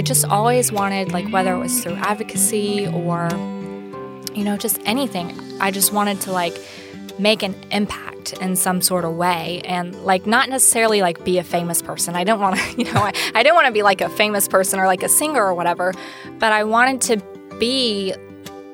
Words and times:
I 0.00 0.02
just 0.02 0.24
always 0.24 0.72
wanted, 0.72 1.12
like, 1.12 1.28
whether 1.28 1.52
it 1.52 1.58
was 1.58 1.82
through 1.82 1.96
advocacy 1.96 2.86
or, 2.86 3.28
you 4.34 4.44
know, 4.44 4.56
just 4.56 4.80
anything, 4.86 5.38
I 5.60 5.70
just 5.70 5.92
wanted 5.92 6.22
to, 6.22 6.32
like, 6.32 6.58
make 7.18 7.42
an 7.42 7.54
impact 7.70 8.32
in 8.40 8.56
some 8.56 8.80
sort 8.80 9.04
of 9.04 9.14
way 9.14 9.60
and 9.66 9.94
like 10.06 10.24
not 10.24 10.48
necessarily 10.48 11.02
like 11.02 11.22
be 11.22 11.36
a 11.36 11.44
famous 11.44 11.82
person. 11.82 12.16
I 12.16 12.24
didn't 12.24 12.40
want 12.40 12.56
to 12.56 12.76
you 12.78 12.90
know 12.90 13.02
I, 13.02 13.12
I 13.34 13.42
didn't 13.42 13.56
want 13.56 13.66
to 13.66 13.72
be 13.72 13.82
like 13.82 14.00
a 14.00 14.08
famous 14.08 14.48
person 14.48 14.80
or 14.80 14.86
like 14.86 15.02
a 15.02 15.08
singer 15.08 15.44
or 15.44 15.52
whatever 15.52 15.92
but 16.38 16.52
i 16.52 16.64
wanted 16.64 17.02
to 17.02 17.58
be 17.58 18.14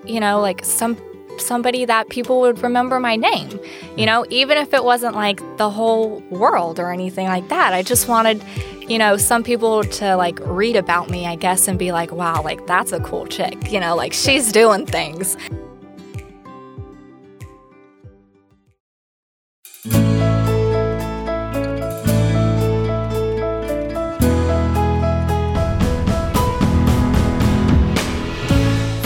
you 0.04 0.20
know 0.20 0.40
like 0.40 0.64
some 0.64 0.96
somebody 1.40 1.84
that 1.84 2.08
people 2.08 2.40
would 2.40 2.62
remember 2.62 3.00
my 3.00 3.16
name 3.16 3.50
you 3.50 3.58
hmm. 3.96 4.04
know 4.04 4.26
even 4.30 4.56
if 4.58 4.72
it 4.74 4.84
wasn't 4.84 5.14
like 5.14 5.40
the 5.56 5.70
whole 5.70 6.20
world 6.30 6.78
or 6.78 6.90
anything 6.92 7.26
like 7.26 7.48
that. 7.48 7.72
I 7.72 7.82
just 7.82 8.08
wanted 8.08 8.42
you 8.88 8.98
know 8.98 9.16
some 9.16 9.42
people 9.42 9.82
to 9.82 10.16
like 10.16 10.38
read 10.44 10.76
about 10.76 11.10
me 11.10 11.26
i 11.26 11.34
guess 11.34 11.66
and 11.66 11.76
be 11.76 11.90
like 11.90 12.12
wow 12.12 12.40
like 12.42 12.64
that's 12.68 12.92
a 12.92 13.00
cool 13.00 13.26
chick 13.26 13.72
you 13.72 13.80
know 13.80 13.96
like 13.96 14.12
she's 14.12 14.52
doing 14.52 14.86
things 14.86 15.36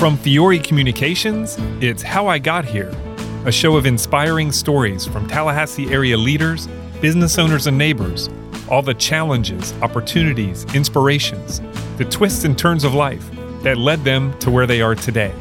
From 0.01 0.17
Fiore 0.17 0.59
Communications, 0.59 1.59
it's 1.83 2.03
How 2.03 2.27
I 2.27 2.39
Got 2.39 2.65
Here, 2.65 2.91
a 3.45 3.53
show 3.53 3.77
of 3.77 3.85
inspiring 3.85 4.51
stories 4.51 5.07
from 5.07 5.29
Tallahassee 5.29 5.93
area 5.93 6.17
leaders, 6.17 6.69
business 7.03 7.37
owners, 7.39 7.67
and 7.67 7.77
neighbors. 7.77 8.31
All 8.71 8.81
the 8.81 8.95
challenges, 8.95 9.75
opportunities, 9.83 10.65
inspirations, 10.75 11.61
the 11.99 12.07
twists 12.07 12.45
and 12.45 12.59
turns 12.59 12.83
of 12.83 12.95
life 12.95 13.31
that 13.63 13.77
led 13.77 14.03
them 14.03 14.33
to 14.39 14.51
where 14.51 14.67
they 14.67 14.81
are 14.81 14.95
today. 14.95 15.35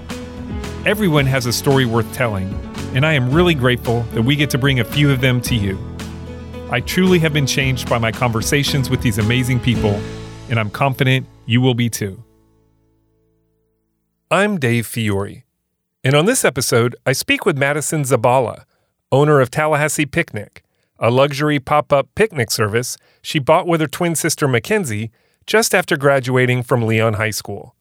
Everyone 0.85 1.25
has 1.25 1.45
a 1.45 1.53
story 1.53 1.85
worth 1.85 2.13
telling, 2.13 2.53
and 2.93 3.05
I 3.05 3.13
am 3.13 3.31
really 3.31 3.53
grateful 3.53 4.01
that 4.11 4.23
we 4.23 4.35
get 4.35 4.49
to 4.49 4.57
bring 4.57 4.81
a 4.81 4.83
few 4.83 5.09
of 5.09 5.21
them 5.21 5.39
to 5.43 5.55
you. 5.55 5.79
I 6.69 6.81
truly 6.81 7.19
have 7.19 7.31
been 7.31 7.47
changed 7.47 7.89
by 7.89 7.97
my 7.97 8.11
conversations 8.11 8.89
with 8.89 9.01
these 9.01 9.19
amazing 9.19 9.61
people, 9.61 9.97
and 10.49 10.59
I'm 10.59 10.69
confident 10.69 11.27
you 11.45 11.61
will 11.61 11.75
be 11.75 11.89
too. 11.89 12.21
I'm 14.31 14.59
Dave 14.59 14.85
Fiore, 14.85 15.43
and 16.03 16.13
on 16.13 16.25
this 16.25 16.45
episode, 16.45 16.95
I 17.03 17.13
speak 17.13 17.47
with 17.47 17.57
Madison 17.57 18.03
Zabala, 18.03 18.65
owner 19.11 19.39
of 19.39 19.49
Tallahassee 19.49 20.05
Picnic, 20.05 20.61
a 20.99 21.09
luxury 21.09 21.59
pop 21.59 21.91
up 21.91 22.13
picnic 22.13 22.51
service 22.51 22.95
she 23.23 23.39
bought 23.39 23.65
with 23.65 23.81
her 23.81 23.87
twin 23.87 24.13
sister 24.13 24.47
Mackenzie 24.47 25.09
just 25.47 25.73
after 25.73 25.97
graduating 25.97 26.61
from 26.61 26.85
Leon 26.85 27.13
High 27.15 27.31
School. 27.31 27.73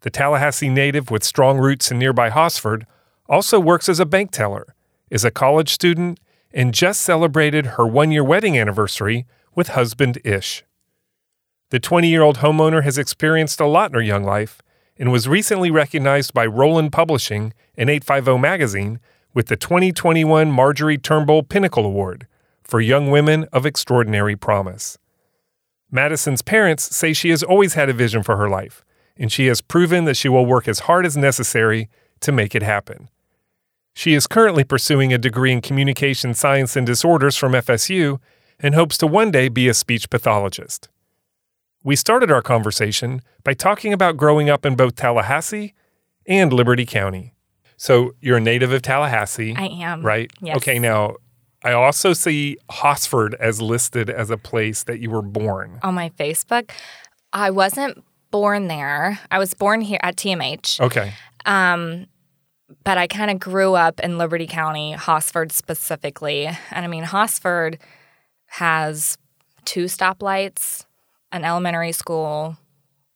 The 0.00 0.08
Tallahassee 0.08 0.70
native 0.70 1.10
with 1.10 1.22
strong 1.22 1.58
roots 1.58 1.90
in 1.90 1.98
nearby 1.98 2.30
Hosford 2.30 2.86
also 3.28 3.60
works 3.60 3.90
as 3.90 4.00
a 4.00 4.06
bank 4.06 4.30
teller, 4.30 4.74
is 5.10 5.22
a 5.22 5.30
college 5.30 5.68
student, 5.68 6.18
and 6.50 6.72
just 6.72 7.02
celebrated 7.02 7.66
her 7.76 7.86
one 7.86 8.10
year 8.10 8.24
wedding 8.24 8.58
anniversary 8.58 9.26
with 9.54 9.68
husband 9.68 10.18
Ish. 10.24 10.64
The 11.68 11.78
20 11.78 12.08
year 12.08 12.22
old 12.22 12.38
homeowner 12.38 12.84
has 12.84 12.96
experienced 12.96 13.60
a 13.60 13.66
lot 13.66 13.90
in 13.90 13.96
her 13.96 14.00
young 14.00 14.24
life 14.24 14.62
and 14.98 15.12
was 15.12 15.28
recently 15.28 15.70
recognized 15.70 16.34
by 16.34 16.44
Rowland 16.44 16.92
Publishing 16.92 17.52
and 17.76 17.88
850 17.88 18.38
Magazine 18.38 19.00
with 19.32 19.46
the 19.46 19.56
2021 19.56 20.50
Marjorie 20.50 20.98
Turnbull 20.98 21.42
Pinnacle 21.42 21.86
Award 21.86 22.26
for 22.62 22.80
Young 22.80 23.10
Women 23.10 23.44
of 23.52 23.64
Extraordinary 23.64 24.36
Promise. 24.36 24.98
Madison's 25.90 26.42
parents 26.42 26.94
say 26.94 27.12
she 27.12 27.30
has 27.30 27.42
always 27.42 27.74
had 27.74 27.88
a 27.88 27.94
vision 27.94 28.22
for 28.22 28.36
her 28.36 28.48
life, 28.48 28.84
and 29.16 29.32
she 29.32 29.46
has 29.46 29.60
proven 29.60 30.04
that 30.04 30.16
she 30.16 30.28
will 30.28 30.44
work 30.44 30.68
as 30.68 30.80
hard 30.80 31.06
as 31.06 31.16
necessary 31.16 31.88
to 32.20 32.32
make 32.32 32.54
it 32.54 32.62
happen. 32.62 33.08
She 33.94 34.14
is 34.14 34.26
currently 34.26 34.64
pursuing 34.64 35.12
a 35.12 35.18
degree 35.18 35.52
in 35.52 35.60
communication 35.60 36.34
science 36.34 36.76
and 36.76 36.86
disorders 36.86 37.36
from 37.36 37.52
FSU 37.52 38.20
and 38.60 38.74
hopes 38.74 38.98
to 38.98 39.06
one 39.06 39.30
day 39.30 39.48
be 39.48 39.68
a 39.68 39.74
speech 39.74 40.10
pathologist. 40.10 40.88
We 41.88 41.96
started 41.96 42.30
our 42.30 42.42
conversation 42.42 43.22
by 43.44 43.54
talking 43.54 43.94
about 43.94 44.18
growing 44.18 44.50
up 44.50 44.66
in 44.66 44.76
both 44.76 44.94
Tallahassee 44.94 45.72
and 46.26 46.52
Liberty 46.52 46.84
County. 46.84 47.32
So 47.78 48.12
you're 48.20 48.36
a 48.36 48.40
native 48.42 48.72
of 48.72 48.82
Tallahassee. 48.82 49.54
I 49.56 49.68
am. 49.68 50.02
Right? 50.02 50.30
Yes. 50.42 50.58
Okay, 50.58 50.78
now 50.78 51.16
I 51.64 51.72
also 51.72 52.12
see 52.12 52.58
Hosford 52.68 53.36
as 53.36 53.62
listed 53.62 54.10
as 54.10 54.28
a 54.28 54.36
place 54.36 54.82
that 54.82 55.00
you 55.00 55.08
were 55.08 55.22
born. 55.22 55.78
On 55.82 55.94
my 55.94 56.10
Facebook, 56.10 56.72
I 57.32 57.50
wasn't 57.50 58.04
born 58.30 58.68
there. 58.68 59.18
I 59.30 59.38
was 59.38 59.54
born 59.54 59.80
here 59.80 60.00
at 60.02 60.16
TMH. 60.16 60.82
Okay. 60.82 61.14
Um, 61.46 62.04
but 62.84 62.98
I 62.98 63.06
kind 63.06 63.30
of 63.30 63.38
grew 63.38 63.72
up 63.72 63.98
in 64.00 64.18
Liberty 64.18 64.46
County, 64.46 64.92
Hosford 64.92 65.52
specifically. 65.52 66.44
And 66.70 66.84
I 66.84 66.86
mean, 66.86 67.04
Hosford 67.04 67.78
has 68.48 69.16
two 69.64 69.84
stoplights, 69.84 70.84
an 71.32 71.44
elementary 71.44 71.92
school, 71.92 72.56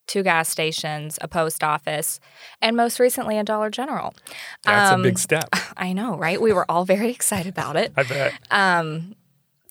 two 0.06 0.22
gas 0.22 0.48
stations, 0.48 1.18
a 1.22 1.28
post 1.28 1.62
office, 1.64 2.20
and 2.60 2.76
most 2.76 2.98
recently 3.00 3.38
a 3.38 3.44
Dollar 3.44 3.70
General. 3.70 4.14
That's 4.64 4.92
Um, 4.92 5.00
a 5.00 5.04
big 5.04 5.18
step. 5.18 5.48
I 5.76 5.92
know, 5.92 6.16
right? 6.16 6.40
We 6.40 6.52
were 6.52 6.70
all 6.70 6.84
very 6.84 7.10
excited 7.18 7.48
about 7.50 7.76
it. 7.76 7.92
I 7.96 8.02
bet. 8.02 8.32
Um, 8.50 9.14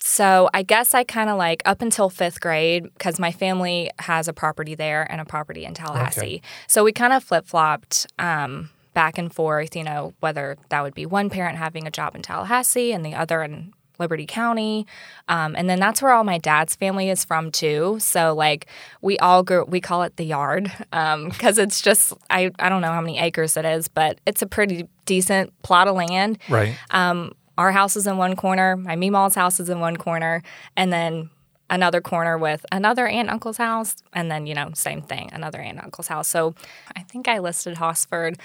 so 0.03 0.50
I 0.52 0.63
guess 0.63 0.96
I 0.96 1.03
kind 1.03 1.29
of 1.29 1.38
like 1.38 1.62
up 1.66 1.81
until 1.84 2.09
fifth 2.09 2.41
grade 2.41 2.85
because 2.85 3.19
my 3.19 3.31
family 3.31 3.91
has 4.00 4.28
a 4.28 4.34
property 4.34 4.73
there 4.73 5.06
and 5.12 5.22
a 5.22 5.25
property 5.25 5.63
in 5.63 5.75
Tallahassee. 5.75 6.41
So 6.66 6.84
we 6.84 6.91
kind 6.91 7.13
of 7.13 7.23
flip 7.23 7.46
flopped 7.46 8.08
um, 8.18 8.72
back 8.96 9.19
and 9.19 9.31
forth. 9.31 9.75
You 9.75 9.84
know, 9.84 10.13
whether 10.19 10.58
that 10.69 10.81
would 10.81 10.96
be 10.96 11.06
one 11.06 11.29
parent 11.29 11.59
having 11.59 11.85
a 11.85 11.91
job 11.91 12.16
in 12.16 12.23
Tallahassee 12.23 12.91
and 12.94 13.06
the 13.06 13.13
other 13.13 13.44
in 13.44 13.73
Liberty 14.01 14.25
County, 14.25 14.85
um, 15.29 15.56
and 15.56 15.69
then 15.69 15.79
that's 15.79 16.01
where 16.01 16.12
all 16.12 16.25
my 16.25 16.38
dad's 16.38 16.75
family 16.75 17.09
is 17.09 17.23
from 17.23 17.51
too. 17.51 17.97
So 18.00 18.34
like 18.34 18.66
we 19.01 19.17
all 19.19 19.44
grew, 19.44 19.63
we 19.63 19.79
call 19.79 20.03
it 20.03 20.17
the 20.17 20.25
yard 20.25 20.69
because 20.91 21.57
it's 21.57 21.81
just 21.81 22.13
I 22.29 22.51
I 22.59 22.67
don't 22.67 22.81
know 22.81 22.91
how 22.91 23.01
many 23.01 23.17
acres 23.19 23.56
it 23.56 23.63
is, 23.63 23.88
but 23.88 24.19
it's 24.25 24.41
a 24.41 24.47
pretty 24.47 24.90
decent 25.06 25.53
plot 25.63 25.88
of 25.88 25.95
land. 25.95 26.38
Right. 26.50 26.75
Um, 26.90 27.31
our 27.57 27.72
house 27.72 27.95
is 27.95 28.07
in 28.07 28.17
one 28.17 28.35
corner, 28.35 28.75
my 28.75 28.95
Meemaw's 28.95 29.35
house 29.35 29.59
is 29.59 29.69
in 29.69 29.79
one 29.79 29.95
corner, 29.95 30.41
and 30.75 30.91
then 30.91 31.29
another 31.72 32.01
corner 32.01 32.38
with 32.38 32.66
another 32.72 33.07
aunt 33.07 33.22
and 33.22 33.29
uncle's 33.29 33.57
house, 33.57 33.95
and 34.13 34.29
then, 34.29 34.45
you 34.45 34.53
know, 34.53 34.69
same 34.73 35.01
thing, 35.01 35.29
another 35.34 35.59
aunt 35.59 35.78
and 35.78 35.85
uncle's 35.85 36.07
house. 36.07 36.28
So 36.28 36.53
I 36.95 37.01
think 37.01 37.28
I 37.28 37.40
listed 37.40 37.78
Hosford 37.78 38.38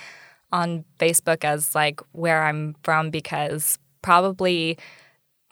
on 0.53 0.85
Facebook 0.99 1.45
as 1.45 1.75
like 1.75 2.01
where 2.13 2.45
I'm 2.45 2.77
from 2.83 3.11
because 3.11 3.79
probably 4.01 4.79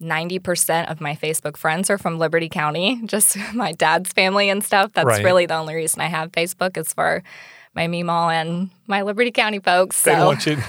90% 0.03 0.91
of 0.91 1.01
my 1.01 1.15
Facebook 1.15 1.57
friends 1.57 1.89
are 1.91 1.99
from 1.99 2.19
Liberty 2.19 2.49
County, 2.49 3.01
just 3.07 3.37
my 3.55 3.73
dad's 3.73 4.13
family 4.13 4.49
and 4.51 4.63
stuff. 4.65 4.93
That's 4.93 5.07
Right. 5.07 5.25
really 5.25 5.47
the 5.47 5.55
only 5.57 5.75
reason 5.75 6.01
I 6.01 6.07
have 6.07 6.33
Facebook 6.33 6.77
is 6.77 6.93
for 6.93 7.23
my 7.75 7.89
Meemaw 7.89 8.33
and 8.33 8.71
my 8.87 9.03
Liberty 9.03 9.33
County 9.33 9.59
folks. 9.59 10.03
They 10.05 10.13
don't 10.13 10.27
want 10.27 10.47
you. 10.47 10.59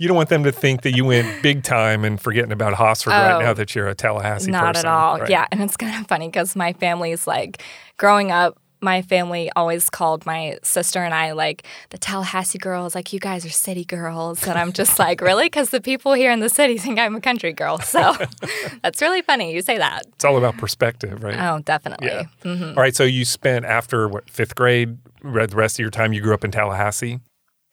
You 0.00 0.06
don't 0.06 0.16
want 0.16 0.28
them 0.28 0.44
to 0.44 0.52
think 0.52 0.82
that 0.82 0.92
you 0.96 1.04
went 1.04 1.42
big 1.42 1.64
time 1.64 2.04
and 2.04 2.20
forgetting 2.20 2.52
about 2.52 2.74
Hosford 2.74 3.10
right 3.10 3.32
Oh. 3.34 3.40
now 3.40 3.52
that 3.52 3.74
you're 3.74 3.88
a 3.88 3.96
Tallahassee 3.96 4.48
Not 4.52 4.74
person. 4.76 4.86
at 4.86 4.92
all. 4.92 5.18
Right. 5.18 5.28
Yeah, 5.28 5.46
and 5.50 5.60
it's 5.60 5.76
kind 5.76 6.00
of 6.00 6.06
funny 6.06 6.28
because 6.28 6.54
my 6.54 6.72
family's 6.74 7.26
like 7.26 7.62
growing 7.96 8.30
up. 8.30 8.56
My 8.80 9.02
family 9.02 9.50
always 9.56 9.90
called 9.90 10.24
my 10.26 10.58
sister 10.62 11.02
and 11.02 11.12
I 11.12 11.32
like 11.32 11.64
the 11.90 11.98
Tallahassee 11.98 12.58
girls, 12.58 12.94
like 12.94 13.12
you 13.12 13.18
guys 13.20 13.44
are 13.44 13.50
city 13.50 13.84
girls, 13.84 14.46
and 14.46 14.58
I'm 14.58 14.72
just 14.72 14.98
like, 14.98 15.20
really? 15.20 15.46
Because 15.46 15.70
the 15.70 15.80
people 15.80 16.12
here 16.12 16.30
in 16.30 16.40
the 16.40 16.48
city 16.48 16.78
think 16.78 16.98
I'm 16.98 17.16
a 17.16 17.20
country 17.20 17.52
girl. 17.52 17.78
So 17.80 18.14
that's 18.82 19.02
really 19.02 19.22
funny 19.22 19.52
you 19.54 19.62
say 19.62 19.78
that. 19.78 20.02
It's 20.14 20.24
all 20.24 20.36
about 20.36 20.56
perspective, 20.58 21.22
right? 21.22 21.36
Oh, 21.38 21.60
definitely. 21.60 22.08
Yeah. 22.08 22.22
hmm 22.42 22.64
All 22.70 22.74
right. 22.82 22.94
So 22.94 23.04
you 23.04 23.24
spent 23.24 23.64
after 23.64 24.08
what 24.08 24.30
fifth 24.30 24.54
grade, 24.54 24.98
the 25.22 25.48
rest 25.54 25.76
of 25.76 25.80
your 25.80 25.90
time 25.90 26.12
you 26.12 26.20
grew 26.20 26.34
up 26.34 26.44
in 26.44 26.50
Tallahassee. 26.50 27.20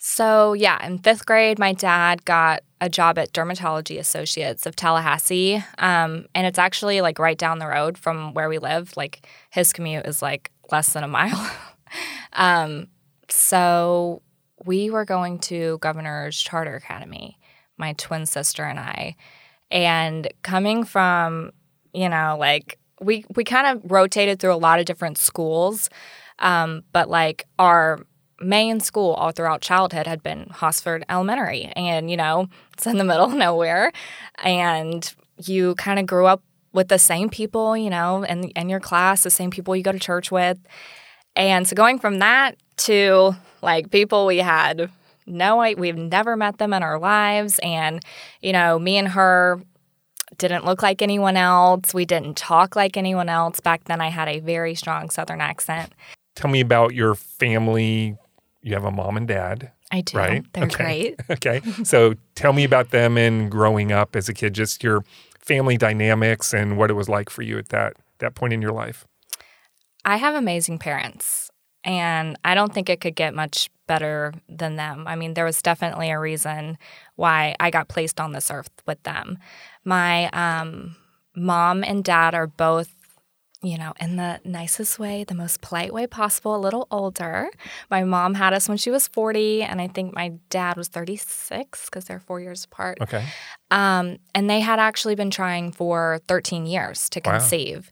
So, 0.08 0.54
yeah, 0.54 0.86
in 0.86 1.00
fifth 1.00 1.26
grade, 1.26 1.58
my 1.58 1.74
dad 1.74 2.26
got 2.26 2.62
a 2.80 2.90
job 2.90 3.18
at 3.18 3.34
Dermatology 3.34 3.98
Associates 3.98 4.68
of 4.68 4.76
Tallahassee. 4.76 5.64
Um, 5.80 6.28
and 6.36 6.46
it's 6.46 6.60
actually 6.60 7.02
like 7.02 7.18
right 7.18 7.40
down 7.40 7.58
the 7.58 7.66
road 7.66 7.98
from 7.98 8.36
where 8.36 8.48
we 8.48 8.60
live. 8.60 8.96
Like 8.96 9.28
his 9.50 9.74
commute 9.74 10.06
is 10.06 10.22
like 10.22 10.52
less 10.72 10.94
than 10.94 11.04
a 11.04 11.08
mile. 11.20 11.52
um, 12.34 12.86
so, 13.30 14.22
we 14.64 14.92
were 14.92 15.06
going 15.06 15.40
to 15.40 15.80
Governor's 15.80 16.40
Charter 16.40 16.76
Academy, 16.76 17.40
my 17.80 17.94
twin 17.94 18.28
sister 18.28 18.64
and 18.64 18.78
I. 18.78 19.16
And 19.72 20.32
coming 20.44 20.84
from, 20.84 21.50
you 21.96 22.10
know, 22.10 22.38
like 22.40 22.78
we, 23.02 23.26
we 23.36 23.44
kind 23.44 23.66
of 23.66 23.92
rotated 23.92 24.40
through 24.40 24.54
a 24.54 24.56
lot 24.56 24.80
of 24.80 24.86
different 24.86 25.18
schools. 25.18 25.90
Um, 26.38 26.84
but 26.92 27.10
like 27.10 27.48
our 27.58 28.06
main 28.40 28.80
school 28.80 29.14
all 29.14 29.32
throughout 29.32 29.62
childhood 29.62 30.08
had 30.08 30.22
been 30.22 30.48
Hosford 30.50 31.06
Elementary. 31.10 31.72
And, 31.76 32.10
you 32.10 32.18
know, 32.18 32.48
it's 32.74 32.86
in 32.88 32.98
the 32.98 33.04
middle 33.04 33.26
of 33.26 33.34
nowhere. 33.34 33.92
And 34.44 35.14
you 35.44 35.76
kind 35.76 36.00
of 36.00 36.06
grew 36.06 36.26
up 36.26 36.42
with 36.74 36.90
the 36.90 37.00
same 37.00 37.30
people, 37.30 37.78
you 37.78 37.90
know, 37.90 38.24
in, 38.24 38.50
in 38.50 38.70
your 38.70 38.80
class, 38.80 39.24
the 39.24 39.30
same 39.30 39.50
people 39.50 39.76
you 39.76 39.84
go 39.84 39.92
to 39.92 40.00
church 40.00 40.32
with. 40.32 40.60
And 41.36 41.68
so 41.68 41.76
going 41.76 42.00
from 42.00 42.20
that 42.20 42.58
to 42.78 43.36
like 43.62 43.90
people 43.90 44.26
we 44.26 44.38
had 44.38 44.90
no 45.26 45.58
we've 45.78 45.98
never 45.98 46.36
met 46.36 46.58
them 46.58 46.74
in 46.74 46.84
our 46.84 47.00
lives 47.00 47.60
and 47.64 48.04
you 48.42 48.54
know, 48.54 48.78
me 48.78 48.98
and 48.98 49.08
her 49.10 49.62
didn't 50.38 50.66
look 50.66 50.82
like 50.84 51.02
anyone 51.02 51.38
else. 51.38 51.94
We 51.94 52.06
didn't 52.06 52.36
talk 52.36 52.76
like 52.76 52.98
anyone 52.98 53.30
else. 53.30 53.60
Back 53.60 53.86
then 53.86 54.02
I 54.02 54.10
had 54.10 54.28
a 54.28 54.40
very 54.40 54.76
strong 54.76 55.10
southern 55.10 55.42
accent. 55.42 55.94
Tell 56.36 56.52
me 56.52 56.60
about 56.60 56.94
your 56.94 57.16
family. 57.16 58.18
You 58.66 58.74
have 58.74 58.84
a 58.84 58.92
mom 58.92 59.16
and 59.16 59.28
dad. 59.28 59.72
I 59.92 60.02
do. 60.02 60.18
Right? 60.18 60.44
They're 60.54 60.64
Okay. 60.66 60.76
great. 60.84 61.20
Okay. 61.30 61.62
So 61.84 62.16
tell 62.34 62.52
me 62.52 62.64
about 62.64 62.90
them 62.90 63.16
and 63.16 63.50
growing 63.52 63.92
up 63.92 64.16
as 64.16 64.28
a 64.28 64.34
kid, 64.34 64.56
just 64.56 64.84
your 64.84 65.04
family 65.40 65.78
dynamics 65.78 66.52
and 66.52 66.76
what 66.76 66.90
it 66.90 66.96
was 66.96 67.08
like 67.08 67.30
for 67.30 67.44
you 67.44 67.60
at 67.60 67.70
that 67.70 67.94
that 68.18 68.34
point 68.34 68.54
in 68.54 68.62
your 68.64 68.72
life. 68.72 69.06
I 70.04 70.18
have 70.18 70.34
amazing 70.34 70.80
parents, 70.80 71.52
and 71.84 72.38
I 72.44 72.56
don't 72.56 72.74
think 72.74 72.90
it 72.90 73.02
could 73.02 73.16
get 73.16 73.36
much 73.36 73.70
better 73.88 74.34
than 74.50 74.78
them. 74.78 75.06
I 75.08 75.16
mean, 75.16 75.36
there 75.36 75.46
was 75.46 75.62
definitely 75.62 76.10
a 76.10 76.20
reason 76.20 76.78
why 77.18 77.56
I 77.60 77.70
got 77.70 77.88
placed 77.88 78.20
on 78.20 78.32
this 78.32 78.50
earth 78.50 78.72
with 78.88 79.02
them. 79.04 79.38
My 79.84 80.28
um, 80.30 80.96
mom 81.36 81.84
and 81.84 82.04
dad 82.04 82.34
are 82.34 82.48
both, 82.48 82.95
you 83.66 83.78
know, 83.78 83.94
in 84.00 84.16
the 84.16 84.40
nicest 84.46 85.00
way, 85.00 85.24
the 85.24 85.34
most 85.36 85.62
polite 85.62 85.94
way 85.94 86.08
possible, 86.08 86.56
a 86.56 86.58
little 86.58 86.88
older. 86.92 87.50
My 87.90 88.04
mom 88.04 88.36
had 88.36 88.54
us 88.54 88.68
when 88.70 88.78
she 88.78 88.92
was 88.92 89.08
40, 89.08 89.64
and 89.64 89.82
I 89.82 89.88
think 89.88 90.14
my 90.14 90.34
dad 90.50 90.78
was 90.78 90.88
36 90.88 91.86
because 91.86 92.06
they're 92.06 92.20
four 92.20 92.40
years 92.40 92.66
apart. 92.66 93.00
Okay. 93.02 93.24
Um, 93.72 94.18
and 94.34 94.50
they 94.50 94.60
had 94.60 94.80
actually 94.80 95.16
been 95.16 95.32
trying 95.32 95.72
for 95.72 96.20
13 96.28 96.66
years 96.66 97.10
to 97.10 97.22
Wow. 97.26 97.32
conceive. 97.32 97.92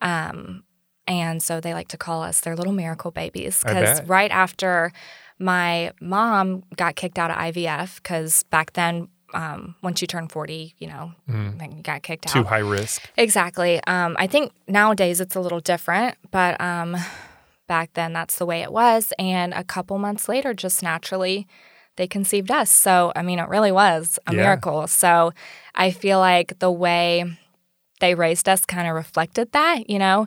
Um, 0.00 0.64
and 1.06 1.42
so 1.42 1.60
they 1.60 1.74
like 1.74 1.88
to 1.88 1.96
call 1.96 2.22
us 2.22 2.40
their 2.40 2.54
little 2.54 2.72
miracle 2.72 3.10
babies 3.10 3.62
because 3.64 4.02
right 4.08 4.30
after 4.30 4.92
my 5.38 5.92
mom 6.00 6.64
got 6.76 6.96
kicked 6.96 7.18
out 7.18 7.30
of 7.30 7.36
IVF, 7.36 7.96
because 7.96 8.42
back 8.44 8.72
then, 8.74 9.08
um, 9.34 9.74
once 9.82 10.00
you 10.00 10.06
turn 10.06 10.28
40, 10.28 10.74
you 10.78 10.86
know, 10.88 11.12
then 11.26 11.72
you 11.76 11.82
got 11.82 12.02
kicked 12.02 12.24
Mm. 12.26 12.32
Too 12.32 12.38
out. 12.40 12.46
high 12.46 12.58
risk. 12.58 13.02
Exactly. 13.16 13.80
Um, 13.86 14.16
I 14.18 14.26
think 14.26 14.52
nowadays 14.66 15.20
it's 15.20 15.36
a 15.36 15.40
little 15.40 15.60
different, 15.60 16.16
but 16.30 16.60
um, 16.60 16.96
back 17.66 17.90
then 17.94 18.12
that's 18.12 18.36
the 18.38 18.46
way 18.46 18.62
it 18.62 18.72
was. 18.72 19.12
And 19.18 19.52
a 19.54 19.64
couple 19.64 19.98
months 19.98 20.28
later, 20.28 20.54
just 20.54 20.82
naturally, 20.82 21.46
they 21.96 22.06
conceived 22.06 22.50
us. 22.50 22.70
So, 22.70 23.12
I 23.16 23.22
mean, 23.22 23.38
it 23.38 23.48
really 23.48 23.72
was 23.72 24.18
a 24.26 24.32
Yeah. 24.32 24.40
miracle. 24.42 24.86
So, 24.86 25.32
I 25.74 25.90
feel 25.90 26.18
like 26.20 26.58
the 26.60 26.70
way 26.70 27.24
they 28.00 28.14
raised 28.14 28.48
us 28.48 28.64
kind 28.64 28.88
of 28.88 28.94
reflected 28.94 29.50
that, 29.52 29.90
you 29.90 29.98
know? 29.98 30.26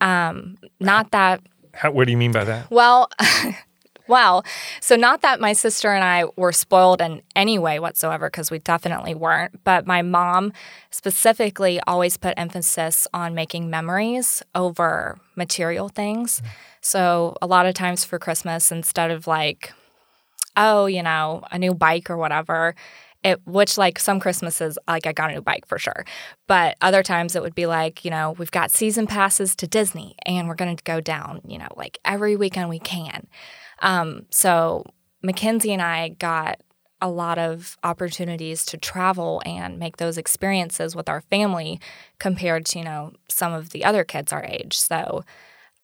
Um, 0.00 0.56
not 0.80 1.10
that 1.12 1.40
How, 1.74 1.90
what 1.92 2.06
do 2.06 2.10
you 2.12 2.16
mean 2.18 2.32
by 2.32 2.44
that? 2.44 2.70
well, 2.70 3.08
well, 4.12 4.44
so 4.80 4.94
not 4.94 5.22
that 5.22 5.40
my 5.40 5.54
sister 5.54 5.92
and 5.92 6.04
I 6.04 6.24
were 6.36 6.52
spoiled 6.52 7.00
in 7.00 7.22
any 7.34 7.58
way 7.58 7.80
whatsoever, 7.80 8.28
because 8.28 8.50
we 8.50 8.58
definitely 8.58 9.14
weren't. 9.14 9.64
But 9.64 9.86
my 9.86 10.02
mom 10.02 10.52
specifically 10.90 11.80
always 11.86 12.18
put 12.18 12.34
emphasis 12.36 13.08
on 13.14 13.34
making 13.34 13.70
memories 13.70 14.42
over 14.54 15.18
material 15.34 15.88
things. 15.88 16.42
Mm. 16.42 16.48
So 16.82 17.36
a 17.40 17.46
lot 17.46 17.64
of 17.64 17.74
times 17.74 18.04
for 18.04 18.18
Christmas, 18.18 18.70
instead 18.70 19.10
of 19.10 19.26
like, 19.26 19.72
oh, 20.56 20.84
you 20.86 21.02
know, 21.02 21.42
a 21.50 21.58
new 21.58 21.72
bike 21.72 22.10
or 22.10 22.18
whatever, 22.18 22.74
it 23.24 23.40
which 23.46 23.78
like 23.78 23.98
some 23.98 24.20
Christmases 24.20 24.78
like 24.88 25.06
I 25.06 25.12
got 25.12 25.30
a 25.30 25.34
new 25.34 25.40
bike 25.40 25.66
for 25.66 25.78
sure. 25.78 26.04
But 26.46 26.76
other 26.80 27.02
times 27.02 27.36
it 27.36 27.42
would 27.42 27.54
be 27.54 27.66
like, 27.66 28.04
you 28.04 28.10
know, 28.10 28.32
we've 28.38 28.50
got 28.50 28.70
season 28.70 29.06
passes 29.06 29.54
to 29.56 29.66
Disney 29.66 30.16
and 30.26 30.48
we're 30.48 30.56
gonna 30.56 30.76
go 30.84 31.00
down, 31.00 31.40
you 31.46 31.58
know, 31.58 31.72
like 31.76 31.98
every 32.04 32.36
weekend 32.36 32.68
we 32.68 32.78
can. 32.78 33.26
Um, 33.82 34.26
so 34.30 34.84
Mackenzie 35.22 35.72
and 35.72 35.82
I 35.82 36.08
got 36.10 36.60
a 37.00 37.10
lot 37.10 37.36
of 37.38 37.76
opportunities 37.82 38.64
to 38.66 38.76
travel 38.76 39.42
and 39.44 39.78
make 39.78 39.96
those 39.96 40.16
experiences 40.16 40.94
with 40.94 41.08
our 41.08 41.20
family 41.20 41.80
compared 42.18 42.64
to, 42.66 42.78
you 42.78 42.84
know, 42.84 43.12
some 43.28 43.52
of 43.52 43.70
the 43.70 43.84
other 43.84 44.04
kids 44.04 44.32
our 44.32 44.44
age. 44.44 44.78
So 44.78 45.24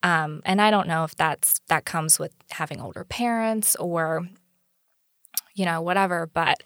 um, 0.04 0.42
and 0.44 0.62
I 0.62 0.70
don't 0.70 0.86
know 0.86 1.02
if 1.02 1.16
that's 1.16 1.60
that 1.68 1.84
comes 1.84 2.20
with 2.20 2.32
having 2.50 2.80
older 2.80 3.04
parents 3.04 3.74
or 3.76 4.28
you 5.54 5.64
know, 5.64 5.80
whatever, 5.80 6.30
but 6.32 6.62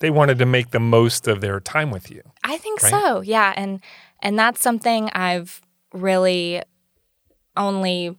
They 0.00 0.10
wanted 0.10 0.38
to 0.40 0.46
make 0.46 0.70
the 0.70 0.80
most 0.80 1.26
of 1.26 1.40
their 1.40 1.58
time 1.58 1.90
with 1.90 2.10
you. 2.10 2.20
I 2.44 2.58
think 2.58 2.82
Right? 2.82 2.90
so. 2.90 3.20
Yeah, 3.22 3.54
and 3.56 3.80
and 4.20 4.38
that's 4.38 4.60
something 4.60 5.08
I've 5.14 5.62
really 5.94 6.62
only 7.56 8.14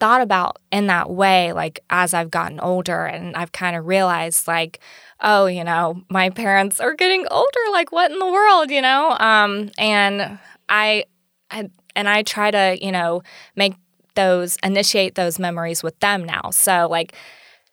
thought 0.00 0.20
about 0.20 0.58
in 0.72 0.88
that 0.88 1.08
way 1.08 1.52
like 1.52 1.80
as 1.88 2.14
I've 2.14 2.30
gotten 2.30 2.58
older 2.60 3.04
and 3.04 3.36
I've 3.36 3.52
kind 3.52 3.76
of 3.76 3.86
realized 3.86 4.48
like 4.48 4.80
oh, 5.20 5.46
you 5.46 5.64
know, 5.64 6.02
my 6.10 6.30
parents 6.30 6.80
are 6.80 6.94
getting 6.94 7.26
older 7.30 7.60
like 7.72 7.90
what 7.92 8.10
in 8.12 8.18
the 8.18 8.30
world, 8.30 8.70
you 8.70 8.82
know? 8.82 9.16
Um 9.18 9.70
and 9.78 10.38
I, 10.68 11.04
I 11.50 11.70
and 11.96 12.08
I 12.08 12.22
try 12.22 12.50
to, 12.50 12.76
you 12.80 12.92
know, 12.92 13.22
make 13.56 13.74
those 14.14 14.56
initiate 14.62 15.14
those 15.14 15.38
memories 15.38 15.82
with 15.82 15.98
them 16.00 16.24
now. 16.24 16.50
So 16.50 16.86
like 16.90 17.14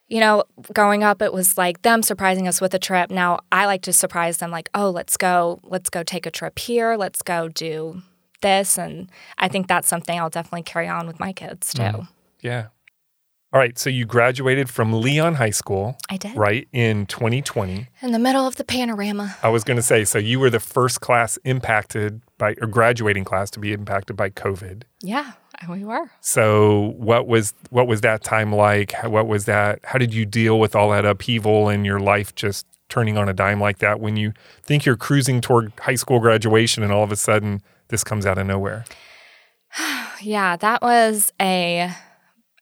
you 0.08 0.20
know, 0.20 0.44
growing 0.74 1.04
up, 1.04 1.22
it 1.22 1.32
was 1.32 1.58
like 1.58 1.84
them 1.84 2.04
surprising 2.04 2.46
us 2.46 2.60
with 2.60 2.74
a 2.74 2.80
trip. 2.80 3.10
Now 3.10 3.40
I 3.50 3.66
like 3.66 3.82
to 3.84 3.94
surprise 3.94 4.40
them, 4.40 4.52
like, 4.52 4.70
oh, 4.76 4.90
let's 4.90 5.16
go, 5.16 5.62
let's 5.64 5.90
go 5.90 6.04
take 6.04 6.26
a 6.26 6.32
trip 6.32 6.60
here, 6.60 6.98
let's 6.98 7.22
go 7.22 7.48
do 7.48 8.02
this. 8.42 8.78
And 8.78 9.10
I 9.38 9.48
think 9.48 9.68
that's 9.68 9.88
something 9.88 10.20
I'll 10.20 10.30
definitely 10.30 10.64
carry 10.64 10.88
on 10.88 11.08
with 11.08 11.20
my 11.20 11.34
kids 11.34 11.74
too. 11.74 11.82
Mm. 11.82 12.08
Yeah. 12.42 12.68
All 13.54 13.60
right. 13.60 13.78
So 13.78 13.90
you 13.90 14.06
graduated 14.06 14.70
from 14.70 15.02
Leon 15.02 15.36
High 15.36 15.50
School, 15.50 15.98
I 16.10 16.16
did. 16.16 16.38
right, 16.38 16.68
in 16.72 17.06
2020. 17.06 17.88
In 18.02 18.12
the 18.12 18.20
middle 18.20 18.48
of 18.48 18.56
the 18.56 18.64
panorama. 18.64 19.36
I 19.44 19.50
was 19.50 19.66
going 19.66 19.76
to 19.76 19.84
say, 19.84 20.06
so 20.06 20.18
you 20.20 20.40
were 20.40 20.50
the 20.50 20.62
first 20.62 21.02
class 21.02 21.38
impacted 21.44 22.22
by, 22.38 22.56
or 22.62 22.68
graduating 22.68 23.26
class 23.26 23.52
to 23.52 23.60
be 23.60 23.74
impacted 23.74 24.16
by 24.16 24.30
COVID. 24.30 24.84
Yeah, 25.02 25.34
we 25.68 25.84
were. 25.84 26.10
So 26.22 26.94
what 26.98 27.28
was 27.28 27.54
what 27.70 27.88
was 27.88 28.02
that 28.02 28.24
time 28.24 28.54
like? 28.54 28.94
What 29.04 29.28
was 29.28 29.46
that? 29.46 29.80
How 29.84 30.00
did 30.00 30.14
you 30.14 30.26
deal 30.26 30.60
with 30.60 30.76
all 30.76 30.90
that 30.92 31.06
upheaval 31.06 31.70
in 31.70 31.86
your 31.86 32.00
life 32.00 32.34
just 32.36 32.66
turning 32.90 33.18
on 33.18 33.30
a 33.30 33.34
dime 33.34 33.60
like 33.60 33.80
that 33.80 34.00
when 34.00 34.18
you 34.18 34.34
think 34.64 34.86
you're 34.86 34.98
cruising 34.98 35.40
toward 35.40 35.72
high 35.80 35.96
school 35.96 36.20
graduation 36.20 36.84
and 36.84 36.92
all 36.92 37.04
of 37.04 37.12
a 37.12 37.16
sudden 37.16 37.62
this 37.92 38.04
comes 38.04 38.26
out 38.26 38.40
of 38.40 38.48
nowhere? 38.48 38.86
Yeah, 40.24 40.56
that 40.56 40.84
was 40.84 41.34
a 41.42 41.92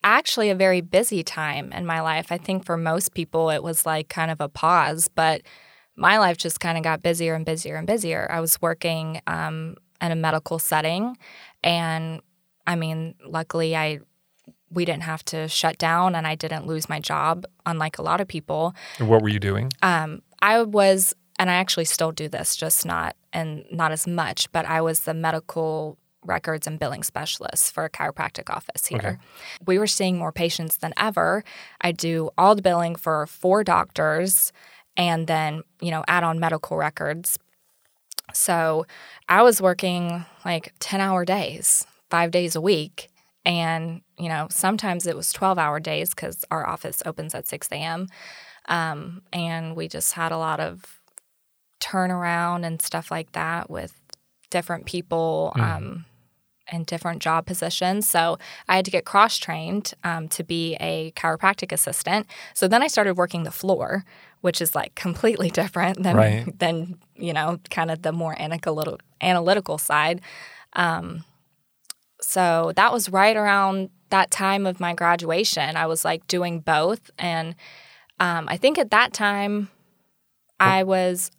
actually 0.02 0.48
a 0.48 0.54
very 0.54 0.80
busy 0.80 1.22
time 1.22 1.74
in 1.74 1.84
my 1.84 2.00
life. 2.00 2.32
I 2.32 2.38
think 2.38 2.64
for 2.64 2.78
most 2.78 3.12
people 3.12 3.50
it 3.50 3.62
was 3.62 3.84
like 3.84 4.08
kind 4.08 4.30
of 4.30 4.40
a 4.40 4.48
pause, 4.48 5.08
but 5.14 5.42
my 5.94 6.16
life 6.16 6.38
just 6.38 6.58
kind 6.58 6.78
of 6.78 6.84
got 6.84 7.02
busier 7.02 7.34
and 7.34 7.44
busier 7.44 7.76
and 7.76 7.86
busier. 7.86 8.26
I 8.30 8.40
was 8.40 8.62
working 8.62 9.20
um, 9.26 9.76
in 10.00 10.10
a 10.10 10.16
medical 10.16 10.58
setting, 10.58 11.18
and 11.62 12.22
I 12.66 12.76
mean, 12.76 13.14
luckily 13.26 13.76
I 13.76 14.00
we 14.70 14.86
didn't 14.86 15.02
have 15.02 15.24
to 15.26 15.48
shut 15.48 15.76
down, 15.76 16.14
and 16.14 16.26
I 16.26 16.36
didn't 16.36 16.66
lose 16.66 16.88
my 16.88 17.00
job, 17.00 17.44
unlike 17.66 17.98
a 17.98 18.02
lot 18.02 18.22
of 18.22 18.28
people. 18.28 18.74
And 18.98 19.08
what 19.08 19.20
were 19.20 19.28
you 19.28 19.40
doing? 19.40 19.70
Um, 19.82 20.22
I 20.40 20.62
was, 20.62 21.12
and 21.38 21.50
I 21.50 21.54
actually 21.54 21.84
still 21.84 22.12
do 22.12 22.28
this, 22.28 22.56
just 22.56 22.86
not 22.86 23.16
and 23.32 23.64
not 23.70 23.92
as 23.92 24.06
much. 24.06 24.50
But 24.52 24.66
I 24.66 24.80
was 24.80 25.00
the 25.00 25.14
medical 25.14 25.98
records 26.24 26.66
and 26.66 26.78
billing 26.78 27.02
specialist 27.02 27.72
for 27.72 27.84
a 27.84 27.90
chiropractic 27.90 28.54
office 28.54 28.86
here. 28.86 28.98
Okay. 28.98 29.16
We 29.66 29.78
were 29.78 29.86
seeing 29.86 30.18
more 30.18 30.32
patients 30.32 30.78
than 30.78 30.92
ever. 30.96 31.44
I 31.80 31.92
do 31.92 32.30
all 32.36 32.54
the 32.54 32.62
billing 32.62 32.96
for 32.96 33.26
four 33.26 33.64
doctors, 33.64 34.52
and 34.96 35.26
then 35.26 35.62
you 35.80 35.90
know 35.90 36.04
add 36.08 36.24
on 36.24 36.40
medical 36.40 36.76
records. 36.76 37.38
So 38.32 38.86
I 39.28 39.42
was 39.42 39.60
working 39.60 40.24
like 40.44 40.72
ten 40.78 41.00
hour 41.00 41.24
days, 41.24 41.86
five 42.10 42.30
days 42.30 42.54
a 42.54 42.60
week. 42.60 43.08
And, 43.46 44.02
you 44.18 44.28
know, 44.28 44.48
sometimes 44.50 45.06
it 45.06 45.16
was 45.16 45.32
12 45.32 45.58
hour 45.58 45.80
days 45.80 46.10
because 46.10 46.44
our 46.50 46.68
office 46.68 47.02
opens 47.06 47.34
at 47.34 47.48
6 47.48 47.68
a.m. 47.72 48.06
Um, 48.68 49.22
and 49.32 49.74
we 49.74 49.88
just 49.88 50.12
had 50.12 50.30
a 50.30 50.36
lot 50.36 50.60
of 50.60 50.99
turnaround 51.80 52.64
and 52.64 52.80
stuff 52.82 53.10
like 53.10 53.32
that 53.32 53.70
with 53.70 53.94
different 54.50 54.84
people 54.86 55.52
um, 55.56 56.04
in 56.72 56.84
different 56.84 57.20
job 57.22 57.46
positions. 57.46 58.08
So 58.08 58.38
I 58.68 58.76
had 58.76 58.84
to 58.84 58.90
get 58.90 59.04
cross 59.04 59.38
trained 59.38 59.94
um, 60.04 60.28
to 60.28 60.44
be 60.44 60.76
a 60.80 61.12
chiropractic 61.12 61.72
assistant. 61.72 62.26
So 62.54 62.68
then 62.68 62.82
I 62.82 62.86
started 62.86 63.16
working 63.16 63.42
the 63.44 63.50
floor, 63.50 64.04
which 64.40 64.60
is 64.60 64.74
like 64.74 64.94
completely 64.94 65.50
different 65.60 66.02
than 66.02 66.16
Right. 66.16 66.58
than 66.58 66.98
you 67.16 67.32
know 67.32 67.58
kind 67.70 67.90
of 67.90 68.02
the 68.02 68.12
more 68.12 68.34
analytical 68.40 68.98
analytical 69.20 69.78
side. 69.78 70.20
Um, 70.74 71.24
so 72.20 72.72
that 72.76 72.92
was 72.92 73.08
right 73.08 73.36
around 73.36 73.90
that 74.10 74.30
time 74.30 74.66
of 74.66 74.80
my 74.80 74.94
graduation. 74.94 75.76
I 75.76 75.86
was 75.86 76.04
like 76.04 76.26
doing 76.26 76.60
both, 76.60 77.10
and 77.18 77.54
um, 78.18 78.46
I 78.48 78.56
think 78.56 78.78
at 78.78 78.90
that 78.90 79.12
time 79.12 79.70
I 80.58 80.82
was 80.82 81.30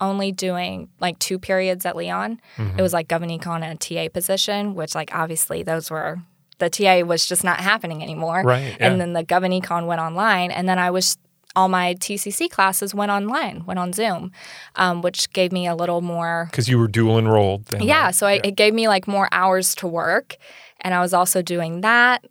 only 0.00 0.32
doing 0.32 0.88
like 1.00 1.18
two 1.18 1.38
periods 1.38 1.86
at 1.86 1.96
Leon. 1.96 2.40
It 2.76 2.82
was 2.82 2.92
like 2.92 3.08
Governor 3.08 3.38
Econ 3.38 3.62
and 3.62 3.72
a 3.72 3.76
TA 3.76 4.12
position, 4.12 4.74
which 4.74 4.94
like 4.94 5.10
obviously 5.14 5.62
those 5.62 5.90
were 5.90 6.18
the 6.58 6.70
TA 6.70 7.00
was 7.00 7.26
just 7.26 7.44
not 7.44 7.60
happening 7.60 8.02
anymore. 8.02 8.42
Right, 8.42 8.76
yeah. 8.78 8.86
And 8.86 9.00
then 9.00 9.12
the 9.12 9.24
GovEcon 9.24 9.86
went 9.86 10.00
online, 10.00 10.50
and 10.50 10.68
then 10.68 10.78
I 10.78 10.90
was 10.90 11.18
all 11.54 11.68
my 11.68 11.94
TCC 11.94 12.50
classes 12.50 12.94
went 12.94 13.10
online, 13.10 13.64
went 13.64 13.78
on 13.78 13.92
Zoom, 13.94 14.30
um, 14.74 15.00
which 15.00 15.32
gave 15.32 15.52
me 15.52 15.66
a 15.66 15.74
little 15.74 16.02
more. 16.02 16.48
Because 16.50 16.68
you 16.68 16.78
were 16.78 16.88
dual 16.88 17.18
enrolled. 17.18 17.66
Then, 17.66 17.82
Yeah, 17.82 18.06
right? 18.06 18.14
so 18.14 18.26
I, 18.26 18.40
it 18.44 18.56
gave 18.56 18.74
me 18.74 18.88
like 18.88 19.08
more 19.08 19.28
hours 19.32 19.74
to 19.76 19.86
work, 19.86 20.36
and 20.82 20.92
I 20.94 21.00
was 21.00 21.14
also 21.14 21.40
doing 21.42 21.80
that. 21.80 22.24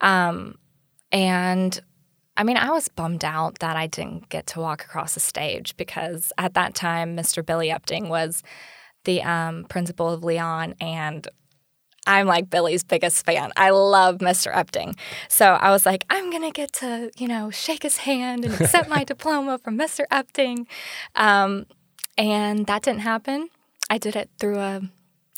Um, 0.00 0.56
and 1.12 1.80
I 2.36 2.44
mean, 2.44 2.56
I 2.56 2.70
was 2.70 2.88
bummed 2.88 3.24
out 3.24 3.58
that 3.60 3.76
I 3.76 3.86
didn't 3.86 4.28
get 4.28 4.46
to 4.48 4.60
walk 4.60 4.84
across 4.84 5.14
the 5.14 5.20
stage 5.20 5.76
because 5.76 6.32
at 6.38 6.54
that 6.54 6.74
time, 6.74 7.16
Mr. 7.16 7.44
Billy 7.44 7.68
Epting 7.68 8.08
was 8.08 8.42
the 9.04 9.22
um, 9.22 9.64
principal 9.64 10.10
of 10.10 10.22
Leon, 10.24 10.74
and 10.80 11.26
I'm 12.06 12.26
like 12.26 12.50
Billy's 12.50 12.84
biggest 12.84 13.24
fan. 13.24 13.52
I 13.56 13.70
love 13.70 14.18
Mr. 14.18 14.52
Epting. 14.52 14.96
So 15.28 15.54
I 15.54 15.70
was 15.70 15.84
like, 15.84 16.04
I'm 16.08 16.30
going 16.30 16.42
to 16.42 16.50
get 16.50 16.72
to, 16.74 17.10
you 17.16 17.26
know, 17.26 17.50
shake 17.50 17.82
his 17.82 17.98
hand 17.98 18.44
and 18.44 18.60
accept 18.60 18.88
my 18.88 19.02
diploma 19.12 19.58
from 19.58 19.76
Mr. 19.76 20.04
Epting. 20.12 20.66
Um, 21.16 21.66
and 22.16 22.66
that 22.66 22.82
didn't 22.82 23.00
happen. 23.00 23.48
I 23.90 23.98
did 23.98 24.16
it 24.16 24.30
through 24.38 24.58
a 24.58 24.82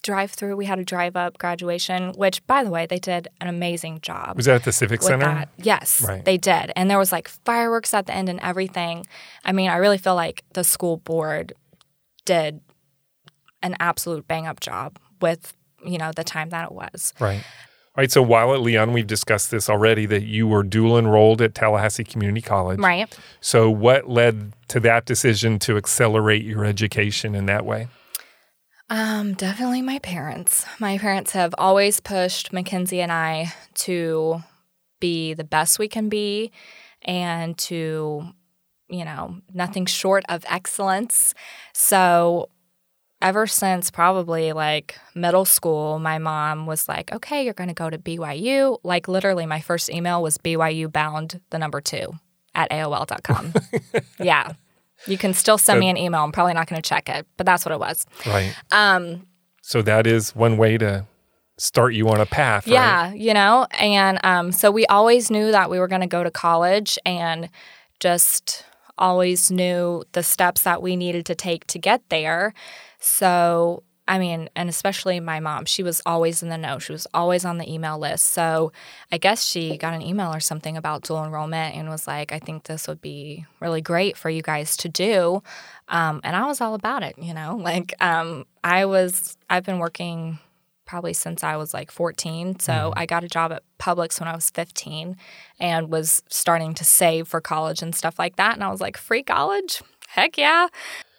drive 0.09 0.31
through. 0.31 0.57
We 0.57 0.65
had 0.65 0.79
a 0.79 0.85
drive 0.85 1.17
up 1.17 1.37
graduation, 1.37 2.13
which, 2.13 2.45
by 2.47 2.65
the 2.65 2.71
way, 2.71 2.87
they 2.87 2.99
did 2.99 3.29
an 3.43 3.49
amazing 3.49 4.01
job. 4.01 4.37
Was 4.37 4.47
that 4.47 4.55
at 4.57 4.65
the 4.65 4.73
Civic 4.73 5.03
Center? 5.03 5.27
that. 5.27 5.51
Yes, 5.59 6.03
Right. 6.03 6.25
they 6.25 6.39
did. 6.39 6.73
And 6.75 6.91
there 6.91 6.97
was 6.97 7.13
like 7.13 7.29
fireworks 7.45 7.93
at 7.93 8.07
the 8.07 8.15
end 8.15 8.31
and 8.31 8.41
everything. 8.41 9.05
I 9.45 9.53
mean, 9.53 9.69
I 9.69 9.77
really 9.77 9.99
feel 9.99 10.15
like 10.15 10.45
the 10.55 10.65
school 10.65 10.97
board 10.97 11.53
did 12.25 12.61
an 13.63 13.77
absolute 13.81 14.27
bang 14.27 14.47
up 14.47 14.61
job 14.61 14.99
with, 15.21 15.53
you 15.85 15.99
know, 15.99 16.11
the 16.17 16.25
time 16.25 16.49
that 16.51 16.65
it 16.71 16.73
was. 16.73 17.13
Right. 17.21 17.43
All 17.97 18.03
right. 18.03 18.11
So 18.11 18.23
while 18.23 18.55
at 18.55 18.61
Leon, 18.63 18.95
we've 18.95 19.07
discussed 19.07 19.51
this 19.51 19.69
already 19.69 20.07
that 20.07 20.23
you 20.25 20.47
were 20.49 20.63
dual 20.63 20.97
enrolled 20.99 21.43
at 21.43 21.55
Tallahassee 21.55 22.05
Community 22.05 22.41
College. 22.41 22.79
Right. 22.79 23.15
So 23.43 23.71
what 23.71 24.09
led 24.09 24.53
to 24.69 24.81
that 24.81 25.05
decision 25.05 25.59
to 25.61 25.77
accelerate 25.77 26.45
your 26.45 26.65
education 26.65 27.35
in 27.35 27.45
that 27.47 27.67
way? 27.67 27.89
Um, 28.91 29.35
definitely 29.35 29.83
my 29.83 29.99
parents. 29.99 30.65
My 30.79 30.97
parents 30.99 31.33
have 31.33 31.55
always 31.59 32.01
pushed 32.01 32.53
Mackenzie 32.53 33.01
and 33.01 33.13
I 33.13 33.53
to 33.75 34.43
be 35.01 35.35
the 35.35 35.45
best 35.45 35.79
we 35.79 35.89
can 35.89 36.09
be 36.09 36.51
and 37.03 37.57
to, 37.59 38.25
you 38.89 39.05
know, 39.05 39.37
nothing 39.53 39.87
short 39.87 40.25
of 40.29 40.45
excellence. 40.49 41.35
So 41.75 42.49
ever 43.21 43.47
since 43.47 43.91
probably 43.91 44.53
like 44.53 44.99
middle 45.15 45.45
school, 45.45 45.99
my 45.99 46.19
mom 46.19 46.67
was 46.67 46.89
like, 46.89 47.13
okay, 47.13 47.45
you're 47.45 47.55
going 47.55 47.69
to 47.69 47.75
go 47.75 47.91
to 47.91 47.99
BYU. 47.99 48.79
Like 48.83 49.07
literally, 49.07 49.45
my 49.45 49.61
first 49.61 49.91
email 49.91 50.23
was 50.23 50.39
BYU 50.39 50.91
bound 50.91 51.41
the 51.51 51.59
number 51.59 51.81
two 51.81 52.13
at 52.55 52.71
AOL.com. 52.71 53.53
yeah. 54.21 54.53
You 55.07 55.19
can 55.19 55.33
still 55.35 55.59
send 55.59 55.81
me 55.81 55.89
an 55.89 55.97
email. 55.97 56.23
I'm 56.25 56.33
probably 56.33 56.55
not 56.55 56.67
going 56.69 56.81
to 56.81 56.89
check 56.89 57.09
it, 57.09 57.27
but 57.37 57.47
that's 57.47 57.65
what 57.65 57.73
it 57.73 57.79
was. 57.81 58.07
Right. 58.27 58.55
Um, 58.71 59.27
So 59.63 59.83
that 59.83 60.07
is 60.07 60.35
one 60.35 60.57
way 60.57 60.79
to 60.79 61.07
start 61.57 61.95
you 61.95 62.09
on 62.09 62.21
a 62.21 62.27
path. 62.27 62.67
right? 62.67 62.73
yeah, 62.73 63.13
you 63.13 63.35
know, 63.35 63.67
and 63.81 64.19
um, 64.25 64.53
so 64.53 64.71
we 64.71 64.87
always 64.87 65.31
knew 65.31 65.51
that 65.51 65.71
we 65.71 65.79
were 65.79 65.89
going 65.89 66.01
to 66.01 66.07
go 66.07 66.23
to 66.23 66.31
college 66.31 66.99
and 67.05 67.49
just 68.01 68.65
always 68.97 69.51
knew 69.51 70.03
the 70.13 70.23
steps 70.23 70.63
that 70.63 70.83
we 70.83 70.97
needed 70.97 71.27
to 71.27 71.35
take 71.35 71.67
to 71.69 71.79
get 71.79 72.03
there. 72.11 72.53
So, 73.01 73.83
I 74.09 74.19
mean, 74.19 74.49
and 74.57 74.71
especially 74.71 75.21
my 75.21 75.39
mom, 75.39 75.67
she 75.67 75.83
was 75.83 76.01
always 76.07 76.43
in 76.43 76.49
the 76.49 76.57
know. 76.57 76.79
She 76.79 76.93
was 76.93 77.07
always 77.13 77.45
on 77.45 77.59
the 77.59 77.73
email 77.73 77.99
list. 77.99 78.27
So, 78.29 78.73
I 79.13 79.19
guess 79.19 79.45
she 79.45 79.77
got 79.77 79.93
an 79.93 80.01
email 80.01 80.35
or 80.35 80.41
something 80.41 80.79
about 80.79 81.03
dual 81.03 81.25
enrollment 81.25 81.77
and 81.77 81.91
was 81.91 82.07
like, 82.07 82.33
I 82.33 82.39
think 82.39 82.65
this 82.65 82.89
would 82.89 83.03
be 83.03 83.45
really 83.61 83.83
great 83.83 84.17
for 84.17 84.31
you 84.31 84.41
guys 84.41 84.79
to 84.79 84.89
do. 84.89 85.43
Um, 85.89 86.23
and 86.25 86.35
I 86.35 86.47
was 86.47 86.63
all 86.63 86.75
about 86.75 87.03
it, 87.03 87.17
you 87.19 87.35
know, 87.35 87.57
like 87.63 87.95
um, 88.01 88.47
I 88.65 88.87
was, 88.87 89.37
I've 89.51 89.65
been 89.65 89.79
working 89.79 90.39
probably 90.87 91.13
since 91.13 91.45
I 91.45 91.57
was 91.57 91.75
like 91.75 91.91
14. 91.91 92.61
So 92.61 92.95
I 92.97 93.05
got 93.05 93.23
a 93.23 93.29
job 93.29 93.53
at 93.53 93.63
Publix 93.79 94.19
when 94.19 94.29
I 94.29 94.35
was 94.35 94.49
15 94.49 95.17
and 95.61 95.91
was 95.91 96.23
starting 96.31 96.73
to 96.75 96.85
save 96.85 97.29
for 97.29 97.43
college 97.43 97.83
and 97.83 97.95
stuff 97.95 98.19
like 98.19 98.37
that. 98.37 98.55
And 98.55 98.65
I 98.65 98.71
was 98.71 98.81
like, 98.81 98.97
free 98.97 99.23
college? 99.23 99.83
Heck 100.09 100.39
yeah. 100.39 100.69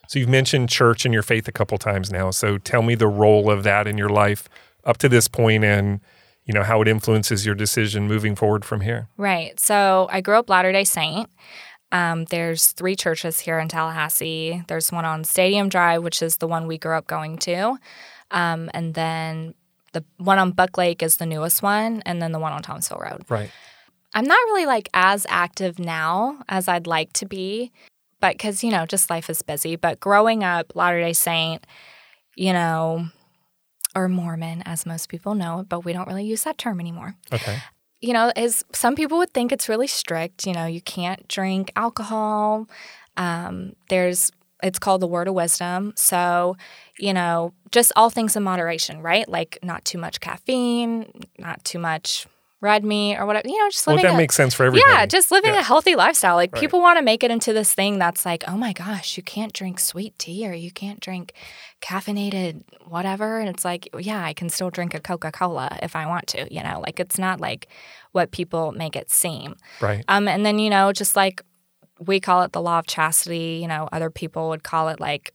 So 0.10 0.18
you've 0.18 0.28
mentioned 0.28 0.70
church 0.70 1.06
and 1.06 1.14
your 1.14 1.22
faith 1.22 1.48
a 1.48 1.52
couple 1.52 1.78
times 1.78 2.12
now. 2.12 2.32
So 2.32 2.58
tell 2.58 2.82
me 2.82 2.96
the 2.96 3.08
role 3.08 3.52
of 3.52 3.62
that 3.62 3.86
in 3.86 3.96
your 3.96 4.10
life 4.10 4.50
up 4.84 4.98
to 4.98 5.08
this 5.08 5.28
point 5.28 5.64
and 5.64 6.00
you 6.46 6.54
know 6.54 6.64
how 6.64 6.82
it 6.82 6.88
influences 6.88 7.46
your 7.46 7.54
decision 7.54 8.08
moving 8.08 8.36
forward 8.36 8.66
from 8.66 8.82
here. 8.82 9.08
Right. 9.18 9.60
So 9.60 10.08
I 10.12 10.22
grew 10.22 10.40
up 10.40 10.50
Latter 10.50 10.72
day 10.72 10.84
Saint. 10.84 11.30
Um, 11.92 12.26
there's 12.26 12.72
three 12.72 12.96
churches 12.96 13.40
here 13.40 13.60
in 13.60 13.68
Tallahassee. 13.68 14.64
There's 14.68 14.92
one 14.92 15.06
on 15.06 15.26
Stadium 15.26 15.70
Drive, 15.70 16.02
which 16.02 16.24
is 16.24 16.38
the 16.38 16.48
one 16.48 16.66
we 16.66 16.80
grew 16.80 16.98
up 16.98 17.06
going 17.06 17.38
to. 17.40 17.78
Um, 18.32 18.72
and 18.74 18.96
then 18.96 19.54
the 19.94 20.04
one 20.18 20.40
on 20.40 20.54
Buck 20.54 20.76
Lake 20.76 21.04
is 21.04 21.18
the 21.18 21.28
newest 21.28 21.62
one, 21.62 22.02
and 22.08 22.20
then 22.20 22.32
the 22.32 22.40
one 22.40 22.52
on 22.52 22.64
Thomasville 22.64 22.98
Road. 22.98 23.26
Right. 23.30 23.52
I'm 24.16 24.26
not 24.26 24.40
really 24.46 24.66
like 24.66 24.90
as 24.96 25.28
active 25.30 25.78
now 25.78 26.42
as 26.50 26.68
I'd 26.68 26.88
like 26.88 27.14
to 27.14 27.28
be, 27.28 27.72
but 28.20 28.34
because, 28.34 28.64
you 28.64 28.72
know, 28.72 28.86
just 28.86 29.10
life 29.10 29.30
is 29.30 29.42
busy. 29.42 29.76
But 29.76 30.00
growing 30.00 30.44
up, 30.44 30.76
Latter 30.76 31.02
day 31.02 31.14
Saint, 31.14 31.66
you 32.36 32.54
know, 32.54 33.08
or 33.96 34.08
Mormon, 34.08 34.62
as 34.66 34.86
most 34.86 35.10
people 35.10 35.36
know, 35.36 35.66
but 35.68 35.86
we 35.86 35.94
don't 35.94 36.08
really 36.08 36.26
use 36.26 36.44
that 36.44 36.58
term 36.58 36.80
anymore. 36.80 37.16
Okay. 37.34 37.58
You 38.02 38.14
know, 38.14 38.32
is 38.36 38.64
some 38.74 38.96
people 38.96 39.18
would 39.18 39.34
think 39.34 39.52
it's 39.52 39.68
really 39.68 39.88
strict. 39.88 40.46
You 40.46 40.54
know, 40.54 40.66
you 40.66 40.82
can't 40.82 41.28
drink 41.28 41.72
alcohol. 41.76 42.68
Um, 43.18 43.74
there's 43.90 44.32
it's 44.62 44.80
called 44.80 45.02
the 45.02 45.08
word 45.08 45.28
of 45.28 45.34
wisdom. 45.34 45.94
So, 45.96 46.58
you 46.98 47.14
know, 47.14 47.54
just 47.72 47.92
all 47.96 48.10
things 48.10 48.36
in 48.36 48.44
moderation, 48.44 49.02
right? 49.02 49.28
Like 49.28 49.58
not 49.64 49.86
too 49.86 49.98
much 49.98 50.20
caffeine, 50.20 51.26
not 51.38 51.64
too 51.64 51.80
much 51.80 52.28
red 52.62 52.84
meat 52.84 53.16
or 53.18 53.26
whatever. 53.26 53.48
You 53.48 53.58
know, 53.58 53.70
just 53.70 53.88
Well, 53.88 53.96
living 53.96 54.10
that 54.12 54.16
a, 54.16 54.18
makes 54.18 54.36
sense 54.36 54.54
for 54.54 54.66
everybody. 54.66 54.92
yeah, 54.92 55.06
just 55.06 55.32
living 55.32 55.54
Yeah. 55.54 55.62
a 55.62 55.64
healthy 55.64 55.96
lifestyle. 55.96 56.36
Like 56.36 56.52
Right. 56.54 56.60
people 56.60 56.82
want 56.82 56.98
to 56.98 57.04
make 57.04 57.24
it 57.24 57.32
into 57.32 57.54
this 57.54 57.74
thing 57.74 58.00
that's 58.00 58.26
like, 58.26 58.44
oh 58.48 58.58
my 58.58 58.74
gosh, 58.74 59.16
you 59.16 59.24
can't 59.24 59.54
drink 59.54 59.80
sweet 59.80 60.18
tea 60.20 60.46
or 60.48 60.54
you 60.54 60.70
can't 60.72 61.00
drink 61.00 61.34
caffeinated 61.82 62.64
whatever. 62.88 63.40
And 63.40 63.50
it's 63.50 63.64
like, 63.66 63.88
yeah, 63.98 64.24
I 64.24 64.34
can 64.34 64.50
still 64.50 64.70
drink 64.70 64.94
a 64.94 65.00
Coca 65.00 65.32
Cola 65.32 65.78
if 65.82 65.96
I 65.96 66.06
want 66.06 66.28
to. 66.28 66.54
You 66.54 66.64
know, 66.64 66.82
like 66.86 67.00
it's 67.00 67.18
not 67.18 67.40
like 67.40 67.68
what 68.12 68.32
people 68.32 68.72
make 68.72 68.96
it 68.96 69.10
seem. 69.12 69.56
Right. 69.82 70.04
Um, 70.08 70.28
and 70.28 70.46
then 70.46 70.60
you 70.60 70.70
know, 70.70 70.92
just 70.92 71.16
like 71.16 71.42
we 72.00 72.20
call 72.20 72.44
it 72.44 72.54
the 72.54 72.62
law 72.62 72.80
of 72.80 72.88
chastity. 72.88 73.60
You 73.62 73.68
know, 73.68 73.88
other 73.92 74.10
people 74.10 74.50
would 74.50 74.64
call 74.64 74.90
it 74.90 75.00
like. 75.00 75.34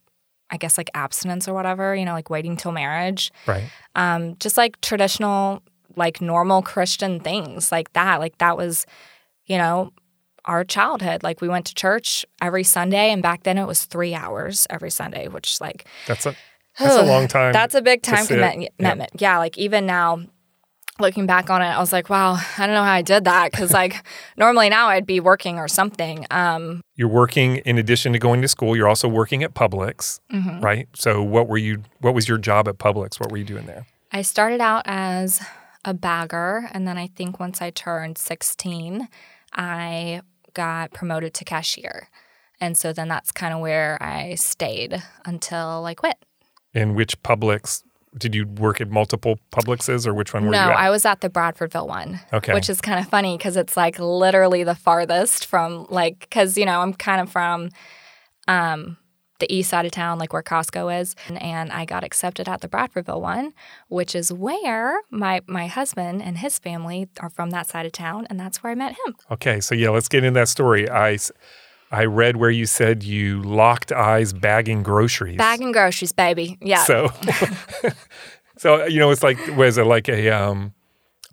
I 0.50 0.56
guess 0.58 0.76
like 0.78 0.90
abstinence 0.94 1.48
or 1.48 1.54
whatever, 1.54 1.96
you 1.96 2.04
know, 2.04 2.12
like 2.12 2.28
waiting 2.30 2.56
till 2.56 2.70
marriage 2.70 3.32
Right. 3.46 3.64
um, 3.96 4.36
just 4.38 4.56
like 4.58 4.78
traditional, 4.82 5.62
like 5.96 6.20
normal 6.20 6.62
Christian 6.62 7.20
things 7.20 7.70
like 7.72 7.92
that. 7.92 8.20
Like 8.20 8.38
that 8.38 8.56
was, 8.56 8.86
you 9.46 9.58
know, 9.58 9.92
our 10.44 10.64
childhood. 10.64 11.22
Like 11.22 11.40
we 11.40 11.48
went 11.48 11.66
to 11.66 11.74
church 11.74 12.24
every 12.42 12.64
Sunday, 12.64 13.10
and 13.10 13.22
back 13.22 13.44
then 13.44 13.58
it 13.58 13.66
was 13.66 13.84
three 13.84 14.14
hours 14.14 14.66
every 14.70 14.90
Sunday, 14.90 15.28
which 15.28 15.60
like 15.60 15.86
That's 16.06 16.26
a 16.26 16.34
that's 16.78 16.96
a 16.96 17.02
long 17.02 17.28
time. 17.28 17.52
that's 17.52 17.74
a 17.74 17.82
big 17.82 18.02
time 18.02 18.26
commitment. 18.26 18.70
Yeah. 18.78 19.06
Yeah, 19.16 19.38
like 19.38 19.56
even 19.58 19.86
now. 19.86 20.22
Looking 21.00 21.26
back 21.26 21.50
on 21.50 21.60
it, 21.60 21.64
I 21.66 21.80
was 21.80 21.92
like, 21.92 22.08
"Wow, 22.08 22.34
I 22.56 22.66
don't 22.66 22.74
know 22.76 22.84
how 22.84 22.92
I 22.92 23.02
did 23.02 23.24
that." 23.24 23.50
Because 23.50 23.72
like 23.82 23.96
normally 24.36 24.68
now 24.68 24.86
I'd 24.86 25.06
be 25.06 25.18
working 25.18 25.58
or 25.58 25.66
something. 25.66 26.24
Um, 26.30 26.82
You're 26.94 27.08
working 27.08 27.56
in 27.56 27.78
addition 27.78 28.12
to 28.12 28.20
going 28.20 28.40
to 28.42 28.46
school. 28.46 28.76
You're 28.76 28.86
also 28.86 29.08
working 29.08 29.42
at 29.42 29.54
Publix, 29.54 30.20
Mm-hmm. 30.32 30.60
right? 30.60 30.86
So 30.94 31.20
what 31.20 31.48
were 31.48 31.58
you? 31.58 31.82
What 32.00 32.14
was 32.14 32.28
your 32.28 32.38
job 32.38 32.68
at 32.68 32.78
Publix? 32.78 33.18
What 33.18 33.32
were 33.32 33.38
you 33.38 33.42
doing 33.44 33.66
there? 33.66 33.86
I 34.12 34.22
started 34.22 34.60
out 34.60 34.82
as 34.86 35.40
a 35.84 35.94
bagger, 35.94 36.68
and 36.72 36.86
then 36.86 36.98
I 36.98 37.06
think 37.06 37.38
once 37.38 37.60
I 37.60 37.70
turned 37.70 38.18
16, 38.18 39.08
I 39.54 40.22
got 40.54 40.92
promoted 40.92 41.34
to 41.34 41.44
cashier. 41.44 42.08
And 42.60 42.76
so 42.76 42.92
then 42.92 43.08
that's 43.08 43.32
kind 43.32 43.52
of 43.52 43.60
where 43.60 44.02
I 44.02 44.36
stayed 44.36 45.02
until 45.24 45.84
I 45.84 45.94
quit. 45.94 46.16
In 46.72 46.94
which 46.94 47.20
Publix 47.22 47.82
did 48.16 48.34
you 48.34 48.46
work 48.46 48.80
at? 48.80 48.90
Multiple 48.90 49.38
Publixes, 49.52 50.06
or 50.06 50.14
which 50.14 50.32
one 50.32 50.44
were 50.44 50.52
no, 50.52 50.66
you 50.66 50.70
at? 50.70 50.76
I 50.76 50.90
was 50.90 51.04
at 51.04 51.20
the 51.20 51.28
Bradfordville 51.28 51.88
one. 51.88 52.20
Okay. 52.32 52.54
Which 52.54 52.70
is 52.70 52.80
kind 52.80 53.00
of 53.00 53.08
funny 53.08 53.36
because 53.36 53.56
it's 53.56 53.76
like 53.76 53.98
literally 53.98 54.64
the 54.64 54.74
farthest 54.74 55.46
from 55.46 55.86
like, 55.90 56.20
because, 56.20 56.56
you 56.56 56.64
know, 56.64 56.80
I'm 56.80 56.94
kind 56.94 57.20
of 57.20 57.30
from 57.30 57.70
um, 58.46 58.96
the 59.38 59.52
east 59.52 59.70
side 59.70 59.84
of 59.84 59.92
town, 59.92 60.18
like 60.18 60.32
where 60.32 60.42
Costco 60.42 61.00
is. 61.00 61.14
And, 61.28 61.40
and 61.42 61.72
I 61.72 61.84
got 61.84 62.04
accepted 62.04 62.48
at 62.48 62.60
the 62.60 62.68
Bradfordville 62.68 63.20
one, 63.20 63.52
which 63.88 64.14
is 64.14 64.32
where 64.32 65.00
my, 65.10 65.40
my 65.46 65.66
husband 65.66 66.22
and 66.22 66.38
his 66.38 66.58
family 66.58 67.08
are 67.20 67.30
from 67.30 67.50
that 67.50 67.66
side 67.66 67.86
of 67.86 67.92
town. 67.92 68.26
And 68.30 68.38
that's 68.38 68.62
where 68.62 68.72
I 68.72 68.74
met 68.74 68.92
him. 68.92 69.16
Okay, 69.30 69.60
so 69.60 69.74
yeah, 69.74 69.90
let's 69.90 70.08
get 70.08 70.24
into 70.24 70.38
that 70.38 70.48
story. 70.48 70.88
I. 70.88 71.18
I 71.90 72.06
read 72.06 72.38
where 72.38 72.50
you 72.50 72.66
said 72.66 73.04
you 73.04 73.40
locked 73.42 73.92
eyes 73.92 74.32
bagging 74.32 74.82
groceries. 74.82 75.36
Bagging 75.36 75.70
groceries, 75.70 76.10
baby. 76.10 76.58
Yeah. 76.60 76.82
So, 76.82 77.10
so 78.56 78.86
you 78.86 78.98
know, 78.98 79.10
it's 79.10 79.22
like 79.22 79.38
was 79.56 79.78
it 79.78 79.84
like 79.84 80.08
a 80.08 80.30
um, 80.30 80.73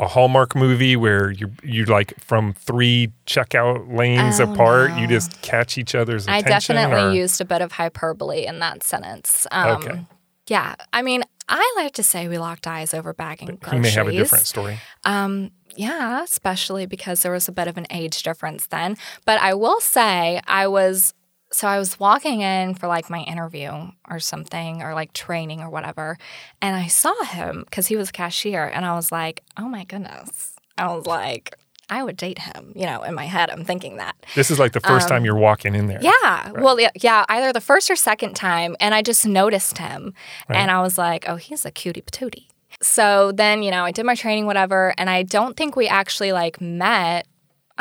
a 0.01 0.07
Hallmark 0.07 0.55
movie 0.55 0.95
where 0.97 1.31
you 1.31 1.51
you 1.63 1.85
like 1.85 2.13
from 2.19 2.53
three 2.53 3.11
checkout 3.27 3.95
lanes 3.95 4.39
Oh, 4.41 4.51
apart, 4.51 4.97
you 4.97 5.07
just 5.07 5.41
catch 5.41 5.77
each 5.77 5.95
other's 5.95 6.27
I 6.27 6.39
attention? 6.39 6.75
I 6.75 6.81
definitely 6.87 7.11
or- 7.17 7.21
used 7.21 7.39
a 7.39 7.45
bit 7.45 7.61
of 7.61 7.71
hyperbole 7.73 8.45
in 8.45 8.59
that 8.59 8.83
sentence. 8.83 9.47
Um, 9.51 9.77
Okay. 9.77 10.05
Yeah. 10.47 10.75
I 10.91 11.01
mean, 11.03 11.23
I 11.47 11.73
like 11.77 11.93
to 11.93 12.03
say 12.03 12.27
we 12.27 12.37
locked 12.39 12.65
eyes 12.67 12.93
over 12.93 13.13
bagging 13.13 13.57
groceries. 13.61 13.81
may 13.83 13.89
have 13.91 14.07
a 14.07 14.11
different 14.11 14.47
story. 14.47 14.79
Um, 15.05 15.51
yeah, 15.77 16.23
especially 16.23 16.85
because 16.85 17.21
there 17.21 17.31
was 17.31 17.47
a 17.47 17.51
bit 17.53 17.67
of 17.69 17.77
an 17.77 17.85
age 17.91 18.23
difference 18.23 18.65
then. 18.67 18.97
But 19.25 19.39
I 19.39 19.53
will 19.53 19.79
say, 19.79 20.41
I 20.47 20.67
was 20.67 21.13
so 21.51 21.67
I 21.67 21.77
was 21.77 21.99
walking 21.99 22.41
in 22.41 22.75
for 22.75 22.87
like 22.87 23.09
my 23.09 23.19
interview 23.19 23.71
or 24.09 24.19
something, 24.19 24.81
or 24.81 24.93
like 24.93 25.13
training 25.13 25.61
or 25.61 25.69
whatever, 25.69 26.17
and 26.61 26.75
I 26.75 26.87
saw 26.87 27.23
him 27.23 27.63
because 27.65 27.87
he 27.87 27.95
was 27.95 28.09
a 28.09 28.13
cashier, 28.13 28.65
and 28.65 28.85
I 28.85 28.95
was 28.95 29.11
like, 29.11 29.43
oh 29.57 29.67
my 29.67 29.83
goodness. 29.83 30.53
I 30.77 30.87
was 30.95 31.05
like, 31.05 31.55
I 31.91 32.03
would 32.03 32.15
date 32.15 32.39
him. 32.39 32.71
You 32.73 32.85
know, 32.85 33.03
in 33.03 33.13
my 33.13 33.25
head, 33.25 33.49
I'm 33.49 33.65
thinking 33.65 33.97
that. 33.97 34.15
This 34.33 34.49
is 34.49 34.57
like 34.57 34.71
the 34.71 34.79
first 34.79 35.09
time 35.09 35.25
you're 35.25 35.35
walking 35.35 35.75
in 35.75 35.87
there. 35.87 35.99
Um, 35.99 36.05
Yeah. 36.05 36.51
Well, 36.51 36.79
yeah, 36.79 36.89
yeah, 36.95 37.25
either 37.27 37.51
the 37.51 37.59
first 37.61 37.91
or 37.91 37.97
second 37.97 38.33
time. 38.33 38.77
And 38.79 38.95
I 38.95 39.01
just 39.01 39.27
noticed 39.27 39.77
him. 39.77 40.13
Right. 40.47 40.57
And 40.57 40.71
I 40.71 40.81
was 40.81 40.97
like, 40.97 41.27
oh, 41.27 41.35
he's 41.35 41.65
a 41.65 41.71
cutie 41.71 42.01
patootie. 42.01 42.47
So 42.81 43.33
then, 43.33 43.61
you 43.61 43.71
know, 43.71 43.83
I 43.83 43.91
did 43.91 44.05
my 44.05 44.15
training, 44.15 44.45
whatever. 44.45 44.93
And 44.97 45.09
I 45.09 45.23
don't 45.23 45.57
think 45.57 45.75
we 45.75 45.89
actually 45.89 46.31
like 46.31 46.61
met 46.61 47.27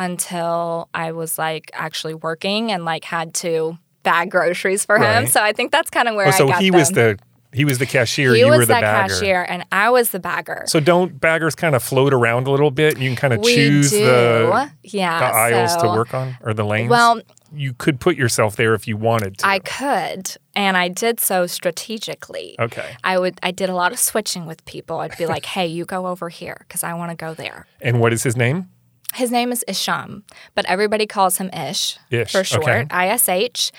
until 0.00 0.88
I 0.94 1.12
was 1.12 1.38
like 1.38 1.70
actually 1.74 2.14
working 2.14 2.72
and 2.72 2.84
like 2.84 3.04
had 3.04 3.34
to 3.34 3.78
bag 4.02 4.30
groceries 4.30 4.84
for 4.84 4.98
him. 4.98 5.26
So 5.28 5.42
I 5.42 5.52
think 5.52 5.70
that's 5.70 5.90
kind 5.90 6.08
of 6.08 6.14
where 6.16 6.26
Oh, 6.26 6.30
I 6.30 6.32
so 6.32 6.48
got 6.48 6.60
he 6.62 6.70
was 6.70 6.90
the 6.90 7.18
he 7.52 7.64
was 7.64 7.78
the 7.78 7.86
cashier. 7.86 8.32
he 8.32 8.40
you 8.40 8.46
was 8.48 8.60
were 8.60 8.66
the 8.66 8.74
bagger. 8.74 9.12
cashier 9.14 9.44
and 9.48 9.64
I 9.72 9.90
was 9.90 10.10
the 10.10 10.20
bagger. 10.20 10.62
So 10.66 10.80
don't 10.80 11.20
baggers 11.20 11.54
kind 11.54 11.74
of 11.74 11.82
float 11.82 12.14
around 12.14 12.46
a 12.46 12.50
little 12.50 12.70
bit? 12.70 12.94
And 12.94 13.02
you 13.02 13.10
can 13.10 13.16
kind 13.16 13.34
of 13.34 13.40
we 13.40 13.54
choose 13.54 13.90
do. 13.90 14.04
the, 14.04 14.70
yeah, 14.84 15.18
the 15.18 15.36
aisles 15.36 15.76
to 15.76 15.88
work 15.88 16.14
on 16.14 16.36
or 16.42 16.54
the 16.54 16.64
lanes. 16.64 16.88
Well, 16.90 17.20
you 17.52 17.74
could 17.74 17.98
put 17.98 18.16
yourself 18.16 18.54
there 18.56 18.72
if 18.74 18.86
you 18.86 18.96
wanted 18.96 19.38
to. 19.38 19.46
I 19.46 19.58
could, 19.58 20.30
and 20.54 20.76
I 20.76 20.86
did 20.88 21.18
so 21.18 21.46
strategically. 21.48 22.54
okay. 22.60 22.94
I 23.02 23.18
would 23.18 23.38
I 23.42 23.50
did 23.50 23.68
a 23.68 23.74
lot 23.74 23.90
of 23.92 23.98
switching 23.98 24.46
with 24.46 24.64
people. 24.64 25.00
I'd 25.00 25.18
be 25.18 25.26
like, 25.26 25.44
"Hey, 25.44 25.66
you 25.66 25.84
go 25.84 26.06
over 26.06 26.28
here 26.28 26.56
because 26.60 26.84
I 26.84 26.94
want 26.94 27.10
to 27.10 27.16
go 27.16 27.34
there." 27.34 27.66
And 27.82 28.00
what 28.00 28.12
is 28.12 28.22
his 28.22 28.36
name? 28.36 28.68
His 29.14 29.30
name 29.30 29.50
is 29.52 29.64
Isham, 29.66 30.24
but 30.54 30.64
everybody 30.66 31.06
calls 31.06 31.38
him 31.38 31.50
Ish, 31.52 31.98
Ish, 32.10 32.32
for 32.32 32.44
short. 32.44 32.62
okay. 32.62 32.86
I 32.90 33.08
S 33.08 33.28
H. 33.28 33.72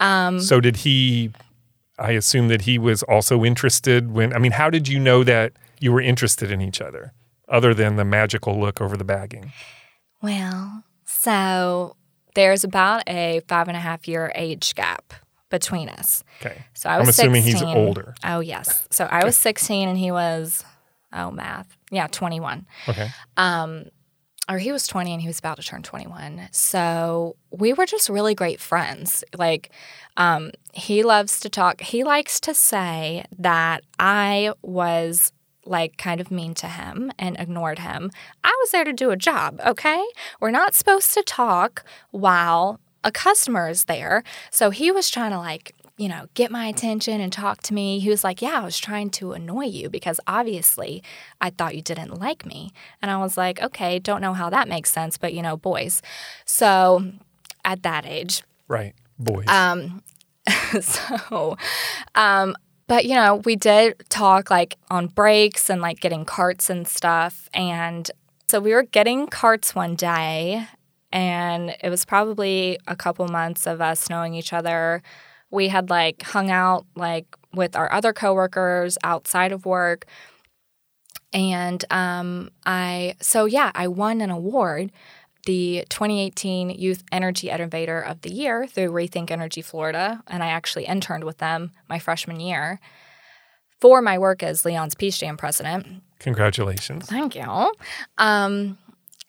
Um, 0.00 0.40
So 0.40 0.60
did 0.60 0.78
he? 0.78 1.30
I 1.98 2.10
assume 2.12 2.48
that 2.48 2.62
he 2.62 2.78
was 2.78 3.02
also 3.04 3.44
interested 3.44 4.12
when. 4.12 4.32
I 4.34 4.38
mean, 4.38 4.52
how 4.52 4.68
did 4.70 4.88
you 4.88 4.98
know 4.98 5.24
that 5.24 5.52
you 5.80 5.92
were 5.92 6.00
interested 6.00 6.50
in 6.50 6.60
each 6.60 6.80
other, 6.80 7.12
other 7.48 7.72
than 7.72 7.96
the 7.96 8.04
magical 8.04 8.58
look 8.60 8.80
over 8.80 8.96
the 8.96 9.04
bagging? 9.04 9.52
Well, 10.20 10.82
so 11.04 11.96
there's 12.34 12.64
about 12.64 13.02
a 13.08 13.40
five 13.48 13.68
and 13.68 13.76
a 13.76 13.80
half 13.80 14.08
year 14.08 14.32
age 14.34 14.74
gap 14.74 15.14
between 15.50 15.88
us. 15.88 16.24
Okay. 16.40 16.64
So 16.74 16.88
I 16.90 16.94
I'm 16.94 17.06
was 17.06 17.10
assuming 17.10 17.42
he's 17.44 17.62
older. 17.62 18.14
Oh 18.24 18.40
yes. 18.40 18.86
So 18.90 19.04
I 19.04 19.24
was 19.24 19.36
16 19.36 19.88
and 19.88 19.96
he 19.96 20.10
was 20.10 20.64
oh 21.12 21.30
math. 21.30 21.76
Yeah, 21.92 22.08
21. 22.08 22.66
Okay. 22.88 23.08
Or 24.48 24.58
he 24.58 24.72
was 24.72 24.86
20 24.86 25.12
and 25.12 25.22
he 25.22 25.28
was 25.28 25.38
about 25.38 25.56
to 25.56 25.62
turn 25.62 25.82
21. 25.82 26.48
So 26.50 27.36
we 27.50 27.72
were 27.72 27.86
just 27.86 28.08
really 28.08 28.34
great 28.34 28.60
friends. 28.60 29.24
Like, 29.36 29.70
um, 30.16 30.52
he 30.72 31.02
loves 31.02 31.40
to 31.40 31.48
talk. 31.48 31.80
He 31.80 32.04
likes 32.04 32.40
to 32.40 32.54
say 32.54 33.24
that 33.38 33.82
I 33.98 34.52
was 34.62 35.32
like 35.66 35.96
kind 35.96 36.20
of 36.20 36.30
mean 36.30 36.54
to 36.54 36.66
him 36.66 37.10
and 37.18 37.36
ignored 37.38 37.78
him. 37.78 38.10
I 38.42 38.54
was 38.60 38.70
there 38.70 38.84
to 38.84 38.92
do 38.92 39.10
a 39.10 39.16
job, 39.16 39.60
okay? 39.64 40.04
We're 40.40 40.50
not 40.50 40.74
supposed 40.74 41.14
to 41.14 41.22
talk 41.22 41.84
while 42.10 42.80
a 43.02 43.10
customer 43.10 43.68
is 43.68 43.84
there. 43.84 44.24
So 44.50 44.70
he 44.70 44.90
was 44.90 45.10
trying 45.10 45.30
to 45.30 45.38
like, 45.38 45.74
you 45.96 46.08
know, 46.08 46.26
get 46.34 46.50
my 46.50 46.66
attention 46.66 47.20
and 47.20 47.32
talk 47.32 47.62
to 47.62 47.74
me. 47.74 48.00
He 48.00 48.08
was 48.10 48.24
like, 48.24 48.42
Yeah, 48.42 48.60
I 48.60 48.64
was 48.64 48.78
trying 48.78 49.10
to 49.10 49.32
annoy 49.32 49.66
you 49.66 49.88
because 49.88 50.18
obviously 50.26 51.02
I 51.40 51.50
thought 51.50 51.76
you 51.76 51.82
didn't 51.82 52.18
like 52.18 52.44
me. 52.44 52.72
And 53.00 53.10
I 53.10 53.18
was 53.18 53.36
like, 53.36 53.62
Okay, 53.62 53.98
don't 53.98 54.20
know 54.20 54.32
how 54.32 54.50
that 54.50 54.68
makes 54.68 54.90
sense, 54.90 55.16
but 55.18 55.34
you 55.34 55.42
know, 55.42 55.56
boys. 55.56 56.02
So 56.44 57.12
at 57.64 57.82
that 57.84 58.06
age, 58.06 58.42
Right. 58.66 58.94
Boys. 59.18 59.46
um, 59.48 60.02
so, 60.80 61.56
um, 62.14 62.56
but 62.86 63.04
you 63.04 63.14
know, 63.14 63.36
we 63.44 63.56
did 63.56 63.94
talk 64.08 64.50
like 64.50 64.76
on 64.90 65.06
breaks 65.06 65.70
and 65.70 65.80
like 65.80 66.00
getting 66.00 66.24
carts 66.24 66.68
and 66.68 66.86
stuff. 66.86 67.48
And 67.54 68.10
so 68.48 68.60
we 68.60 68.74
were 68.74 68.82
getting 68.82 69.26
carts 69.26 69.74
one 69.74 69.94
day, 69.94 70.66
and 71.10 71.74
it 71.82 71.88
was 71.88 72.04
probably 72.04 72.78
a 72.86 72.94
couple 72.94 73.26
months 73.28 73.66
of 73.66 73.80
us 73.80 74.10
knowing 74.10 74.34
each 74.34 74.52
other. 74.52 75.02
We 75.54 75.68
had 75.68 75.88
like 75.88 76.22
hung 76.22 76.50
out 76.50 76.84
like 76.94 77.26
with 77.54 77.76
our 77.76 77.90
other 77.92 78.12
coworkers 78.12 78.98
outside 79.04 79.52
of 79.52 79.64
work. 79.64 80.06
And 81.32 81.84
um, 81.90 82.50
I, 82.66 83.16
so 83.20 83.44
yeah, 83.46 83.72
I 83.74 83.88
won 83.88 84.20
an 84.20 84.30
award 84.30 84.92
the 85.46 85.84
2018 85.90 86.70
Youth 86.70 87.04
Energy 87.12 87.50
Innovator 87.50 88.00
of 88.00 88.22
the 88.22 88.32
Year 88.32 88.66
through 88.66 88.90
Rethink 88.90 89.30
Energy 89.30 89.62
Florida, 89.62 90.22
and 90.26 90.42
I 90.42 90.48
actually 90.48 90.86
interned 90.86 91.24
with 91.24 91.38
them 91.38 91.72
my 91.88 91.98
freshman 91.98 92.40
year 92.40 92.80
for 93.80 94.00
my 94.00 94.18
work 94.18 94.42
as 94.42 94.64
Leon's 94.64 94.94
Peace 94.94 95.18
Jam 95.18 95.36
president. 95.36 96.02
Congratulations. 96.18 97.06
Thank 97.06 97.34
you. 97.34 97.72
Um, 98.18 98.78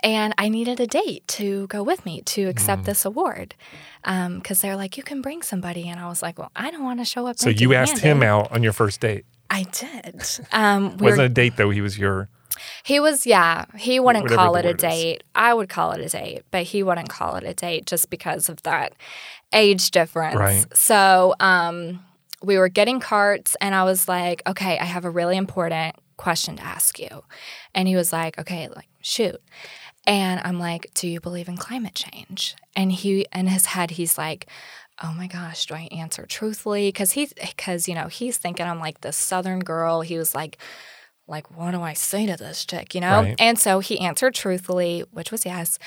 and 0.02 0.34
I 0.38 0.50
needed 0.50 0.80
a 0.80 0.88
date 0.88 1.28
to 1.30 1.68
go 1.68 1.82
with 1.84 2.06
me 2.06 2.22
to 2.22 2.44
accept 2.48 2.84
Mm. 2.84 2.86
this 2.86 3.06
award 3.06 3.56
because 4.04 4.62
they're 4.62 4.76
like, 4.76 4.98
you 4.98 5.04
can 5.04 5.22
bring 5.22 5.42
somebody. 5.42 5.90
And 5.90 6.00
I 6.00 6.08
was 6.08 6.22
like, 6.22 6.38
well, 6.38 6.52
I 6.56 6.70
don't 6.72 6.84
want 6.84 7.00
to 7.00 7.06
show 7.06 7.26
up. 7.28 7.40
So 7.40 7.50
you 7.50 7.74
asked 7.74 8.00
him 8.00 8.22
out 8.22 8.52
on 8.52 8.62
your 8.64 8.74
first 8.74 9.00
date. 9.02 9.26
I 9.50 9.64
did. 9.64 10.24
Um, 10.52 10.98
we 10.98 11.06
Wasn't 11.06 11.18
were 11.20 11.26
a 11.26 11.30
date 11.30 11.58
though. 11.58 11.70
He 11.70 11.82
was 11.82 11.98
your. 11.98 12.30
He 12.84 13.00
was, 13.00 13.26
yeah. 13.26 13.66
He 13.78 14.00
wouldn't 14.00 14.30
call 14.30 14.56
it 14.56 14.66
a 14.66 14.70
word 14.70 14.76
is. 14.76 14.82
date. 14.82 15.24
I 15.36 15.54
would 15.54 15.70
call 15.70 15.92
it 15.92 16.00
a 16.02 16.08
date, 16.10 16.44
but 16.52 16.64
he 16.64 16.84
wouldn't 16.84 17.10
call 17.10 17.36
it 17.36 17.44
a 17.44 17.54
date 17.54 17.86
just 17.86 18.10
because 18.10 18.48
of 18.48 18.62
that 18.64 18.94
age 19.54 19.92
difference. 19.92 20.36
Right. 20.38 20.66
So 20.78 21.36
um, 21.42 22.04
we 22.42 22.58
were 22.58 22.70
getting 22.70 23.00
carts, 23.00 23.58
and 23.60 23.76
I 23.76 23.84
was 23.84 24.08
like, 24.08 24.42
okay, 24.48 24.78
I 24.80 24.86
have 24.86 25.04
a 25.04 25.10
really 25.10 25.36
important 25.36 25.96
question 26.18 26.56
to 26.56 26.64
ask 26.64 26.98
you. 26.98 27.24
And 27.74 27.88
he 27.90 27.96
was 27.98 28.14
like, 28.14 28.40
okay, 28.40 28.70
like, 28.74 28.88
shoot. 29.02 29.42
And 30.08 30.40
I'm 30.44 30.60
like, 30.60 30.92
do 30.94 31.08
you 31.08 31.20
believe 31.20 31.48
in 31.48 31.58
climate 31.58 31.96
change? 31.96 32.56
And 32.76 32.92
he, 32.92 33.26
in 33.34 33.48
his 33.48 33.68
head, 33.68 33.92
he's 33.92 34.18
like, 34.18 34.48
oh 35.04 35.14
my 35.14 35.28
gosh, 35.28 35.66
do 35.66 35.74
I 35.74 35.90
answer 35.92 36.26
truthfully? 36.26 36.88
Because 36.88 37.14
he, 37.14 37.28
because 37.42 37.88
you 37.88 37.96
know, 37.96 38.08
he's 38.08 38.38
thinking 38.38 38.66
I'm 38.66 38.80
like 38.80 39.02
this 39.02 39.18
Southern 39.18 39.60
girl. 39.60 40.02
He 40.02 40.18
was 40.18 40.36
like, 40.36 40.58
like, 41.28 41.58
what 41.58 41.72
do 41.72 41.82
I 41.82 41.94
say 41.94 42.28
to 42.28 42.38
this 42.38 42.66
chick, 42.66 42.94
you 42.94 43.02
know? 43.02 43.22
Right. 43.24 43.36
And 43.40 43.58
so 43.58 43.80
he 43.80 44.00
answered 44.00 44.36
truthfully, 44.36 45.04
which 45.12 45.32
was 45.32 45.46
yes. 45.46 45.80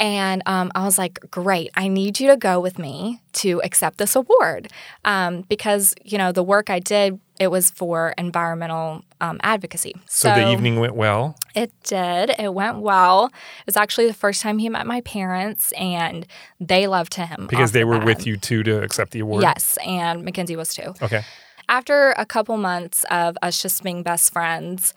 And 0.00 0.42
um, 0.46 0.72
I 0.74 0.84
was 0.84 0.98
like, 0.98 1.20
great, 1.30 1.70
I 1.74 1.86
need 1.86 2.18
you 2.18 2.28
to 2.28 2.36
go 2.36 2.58
with 2.58 2.78
me 2.78 3.20
to 3.34 3.60
accept 3.62 3.98
this 3.98 4.16
award. 4.16 4.68
Um, 5.04 5.42
because, 5.42 5.94
you 6.02 6.18
know, 6.18 6.32
the 6.32 6.42
work 6.42 6.70
I 6.70 6.80
did, 6.80 7.20
it 7.38 7.52
was 7.52 7.70
for 7.70 8.14
environmental 8.18 9.04
um, 9.20 9.38
advocacy. 9.42 9.94
So, 10.06 10.34
the 10.34 10.50
evening 10.50 10.80
went 10.80 10.94
well. 10.94 11.36
It 11.54 11.72
did. 11.84 12.34
It 12.38 12.52
went 12.52 12.80
well. 12.80 13.26
It 13.26 13.66
was 13.66 13.76
actually 13.76 14.08
the 14.08 14.14
first 14.14 14.42
time 14.42 14.58
he 14.58 14.68
met 14.68 14.86
my 14.86 15.00
parents, 15.02 15.72
and 15.72 16.26
they 16.58 16.86
loved 16.86 17.14
him. 17.14 17.46
Because 17.48 17.72
they 17.72 17.80
the 17.80 17.86
were 17.86 17.98
bat. 17.98 18.06
with 18.06 18.26
you 18.26 18.36
too 18.36 18.62
to 18.64 18.82
accept 18.82 19.12
the 19.12 19.20
award. 19.20 19.42
Yes, 19.42 19.78
and 19.86 20.22
Mackenzie 20.24 20.56
was 20.56 20.74
too. 20.74 20.94
Okay. 21.00 21.22
After 21.70 22.10
a 22.18 22.26
couple 22.26 22.56
months 22.56 23.04
of 23.12 23.38
us 23.42 23.62
just 23.62 23.84
being 23.84 24.02
best 24.02 24.32
friends, 24.32 24.92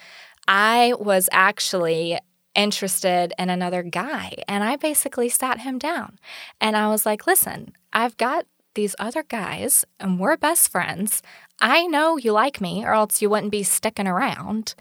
I 0.48 0.96
was 1.00 1.30
actually 1.32 2.18
interested 2.56 3.32
in 3.38 3.52
another 3.52 3.84
guy. 3.84 4.34
And 4.48 4.64
I 4.64 4.76
basically 4.76 5.30
sat 5.30 5.60
him 5.60 5.78
down 5.78 6.18
and 6.60 6.76
I 6.76 6.90
was 6.90 7.06
like, 7.06 7.28
listen, 7.28 7.74
I've 7.94 8.18
got 8.18 8.48
these 8.74 8.96
other 8.98 9.22
guys 9.22 9.86
and 10.00 10.20
we're 10.20 10.36
best 10.36 10.70
friends. 10.70 11.22
I 11.62 11.86
know 11.86 12.18
you 12.18 12.32
like 12.32 12.60
me 12.60 12.84
or 12.84 12.94
else 12.94 13.22
you 13.22 13.30
wouldn't 13.30 13.52
be 13.52 13.62
sticking 13.62 14.08
around. 14.08 14.74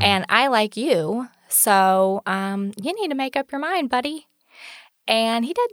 And 0.00 0.24
I 0.28 0.46
like 0.46 0.76
you. 0.76 1.28
So 1.48 2.22
um, 2.24 2.72
you 2.80 2.94
need 2.94 3.08
to 3.08 3.16
make 3.16 3.36
up 3.36 3.50
your 3.50 3.60
mind, 3.60 3.90
buddy. 3.90 4.28
And 5.08 5.44
he 5.44 5.52
did. 5.52 5.70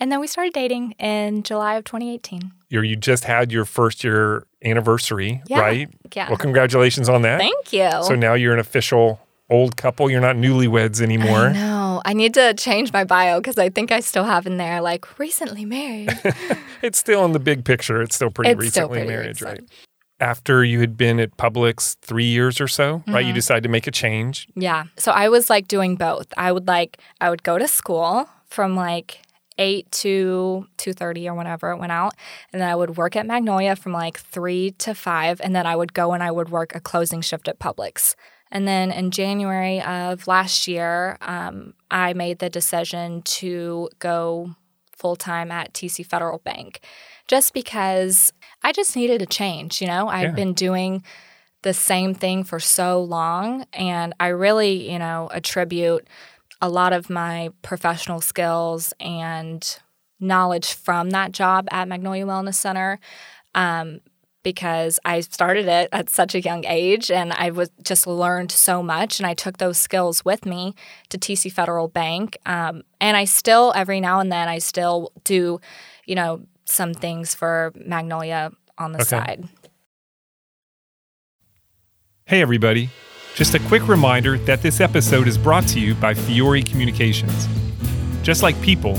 And 0.00 0.10
then 0.10 0.20
we 0.20 0.26
started 0.26 0.54
dating 0.54 0.92
in 0.92 1.42
July 1.42 1.74
of 1.74 1.84
2018. 1.84 2.52
You're, 2.70 2.84
you 2.84 2.96
just 2.96 3.24
had 3.24 3.50
your 3.52 3.64
first 3.64 4.04
year 4.04 4.46
anniversary, 4.64 5.42
Yeah. 5.46 5.60
right? 5.60 5.88
Yeah. 6.14 6.28
Well, 6.28 6.36
congratulations 6.36 7.08
on 7.08 7.22
that. 7.22 7.38
Thank 7.40 7.72
you. 7.72 7.88
So 8.02 8.14
now 8.14 8.34
you're 8.34 8.52
an 8.52 8.58
official 8.60 9.20
old 9.50 9.76
couple. 9.76 10.10
You're 10.10 10.20
not 10.20 10.36
newlyweds 10.36 11.00
anymore. 11.00 11.50
No, 11.50 12.02
I 12.04 12.12
need 12.12 12.34
to 12.34 12.52
change 12.54 12.92
my 12.92 13.04
bio 13.04 13.40
because 13.40 13.56
I 13.58 13.70
think 13.70 13.90
I 13.90 14.00
still 14.00 14.24
have 14.24 14.46
in 14.46 14.58
there 14.58 14.80
like 14.82 15.18
recently 15.18 15.64
married. 15.64 16.10
It's 16.80 16.96
still 16.98 17.24
in 17.24 17.32
the 17.32 17.40
big 17.40 17.64
picture. 17.64 18.00
It's 18.02 18.14
still 18.14 18.30
pretty 18.30 18.50
It's 18.52 18.70
still 18.70 18.88
recently 18.88 19.08
married, 19.08 19.40
recent. 19.40 19.50
right? 19.60 19.70
after 20.20 20.64
you 20.64 20.80
had 20.80 20.96
been 20.96 21.20
at 21.20 21.36
Publix 21.36 21.96
three 22.02 22.24
years 22.24 22.60
or 22.60 22.66
so, 22.68 23.02
right? 23.06 23.06
Mm-hmm. 23.06 23.28
You 23.28 23.32
decided 23.34 23.62
to 23.62 23.68
make 23.68 23.86
a 23.86 23.90
change. 23.92 24.48
Yeah. 24.56 24.84
So 24.96 25.12
I 25.12 25.28
was 25.28 25.48
like 25.48 25.68
doing 25.68 25.94
both. 25.96 26.26
I 26.36 26.50
would 26.52 26.66
like 26.68 26.98
I 27.20 27.30
would 27.30 27.42
go 27.44 27.56
to 27.58 27.66
school 27.68 28.28
from 28.46 28.74
like 28.76 29.22
8 29.58 29.90
to 29.92 30.66
2:30 30.76 31.28
or 31.28 31.34
whenever 31.34 31.70
it 31.72 31.78
went 31.78 31.92
out 31.92 32.14
and 32.52 32.60
then 32.62 32.68
I 32.68 32.76
would 32.76 32.96
work 32.96 33.16
at 33.16 33.26
Magnolia 33.26 33.76
from 33.76 33.92
like 33.92 34.18
3 34.18 34.70
to 34.72 34.94
5 34.94 35.40
and 35.42 35.54
then 35.54 35.66
I 35.66 35.76
would 35.76 35.92
go 35.94 36.12
and 36.12 36.22
I 36.22 36.30
would 36.30 36.48
work 36.50 36.74
a 36.74 36.80
closing 36.80 37.20
shift 37.20 37.48
at 37.48 37.58
Publix. 37.58 38.14
And 38.50 38.66
then 38.66 38.90
in 38.90 39.10
January 39.10 39.82
of 39.82 40.26
last 40.26 40.66
year, 40.68 41.18
um, 41.20 41.74
I 41.90 42.14
made 42.14 42.38
the 42.38 42.48
decision 42.48 43.20
to 43.22 43.90
go 43.98 44.54
full 44.96 45.16
time 45.16 45.50
at 45.50 45.74
TC 45.74 46.02
Federal 46.02 46.38
Bank 46.38 46.80
just 47.28 47.52
because 47.52 48.32
I 48.62 48.72
just 48.72 48.96
needed 48.96 49.20
a 49.20 49.26
change. 49.26 49.82
You 49.82 49.86
know, 49.88 50.08
I'd 50.08 50.22
Yeah. 50.22 50.30
been 50.30 50.54
doing 50.54 51.04
the 51.62 51.74
same 51.74 52.14
thing 52.14 52.44
for 52.44 52.60
so 52.60 53.02
long, 53.02 53.66
and 53.72 54.14
I 54.20 54.28
really, 54.28 54.90
you 54.90 54.98
know, 54.98 55.28
attribute 55.32 56.06
a 56.60 56.68
lot 56.68 56.92
of 56.92 57.08
my 57.08 57.50
professional 57.62 58.20
skills 58.20 58.92
and 59.00 59.78
knowledge 60.20 60.74
from 60.74 61.10
that 61.10 61.32
job 61.32 61.68
at 61.70 61.88
Magnolia 61.88 62.24
Wellness 62.26 62.54
Center. 62.54 62.98
Um, 63.54 64.00
because 64.44 64.98
I 65.04 65.20
started 65.20 65.66
it 65.66 65.88
at 65.92 66.08
such 66.08 66.34
a 66.34 66.40
young 66.40 66.64
age 66.64 67.10
and 67.10 67.32
I 67.32 67.50
was 67.50 67.70
just 67.82 68.06
learned 68.06 68.50
so 68.50 68.82
much 68.82 69.18
and 69.18 69.26
I 69.26 69.34
took 69.34 69.58
those 69.58 69.76
skills 69.76 70.24
with 70.24 70.46
me 70.46 70.74
to 71.10 71.18
TC 71.18 71.52
Federal 71.52 71.88
Bank. 71.88 72.38
Um, 72.46 72.82
and 73.00 73.16
I 73.16 73.24
still 73.24 73.72
every 73.76 74.00
now 74.00 74.20
and 74.20 74.32
then 74.32 74.48
I 74.48 74.58
still 74.58 75.12
do, 75.24 75.60
you 76.06 76.14
know, 76.14 76.46
some 76.64 76.94
things 76.94 77.34
for 77.34 77.72
Magnolia 77.74 78.52
on 78.78 78.92
the 78.92 79.00
Okay. 79.00 79.04
side. 79.06 79.48
Hey, 82.26 82.40
everybody. 82.40 82.90
Just 83.38 83.54
a 83.54 83.60
quick 83.60 83.86
reminder 83.86 84.36
that 84.36 84.62
this 84.62 84.80
episode 84.80 85.28
is 85.28 85.38
brought 85.38 85.64
to 85.68 85.78
you 85.78 85.94
by 85.94 86.12
Fiore 86.12 86.60
Communications. 86.60 87.46
Just 88.24 88.42
like 88.42 88.60
people, 88.62 88.98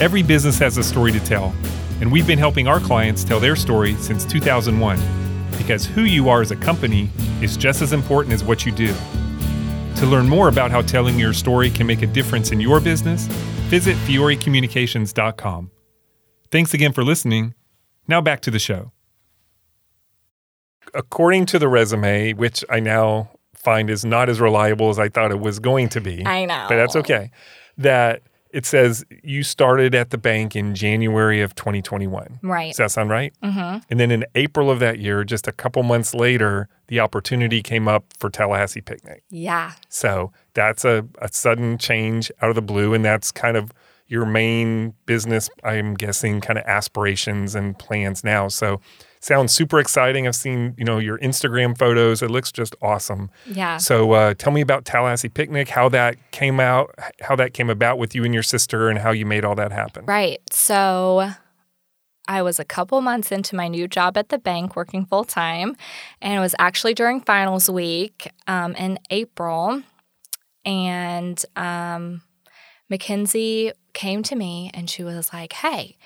every 0.00 0.22
business 0.22 0.58
has 0.58 0.78
a 0.78 0.82
story 0.82 1.12
to 1.12 1.20
tell, 1.20 1.54
and 2.00 2.10
we've 2.10 2.26
been 2.26 2.38
helping 2.38 2.66
our 2.66 2.80
clients 2.80 3.24
tell 3.24 3.38
their 3.38 3.54
story 3.54 3.92
since 3.96 4.24
2001 4.24 4.98
because 5.58 5.84
who 5.84 6.04
you 6.04 6.30
are 6.30 6.40
as 6.40 6.50
a 6.50 6.56
company 6.56 7.10
is 7.42 7.58
just 7.58 7.82
as 7.82 7.92
important 7.92 8.32
as 8.32 8.42
what 8.42 8.64
you 8.64 8.72
do. 8.72 8.90
To 9.96 10.06
learn 10.06 10.30
more 10.30 10.48
about 10.48 10.70
how 10.70 10.80
telling 10.80 11.18
your 11.18 11.34
story 11.34 11.68
can 11.68 11.86
make 11.86 12.00
a 12.00 12.06
difference 12.06 12.52
in 12.52 12.60
your 12.60 12.80
business, 12.80 13.26
visit 13.68 13.98
fiorecommunications.com. 13.98 15.70
Thanks 16.50 16.72
again 16.72 16.94
for 16.94 17.04
listening. 17.04 17.52
Now 18.08 18.22
back 18.22 18.40
to 18.40 18.50
the 18.50 18.58
show. 18.58 18.92
According 20.94 21.44
to 21.46 21.58
the 21.58 21.68
resume, 21.68 22.32
which 22.32 22.64
I 22.70 22.80
now 22.80 23.28
find 23.64 23.90
is 23.90 24.04
not 24.04 24.28
as 24.28 24.40
reliable 24.40 24.90
as 24.90 24.98
I 24.98 25.08
thought 25.08 25.30
it 25.32 25.40
was 25.40 25.58
going 25.58 25.88
to 25.90 26.00
be, 26.00 26.24
I 26.24 26.44
know. 26.44 26.66
but 26.68 26.76
that's 26.76 26.96
okay, 26.96 27.30
that 27.78 28.22
it 28.54 28.64
says 28.64 29.04
you 29.24 29.42
started 29.42 29.96
at 29.96 30.10
the 30.10 30.16
bank 30.16 30.54
in 30.54 30.76
January 30.76 31.40
of 31.40 31.56
2021. 31.56 32.38
Right. 32.40 32.68
Does 32.68 32.76
that 32.76 32.92
sound 32.92 33.10
right? 33.10 33.34
Mm-hmm. 33.42 33.78
And 33.90 33.98
then 33.98 34.12
in 34.12 34.24
April 34.36 34.70
of 34.70 34.78
that 34.78 35.00
year, 35.00 35.24
just 35.24 35.48
a 35.48 35.52
couple 35.52 35.82
months 35.82 36.14
later, 36.14 36.68
the 36.86 37.00
opportunity 37.00 37.64
came 37.64 37.88
up 37.88 38.04
for 38.16 38.30
Tallahassee 38.30 38.80
Picnic. 38.80 39.24
Yeah. 39.28 39.72
So 39.88 40.30
that's 40.54 40.84
a, 40.84 41.04
a 41.18 41.28
sudden 41.32 41.78
change 41.78 42.30
out 42.42 42.48
of 42.48 42.54
the 42.54 42.62
blue. 42.62 42.94
And 42.94 43.04
that's 43.04 43.32
kind 43.32 43.56
of 43.56 43.72
your 44.06 44.24
main 44.24 44.94
business, 45.04 45.50
I'm 45.64 45.94
guessing, 45.94 46.40
kind 46.40 46.56
of 46.56 46.64
aspirations 46.64 47.56
and 47.56 47.76
plans 47.76 48.22
now. 48.22 48.46
So 48.46 48.80
sounds 49.24 49.54
super 49.54 49.78
exciting. 49.78 50.26
I've 50.26 50.36
seen, 50.36 50.74
you 50.76 50.84
know, 50.84 50.98
your 50.98 51.18
Instagram 51.18 51.76
photos. 51.76 52.22
It 52.22 52.30
looks 52.30 52.52
just 52.52 52.76
awesome. 52.82 53.30
Yeah. 53.46 53.78
So 53.78 54.12
uh, 54.12 54.34
tell 54.34 54.52
me 54.52 54.60
about 54.60 54.84
Tallahassee 54.84 55.30
Picnic, 55.30 55.70
how 55.70 55.88
that 55.88 56.16
came 56.30 56.60
out, 56.60 56.94
how 57.22 57.34
that 57.36 57.54
came 57.54 57.70
about 57.70 57.98
with 57.98 58.14
you 58.14 58.24
and 58.24 58.34
your 58.34 58.42
sister, 58.42 58.90
and 58.90 58.98
how 58.98 59.12
you 59.12 59.24
made 59.24 59.44
all 59.44 59.54
that 59.54 59.72
happen. 59.72 60.04
Right. 60.04 60.40
So 60.52 61.30
I 62.28 62.42
was 62.42 62.60
a 62.60 62.64
couple 62.64 63.00
months 63.00 63.32
into 63.32 63.56
my 63.56 63.66
new 63.66 63.88
job 63.88 64.18
at 64.18 64.28
the 64.28 64.38
bank 64.38 64.76
working 64.76 65.06
full 65.06 65.24
time. 65.24 65.74
And 66.20 66.34
it 66.34 66.40
was 66.40 66.54
actually 66.58 66.92
during 66.92 67.22
finals 67.22 67.70
week 67.70 68.30
um, 68.46 68.74
in 68.74 68.98
April. 69.08 69.82
And 70.66 71.42
um, 71.56 72.22
Mackenzie 72.90 73.72
came 73.94 74.22
to 74.24 74.36
me 74.36 74.70
and 74.74 74.90
she 74.90 75.02
was 75.02 75.32
like, 75.32 75.54
hey, 75.54 75.96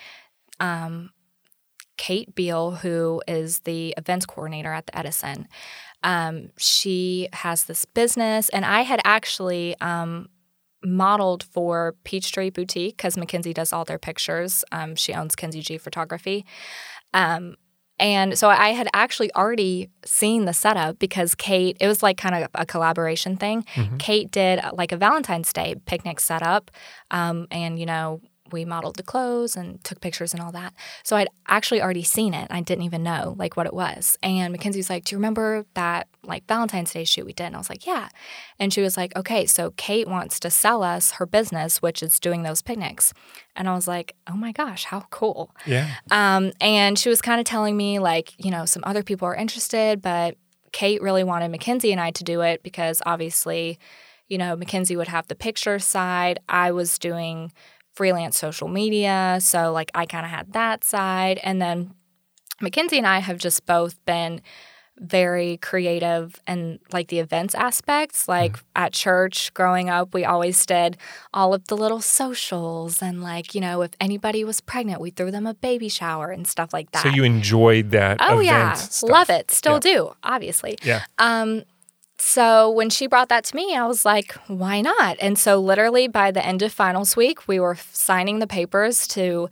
um, 0.60 1.10
Kate 1.98 2.34
Beal, 2.34 2.70
who 2.70 3.22
is 3.28 3.60
the 3.60 3.94
events 3.98 4.24
coordinator 4.24 4.72
at 4.72 4.86
the 4.86 4.98
Edison, 4.98 5.46
um, 6.02 6.50
she 6.56 7.28
has 7.34 7.64
this 7.64 7.84
business. 7.84 8.48
And 8.48 8.64
I 8.64 8.82
had 8.82 9.00
actually 9.04 9.78
um, 9.80 10.28
modeled 10.82 11.42
for 11.42 11.96
Peachtree 12.04 12.50
Boutique 12.50 12.96
because 12.96 13.18
Mackenzie 13.18 13.52
does 13.52 13.72
all 13.72 13.84
their 13.84 13.98
pictures. 13.98 14.64
Um, 14.72 14.94
she 14.94 15.12
owns 15.12 15.36
Kenzie 15.36 15.60
G 15.60 15.76
Photography. 15.76 16.46
Um, 17.12 17.56
and 18.00 18.38
so 18.38 18.48
I 18.48 18.68
had 18.68 18.88
actually 18.94 19.34
already 19.34 19.90
seen 20.04 20.44
the 20.44 20.52
setup 20.52 21.00
because 21.00 21.34
Kate, 21.34 21.76
it 21.80 21.88
was 21.88 22.00
like 22.00 22.16
kind 22.16 22.36
of 22.36 22.48
a 22.54 22.64
collaboration 22.64 23.36
thing. 23.36 23.64
Kate 23.98 24.30
did 24.30 24.60
uh, 24.60 24.70
like 24.72 24.92
a 24.92 24.96
Valentine's 24.96 25.52
Day 25.52 25.74
picnic 25.84 26.20
setup. 26.20 26.70
Um, 27.10 27.48
and, 27.50 27.76
you 27.76 27.86
know, 27.86 28.20
we 28.52 28.64
modeled 28.64 28.96
the 28.96 29.02
clothes 29.02 29.56
and 29.56 29.82
took 29.84 30.00
pictures 30.00 30.32
and 30.32 30.42
all 30.42 30.52
that. 30.52 30.74
So 31.02 31.16
I'd 31.16 31.28
actually 31.46 31.82
already 31.82 32.02
seen 32.02 32.34
it. 32.34 32.48
I 32.50 32.60
didn't 32.60 32.84
even 32.84 33.02
know 33.02 33.34
like 33.38 33.56
what 33.56 33.66
it 33.66 33.74
was. 33.74 34.18
And 34.22 34.52
Mackenzie's 34.52 34.90
like, 34.90 35.04
"Do 35.04 35.14
you 35.14 35.18
remember 35.18 35.64
that 35.74 36.08
like 36.22 36.46
Valentine's 36.46 36.92
Day 36.92 37.04
shoot 37.04 37.26
we 37.26 37.32
did?" 37.32 37.46
And 37.46 37.54
I 37.54 37.58
was 37.58 37.70
like, 37.70 37.86
"Yeah." 37.86 38.08
And 38.58 38.72
she 38.72 38.80
was 38.80 38.96
like, 38.96 39.16
"Okay, 39.16 39.46
so 39.46 39.72
Kate 39.76 40.08
wants 40.08 40.40
to 40.40 40.50
sell 40.50 40.82
us 40.82 41.12
her 41.12 41.26
business, 41.26 41.80
which 41.82 42.02
is 42.02 42.20
doing 42.20 42.42
those 42.42 42.62
picnics." 42.62 43.12
And 43.56 43.68
I 43.68 43.74
was 43.74 43.88
like, 43.88 44.14
"Oh 44.26 44.36
my 44.36 44.52
gosh, 44.52 44.84
how 44.84 45.06
cool!" 45.10 45.54
Yeah. 45.66 45.88
Um, 46.10 46.52
and 46.60 46.98
she 46.98 47.08
was 47.08 47.20
kind 47.20 47.40
of 47.40 47.46
telling 47.46 47.76
me 47.76 47.98
like, 47.98 48.32
you 48.42 48.50
know, 48.50 48.64
some 48.64 48.82
other 48.86 49.02
people 49.02 49.26
are 49.26 49.34
interested, 49.34 50.02
but 50.02 50.36
Kate 50.72 51.02
really 51.02 51.24
wanted 51.24 51.50
Mackenzie 51.50 51.92
and 51.92 52.00
I 52.00 52.10
to 52.12 52.24
do 52.24 52.40
it 52.42 52.62
because 52.62 53.02
obviously, 53.06 53.78
you 54.28 54.38
know, 54.38 54.56
Mackenzie 54.56 54.96
would 54.96 55.08
have 55.08 55.26
the 55.28 55.34
picture 55.34 55.78
side. 55.78 56.38
I 56.48 56.72
was 56.72 56.98
doing 56.98 57.52
freelance 57.98 58.38
social 58.38 58.68
media, 58.68 59.38
so 59.40 59.60
like 59.78 59.90
I 59.94 60.04
kind 60.06 60.24
of 60.24 60.30
had 60.38 60.52
that 60.52 60.84
side, 60.84 61.38
and 61.42 61.60
then 61.60 61.76
Mackenzie 62.60 62.98
and 62.98 63.06
I 63.06 63.18
have 63.28 63.38
just 63.38 63.66
both 63.66 63.94
been 64.04 64.40
very 65.00 65.58
creative 65.58 66.40
and 66.46 66.80
like 66.92 67.06
the 67.06 67.20
events 67.20 67.54
aspects 67.54 68.26
like 68.26 68.58
at 68.74 68.92
church 68.92 69.54
growing 69.54 69.88
up 69.88 70.12
we 70.12 70.24
always 70.24 70.66
did 70.66 70.96
all 71.32 71.54
of 71.54 71.62
the 71.68 71.76
little 71.76 72.00
socials 72.00 73.00
and 73.00 73.22
like 73.22 73.54
you 73.54 73.60
know 73.60 73.82
if 73.82 73.92
anybody 74.00 74.42
was 74.42 74.60
pregnant 74.60 75.00
we 75.00 75.10
threw 75.10 75.30
them 75.30 75.46
a 75.46 75.54
baby 75.54 75.88
shower 75.88 76.32
and 76.32 76.48
stuff 76.48 76.72
like 76.72 76.90
that 76.90 77.04
So 77.04 77.10
you 77.10 77.22
enjoyed 77.22 77.90
that 77.92 78.16
oh 78.20 78.40
yeah 78.40 78.72
stuff. 78.74 79.08
love 79.08 79.30
it 79.30 79.52
still 79.52 79.74
Yeah. 79.74 79.90
do 79.92 80.12
obviously 80.24 80.76
Yeah. 80.82 81.02
um 81.18 81.62
so 82.28 82.70
when 82.70 82.90
she 82.90 83.06
brought 83.06 83.28
that 83.30 83.44
to 83.44 83.56
me 83.56 83.74
i 83.74 83.86
was 83.86 84.04
like 84.04 84.32
why 84.48 84.80
not? 84.80 85.16
And 85.20 85.38
so 85.38 85.58
literally 85.58 86.08
by 86.08 86.30
the 86.30 86.44
end 86.44 86.62
of 86.62 86.72
finals 86.72 87.16
week 87.16 87.46
we 87.48 87.58
were 87.60 87.76
signing 87.92 88.38
the 88.38 88.46
papers 88.46 89.06
to 89.08 89.48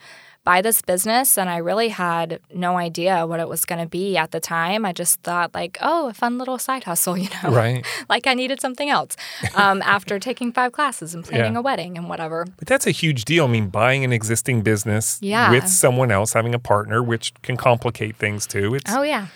buy 0.46 0.62
this 0.62 0.80
business 0.92 1.36
and 1.36 1.50
i 1.50 1.56
really 1.70 1.88
had 1.88 2.38
no 2.54 2.76
idea 2.78 3.26
what 3.26 3.40
it 3.40 3.48
was 3.48 3.64
going 3.64 3.80
to 3.82 3.90
be 4.00 4.16
at 4.16 4.30
the 4.30 4.38
time 4.40 4.84
i 4.86 4.92
just 4.92 5.20
thought 5.26 5.52
like 5.60 5.76
oh 5.82 6.08
a 6.08 6.14
fun 6.14 6.38
little 6.38 6.58
side 6.66 6.84
hustle 6.84 7.16
you 7.24 7.28
know 7.42 7.50
Right. 7.50 7.84
like 8.08 8.26
i 8.28 8.34
needed 8.34 8.60
something 8.60 8.88
else 8.88 9.16
um, 9.54 9.82
after 9.82 10.18
taking 10.18 10.52
five 10.52 10.70
classes 10.72 11.14
and 11.14 11.24
planning 11.24 11.54
Yeah. 11.54 11.58
a 11.58 11.62
wedding 11.62 11.98
and 11.98 12.08
whatever 12.08 12.46
But 12.58 12.68
that's 12.68 12.86
a 12.86 12.90
huge 13.02 13.24
deal. 13.24 13.44
I 13.44 13.48
mean, 13.48 13.68
buying 13.68 14.04
an 14.04 14.12
existing 14.12 14.62
business 14.62 15.18
Yeah. 15.20 15.50
with 15.50 15.66
someone 15.68 16.10
else, 16.12 16.32
having 16.32 16.54
a 16.54 16.58
partner, 16.74 17.02
which 17.02 17.32
can 17.42 17.56
complicate 17.56 18.14
things 18.16 18.46
too. 18.46 18.74
It's, 18.76 18.92
oh 18.94 19.02
yeah 19.02 19.26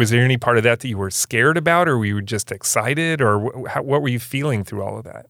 Was 0.00 0.10
there 0.10 0.22
any 0.30 0.36
part 0.36 0.56
of 0.58 0.62
that 0.64 0.80
that 0.80 0.88
you 0.88 0.98
were 0.98 1.10
scared 1.10 1.56
about, 1.56 1.88
or 1.88 1.96
were 1.98 2.04
you 2.12 2.20
just 2.22 2.52
excited, 2.52 3.20
or 3.22 3.32
wh- 3.40 3.68
how, 3.72 3.82
what 3.82 4.02
were 4.02 4.08
you 4.16 4.20
feeling 4.20 4.62
through 4.64 4.82
all 4.82 4.98
of 4.98 5.04
that? 5.04 5.26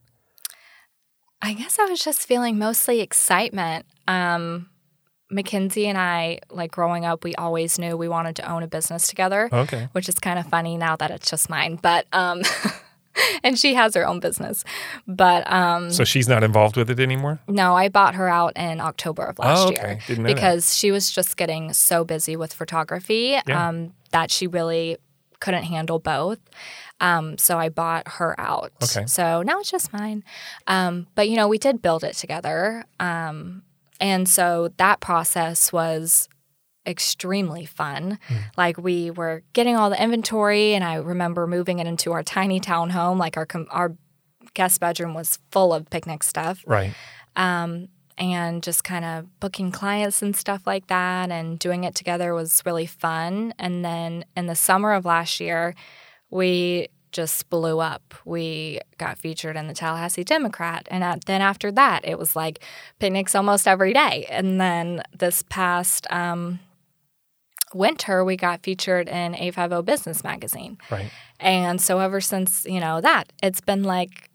I 1.41 1.53
guess 1.53 1.79
I 1.79 1.85
was 1.85 2.03
just 2.03 2.27
feeling 2.27 2.57
mostly 2.59 2.99
excitement. 3.01 3.85
Um, 4.07 4.69
Mackenzie 5.31 5.87
and 5.87 5.97
I, 5.97 6.39
like 6.49 6.71
growing 6.71 7.05
up, 7.05 7.23
we 7.23 7.33
always 7.35 7.79
knew 7.79 7.95
we 7.97 8.07
wanted 8.09 8.35
to 8.37 8.51
own 8.51 8.63
a 8.63 8.67
business 8.67 9.07
together, 9.07 9.49
Okay. 9.51 9.87
which 9.93 10.09
is 10.09 10.15
kind 10.19 10.37
of 10.37 10.45
funny 10.47 10.77
now 10.77 10.95
that 10.97 11.09
it's 11.11 11.29
just 11.29 11.49
mine. 11.49 11.79
But 11.81 12.05
um, 12.11 12.41
and 13.43 13.57
she 13.57 13.73
has 13.75 13.95
her 13.95 14.05
own 14.07 14.19
business. 14.19 14.63
But 15.07 15.49
um, 15.51 15.91
So 15.91 16.03
she's 16.03 16.27
not 16.27 16.43
involved 16.43 16.75
with 16.77 16.89
it 16.89 16.99
anymore? 16.99 17.39
no, 17.47 17.75
I 17.75 17.89
bought 17.89 18.15
her 18.15 18.27
out 18.27 18.53
in 18.57 18.79
October 18.81 19.23
of 19.23 19.39
last 19.39 19.59
Oh, 19.59 19.67
okay. 19.69 19.81
year 19.81 19.99
Didn't 20.07 20.23
know 20.23 20.29
that. 20.29 20.35
because 20.35 20.75
she 20.77 20.91
was 20.91 21.09
just 21.11 21.37
getting 21.37 21.73
so 21.73 22.03
busy 22.03 22.35
with 22.35 22.53
photography 22.53 23.37
Yeah. 23.47 23.67
um, 23.69 23.93
that 24.11 24.31
she 24.31 24.47
really 24.47 24.97
couldn't 25.39 25.63
handle 25.63 25.97
both. 25.99 26.39
Um, 26.99 27.37
so 27.39 27.57
I 27.57 27.69
bought 27.69 28.07
her 28.07 28.39
out. 28.39 28.71
Okay. 28.83 29.07
So 29.07 29.41
now 29.41 29.59
it's 29.59 29.71
just 29.71 29.91
mine. 29.91 30.23
Um, 30.67 31.07
but 31.15 31.27
you 31.29 31.35
know, 31.35 31.47
we 31.47 31.57
did 31.57 31.81
build 31.81 32.03
it 32.03 32.13
together. 32.13 32.83
Um, 32.99 33.63
and 34.01 34.27
so 34.27 34.69
that 34.77 34.99
process 34.99 35.71
was 35.71 36.27
extremely 36.85 37.65
fun. 37.65 38.17
Like 38.57 38.77
we 38.77 39.11
were 39.11 39.43
getting 39.53 39.75
all 39.75 39.89
the 39.89 40.01
inventory, 40.01 40.73
and 40.73 40.83
I 40.83 40.95
remember 40.95 41.45
moving 41.47 41.79
it 41.79 41.87
into 41.87 42.11
our 42.11 42.23
tiny 42.23 42.59
townhome. 42.59 43.17
Like 43.19 43.37
our 43.37 43.45
com- 43.45 43.67
our 43.69 43.95
guest 44.55 44.79
bedroom 44.81 45.13
was 45.13 45.39
full 45.51 45.73
of 45.73 45.89
picnic 45.89 46.23
stuff, 46.23 46.63
Right. 46.67 46.93
um, 47.35 47.87
and 48.17 48.61
just 48.63 48.83
kind 48.83 49.05
of 49.05 49.39
booking 49.39 49.71
clients 49.71 50.21
and 50.21 50.35
stuff 50.35 50.65
like 50.65 50.87
that, 50.87 51.31
and 51.31 51.57
doing 51.59 51.83
it 51.83 51.95
together 51.95 52.33
was 52.33 52.61
really 52.65 52.87
fun. 52.87 53.53
And 53.59 53.85
then 53.85 54.25
in 54.35 54.47
the 54.47 54.55
summer 54.55 54.91
of 54.93 55.05
last 55.05 55.39
year, 55.39 55.75
we 56.31 56.87
just 57.11 57.49
blew 57.49 57.79
up. 57.79 58.13
We 58.25 58.79
got 58.97 59.17
featured 59.17 59.55
in 59.55 59.67
the 59.67 59.73
Tallahassee 59.73 60.23
Democrat. 60.23 60.87
And 60.89 61.03
at, 61.03 61.25
then 61.25 61.41
after 61.41 61.71
that, 61.71 62.01
it 62.03 62.17
was 62.17 62.35
like 62.35 62.63
picnics 62.99 63.35
almost 63.35 63.67
every 63.67 63.93
day. 63.93 64.25
And 64.29 64.59
then 64.59 65.03
this 65.17 65.43
past 65.43 66.07
um, 66.11 66.59
winter, 67.73 68.23
we 68.23 68.35
got 68.35 68.63
featured 68.63 69.07
in 69.07 69.35
850 69.35 69.83
Business 69.83 70.23
Magazine. 70.23 70.77
Right. 70.89 71.11
And 71.39 71.79
so 71.79 71.99
ever 71.99 72.21
since, 72.21 72.65
you 72.65 72.79
know, 72.79 73.01
that, 73.01 73.31
it's 73.43 73.61
been 73.61 73.83
like 73.83 74.30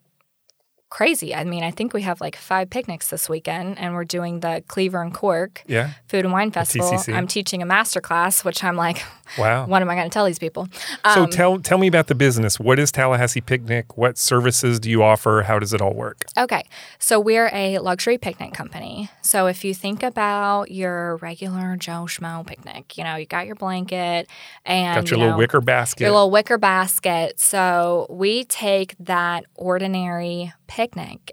crazy. 0.96 1.34
I 1.34 1.44
mean, 1.44 1.62
I 1.62 1.70
think 1.70 1.92
we 1.92 2.00
have 2.02 2.22
like 2.22 2.36
five 2.36 2.70
picnics 2.70 3.10
this 3.10 3.28
weekend 3.28 3.78
and 3.78 3.92
we're 3.92 4.04
doing 4.06 4.40
the 4.40 4.64
Cleaver 4.66 5.02
and 5.02 5.12
Cork 5.12 5.62
Yeah. 5.66 5.90
Food 6.08 6.24
and 6.24 6.32
Wine 6.32 6.50
Festival. 6.50 6.90
I'm 7.08 7.26
teaching 7.26 7.60
a 7.60 7.66
master 7.66 8.00
class, 8.00 8.44
which 8.46 8.64
I'm 8.64 8.76
like, 8.76 9.02
Wow. 9.38 9.66
what 9.66 9.82
am 9.82 9.90
I 9.90 9.94
going 9.94 10.08
to 10.08 10.14
tell 10.14 10.24
these 10.24 10.38
people? 10.38 10.68
so 11.12 11.24
Um, 11.24 11.28
tell 11.30 11.58
tell 11.58 11.76
me 11.78 11.86
about 11.88 12.06
the 12.06 12.14
business. 12.14 12.58
What 12.58 12.78
is 12.78 12.90
Tallahassee 12.92 13.42
Picnic? 13.42 13.98
What 13.98 14.16
services 14.16 14.80
do 14.80 14.88
you 14.88 15.02
offer? 15.02 15.42
How 15.46 15.58
does 15.58 15.74
it 15.74 15.82
all 15.82 15.92
work? 15.92 16.24
Okay, 16.38 16.62
so 16.98 17.20
we're 17.20 17.50
a 17.52 17.78
luxury 17.80 18.16
picnic 18.18 18.54
company. 18.54 19.10
So 19.22 19.48
if 19.48 19.64
you 19.64 19.74
think 19.74 20.02
about 20.04 20.70
your 20.70 21.16
regular 21.16 21.76
Joe 21.76 22.06
Schmo 22.06 22.46
picnic, 22.46 22.96
you 22.96 23.04
know, 23.04 23.16
you 23.16 23.26
got 23.26 23.46
your 23.46 23.56
blanket 23.56 24.28
and 24.64 24.94
Got 24.94 25.10
your 25.10 25.18
you 25.18 25.24
little 25.24 25.32
know, 25.32 25.38
wicker 25.38 25.60
basket. 25.60 26.00
your 26.04 26.12
little 26.12 26.30
wicker 26.30 26.56
basket. 26.56 27.38
So 27.40 28.06
we 28.08 28.44
take 28.44 28.94
that 29.00 29.44
ordinary 29.56 30.52
picnic 30.68 30.85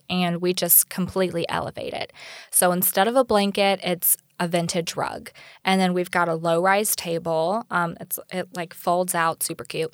and 0.09 0.41
we 0.41 0.53
just 0.53 0.89
completely 0.89 1.47
elevate 1.49 1.93
it. 1.93 2.11
So 2.49 2.71
instead 2.71 3.07
of 3.07 3.15
a 3.15 3.23
blanket, 3.23 3.79
it's 3.83 4.17
a 4.39 4.47
vintage 4.47 4.95
rug, 4.95 5.29
and 5.63 5.79
then 5.79 5.93
we've 5.93 6.09
got 6.09 6.27
a 6.29 6.35
low-rise 6.35 6.95
table. 6.95 7.65
Um, 7.69 7.95
it's 7.99 8.17
it 8.31 8.47
like 8.55 8.73
folds 8.73 9.13
out, 9.13 9.43
super 9.43 9.63
cute. 9.63 9.93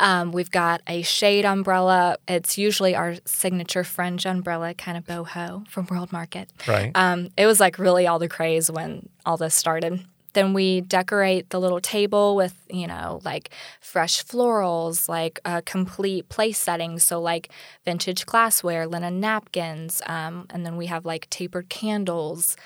Um, 0.00 0.32
we've 0.32 0.50
got 0.50 0.82
a 0.88 1.02
shade 1.02 1.44
umbrella. 1.44 2.16
It's 2.26 2.58
usually 2.58 2.96
our 2.96 3.16
signature 3.24 3.84
fringe 3.84 4.26
umbrella, 4.26 4.74
kind 4.74 4.98
of 4.98 5.04
boho 5.04 5.66
from 5.68 5.86
World 5.86 6.12
Market. 6.12 6.50
right. 6.66 6.90
Um, 6.94 7.28
it 7.36 7.46
was 7.46 7.60
like 7.60 7.78
really 7.78 8.06
all 8.06 8.18
the 8.18 8.28
craze 8.28 8.70
when 8.70 9.08
all 9.24 9.36
this 9.36 9.54
started. 9.54 10.04
Then 10.34 10.52
we 10.54 10.80
decorate 10.80 11.50
the 11.50 11.60
little 11.60 11.80
table 11.80 12.36
with, 12.36 12.54
you 12.70 12.86
know, 12.86 13.20
like 13.24 13.50
fresh 13.80 14.24
florals, 14.24 15.08
like 15.08 15.40
a 15.44 15.62
complete 15.62 16.28
place 16.28 16.58
setting. 16.58 16.98
So, 16.98 17.20
like 17.20 17.50
vintage 17.84 18.24
glassware, 18.26 18.86
linen 18.86 19.20
napkins. 19.20 20.00
Um, 20.06 20.46
and 20.50 20.64
then 20.64 20.76
we 20.76 20.86
have 20.86 21.04
like 21.04 21.28
tapered 21.30 21.68
candles. 21.68 22.56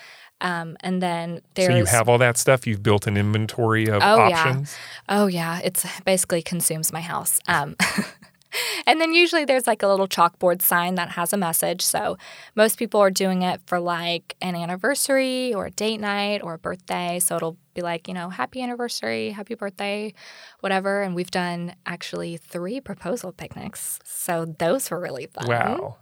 Um, 0.40 0.76
and 0.80 1.02
then 1.02 1.40
there's. 1.54 1.68
so 1.68 1.76
you 1.76 1.86
have 1.86 2.08
all 2.08 2.18
that 2.18 2.36
stuff. 2.36 2.66
You've 2.66 2.82
built 2.82 3.06
an 3.06 3.16
inventory 3.16 3.88
of 3.88 4.02
Oh, 4.02 4.28
yeah. 4.28 4.48
options. 4.48 4.76
Oh 5.08 5.26
yeah, 5.26 5.60
it's 5.64 5.86
basically 6.02 6.42
consumes 6.42 6.92
my 6.92 7.00
house. 7.00 7.40
Um, 7.48 7.76
and 8.86 9.00
then 9.00 9.12
usually 9.12 9.44
there's 9.44 9.66
like 9.66 9.82
a 9.82 9.88
little 9.88 10.08
chalkboard 10.08 10.62
sign 10.62 10.94
that 10.96 11.10
has 11.10 11.32
a 11.32 11.36
message. 11.36 11.82
So 11.82 12.16
most 12.54 12.78
people 12.78 13.00
are 13.00 13.10
doing 13.10 13.42
it 13.42 13.60
for 13.66 13.80
like 13.80 14.36
an 14.40 14.54
anniversary 14.54 15.54
or 15.54 15.66
a 15.66 15.70
date 15.70 15.98
night 15.98 16.42
or 16.42 16.54
a 16.54 16.58
birthday. 16.58 17.18
So 17.18 17.36
it'll 17.36 17.56
be 17.74 17.82
like 17.82 18.08
you 18.08 18.14
know 18.14 18.30
happy 18.30 18.62
anniversary, 18.62 19.30
happy 19.30 19.54
birthday, 19.54 20.14
whatever. 20.60 21.02
And 21.02 21.14
we've 21.14 21.30
done 21.30 21.74
actually 21.84 22.36
three 22.36 22.80
proposal 22.80 23.32
picnics. 23.32 23.98
So 24.04 24.54
those 24.58 24.90
were 24.90 25.00
really 25.00 25.26
fun. 25.26 25.46
Wow. 25.48 25.96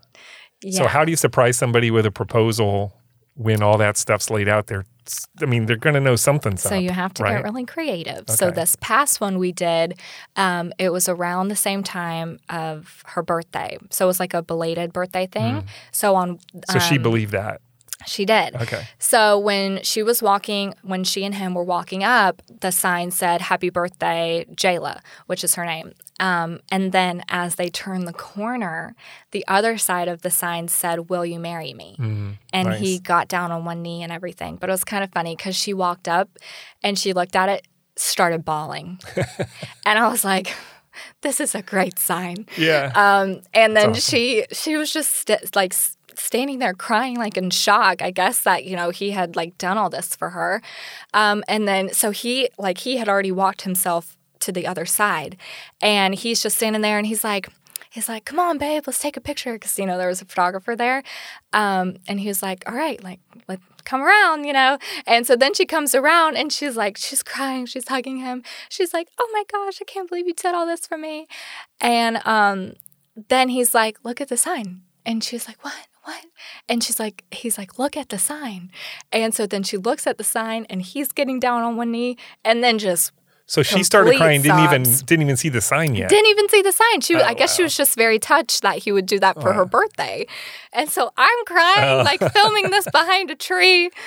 Yeah. 0.63 0.79
So 0.79 0.87
how 0.87 1.05
do 1.05 1.11
you 1.11 1.17
surprise 1.17 1.59
somebody 1.59 1.91
with 1.91 2.07
a 2.07 2.11
proposal 2.11 2.95
when 3.35 3.63
all 3.63 3.77
that 3.79 3.97
stuff's 3.97 4.31
laid 4.31 4.49
out 4.49 4.69
there? 4.69 4.85
I 5.41 5.47
mean, 5.47 5.67
they're 5.67 5.77
going 5.77 5.95
to 5.95 6.01
know 6.01 6.17
something's 6.17 6.63
So 6.63 6.77
up, 6.77 6.83
you 6.83 6.91
have 6.91 7.15
to 7.15 7.23
right? 7.23 7.37
get 7.37 7.45
really 7.45 7.65
creative. 7.65 8.29
So 8.29 8.51
this 8.51 8.77
past 8.81 9.21
one 9.21 9.39
we 9.39 9.53
did, 9.53 9.99
um, 10.37 10.73
it 10.79 10.91
was 10.91 11.09
around 11.09 11.49
the 11.49 11.57
same 11.57 11.83
time 11.83 12.39
of 12.49 13.03
her 13.07 13.23
birthday. 13.23 13.79
So 13.91 14.07
it 14.07 14.09
was 14.09 14.21
like 14.21 14.35
a 14.35 14.43
belated 14.43 14.93
birthday 14.93 15.27
thing. 15.27 15.67
So 15.93 16.15
on 16.15 16.39
Mm. 16.55 16.73
So 16.73 16.79
she 16.79 16.97
um, 16.97 17.03
believed 17.03 17.33
that. 17.33 17.61
She 18.07 18.25
did. 18.25 18.55
Okay. 18.57 18.87
So 18.99 19.39
when 19.39 19.83
she 19.83 20.03
was 20.03 20.23
walking, 20.23 20.75
when 20.83 21.05
she 21.05 21.25
and 21.25 21.35
him 21.35 21.55
were 21.55 21.65
walking 21.65 22.05
up, 22.05 22.43
the 22.61 22.71
sign 22.71 23.11
said 23.11 23.41
"Happy 23.43 23.71
Birthday, 23.71 24.47
Jayla," 24.55 25.01
which 25.27 25.45
is 25.45 25.55
her 25.55 25.65
name. 25.65 25.93
Um, 26.21 26.61
and 26.71 26.93
then 26.93 27.23
as 27.29 27.57
they 27.57 27.69
turned 27.69 28.07
the 28.07 28.13
corner, 28.13 28.95
the 29.33 29.45
other 29.49 29.79
side 29.79 30.09
of 30.09 30.23
the 30.23 30.31
sign 30.31 30.69
said, 30.69 31.11
"Will 31.11 31.27
you 31.27 31.39
marry 31.39 31.75
me?" 31.75 31.97
And 32.53 32.75
he 32.75 32.99
got 32.99 33.29
down 33.29 33.51
on 33.51 33.65
one 33.65 33.83
knee 33.83 34.03
and 34.03 34.13
everything. 34.13 34.57
But 34.57 34.69
it 34.69 34.73
was 34.73 34.85
kind 34.85 35.03
of 35.05 35.11
funny 35.13 35.37
because 35.37 35.57
she 35.57 35.75
walked 35.75 36.09
up 36.09 36.29
and 36.83 36.99
she 36.99 37.13
looked 37.13 37.37
at 37.37 37.49
it, 37.49 37.67
started 37.97 38.45
bawling, 38.45 39.01
and 39.87 39.99
I 39.99 40.09
was 40.09 40.25
like. 40.25 40.55
This 41.23 41.41
is 41.41 41.57
a 41.57 41.63
great 41.63 41.99
sign. 41.99 42.47
Yeah. 42.57 42.93
Um, 42.95 43.41
and 43.53 43.77
then 43.77 43.91
awesome. 43.91 44.01
she 44.01 44.47
she 44.53 44.77
was 44.77 44.93
just 44.93 45.11
st- 45.11 45.57
like 45.57 45.75
standing 46.25 46.59
there 46.59 46.75
crying 46.75 47.17
like 47.17 47.37
in 47.37 47.51
shock. 47.51 48.03
I 48.03 48.11
guess 48.11 48.43
that 48.43 48.65
you 48.65 48.77
know 48.77 48.91
he 48.91 49.11
had 49.11 49.37
like 49.37 49.57
done 49.59 49.79
all 49.79 49.91
this 49.91 50.15
for 50.17 50.31
her, 50.31 50.63
um, 51.13 51.45
and 51.49 51.69
then 51.69 51.93
so 51.93 52.11
he 52.11 52.49
like 52.59 52.79
he 52.79 52.97
had 52.97 53.09
already 53.09 53.33
walked 53.33 53.63
himself 53.63 54.17
to 54.41 54.53
the 54.53 54.67
other 54.67 54.87
side, 54.87 55.37
and 55.81 56.15
he's 56.15 56.43
just 56.43 56.57
standing 56.57 56.83
there 56.83 56.99
and 56.99 57.07
he's 57.07 57.25
like. 57.25 57.49
He's 57.91 58.09
like, 58.09 58.25
"Come 58.25 58.41
on, 58.41 58.59
babe, 58.59 58.83
let's 58.89 58.99
take 58.99 59.17
a 59.17 59.21
picture." 59.21 59.53
Because 59.53 59.79
you 59.79 59.87
know 59.87 59.97
there 59.97 60.09
was 60.09 60.21
a 60.21 60.25
photographer 60.25 60.75
there, 60.75 61.05
um, 61.53 61.95
and 62.09 62.19
he 62.19 62.27
was 62.27 62.43
like, 62.43 62.69
"All 62.69 62.75
right, 62.75 63.01
like, 63.05 63.21
let 63.47 63.61
come 63.85 64.03
around," 64.03 64.47
you 64.47 64.53
know. 64.53 64.79
And 65.07 65.25
so 65.25 65.37
then 65.37 65.55
she 65.55 65.65
comes 65.65 65.95
around 65.95 66.37
and 66.37 66.53
she's 66.53 66.77
like, 66.77 66.97
she's 66.97 67.23
crying, 67.23 67.67
she's 67.67 67.87
hugging 67.87 68.17
him. 68.19 68.43
She's 68.69 68.93
like, 68.93 69.11
"Oh 69.17 69.31
my 69.33 69.45
gosh, 69.49 69.79
I 69.81 69.85
can't 69.85 70.09
believe 70.09 70.27
you 70.27 70.35
did 70.35 70.57
all 70.57 70.67
this 70.67 70.89
for 70.89 70.99
me," 70.99 71.29
and 71.81 72.21
um, 72.27 72.73
then 73.29 73.49
he's 73.49 73.75
like, 73.75 73.99
look 74.03 74.21
at 74.21 74.29
the 74.29 74.37
sign. 74.37 74.83
And 75.07 75.23
she's 75.23 75.47
like, 75.47 75.63
what? 75.65 75.87
What? 76.05 76.25
And 76.69 76.83
she's 76.85 76.99
like, 77.01 77.25
he's 77.31 77.57
like, 77.59 77.79
look 77.79 77.97
at 77.97 78.11
the 78.11 78.19
sign. 78.19 78.71
And 79.13 79.35
so 79.35 79.47
then 79.47 79.63
she 79.63 79.77
looks 79.77 80.07
at 80.07 80.19
the 80.19 80.25
sign 80.25 80.67
and 80.71 80.83
he's 80.83 81.13
getting 81.13 81.41
down 81.41 81.63
on 81.63 81.77
one 81.77 81.91
knee 81.91 82.17
and 82.45 82.63
then 82.63 82.79
just 82.79 83.11
So 83.47 83.63
she 83.63 83.83
started 83.83 84.17
crying. 84.17 84.43
Didn't 84.43 84.61
even 84.65 84.83
didn't 85.07 85.23
even 85.23 85.37
see 85.37 85.49
the 85.51 85.61
sign 85.61 85.95
yet. 85.95 86.09
didn't 86.11 86.29
even 86.31 86.49
see 86.49 86.63
the 86.63 86.73
sign. 86.73 87.01
She, 87.01 87.15
Oh, 87.17 87.21
I 87.23 87.35
guess 87.35 87.55
she 87.57 87.63
was 87.63 87.77
just 87.77 87.95
very 87.97 88.19
touched 88.19 88.63
that 88.63 88.79
he 88.79 88.93
would 88.93 89.07
do 89.07 89.19
that 89.21 89.41
for 89.41 89.53
her 89.53 89.65
birthday. 89.65 90.27
And 90.73 90.89
so 90.91 91.11
I'm 91.17 91.45
crying, 91.47 92.01
Oh. 92.01 92.03
like 92.05 92.21
filming 92.33 92.71
this 92.71 92.87
behind 92.91 93.31
a 93.31 93.35
tree. 93.35 93.91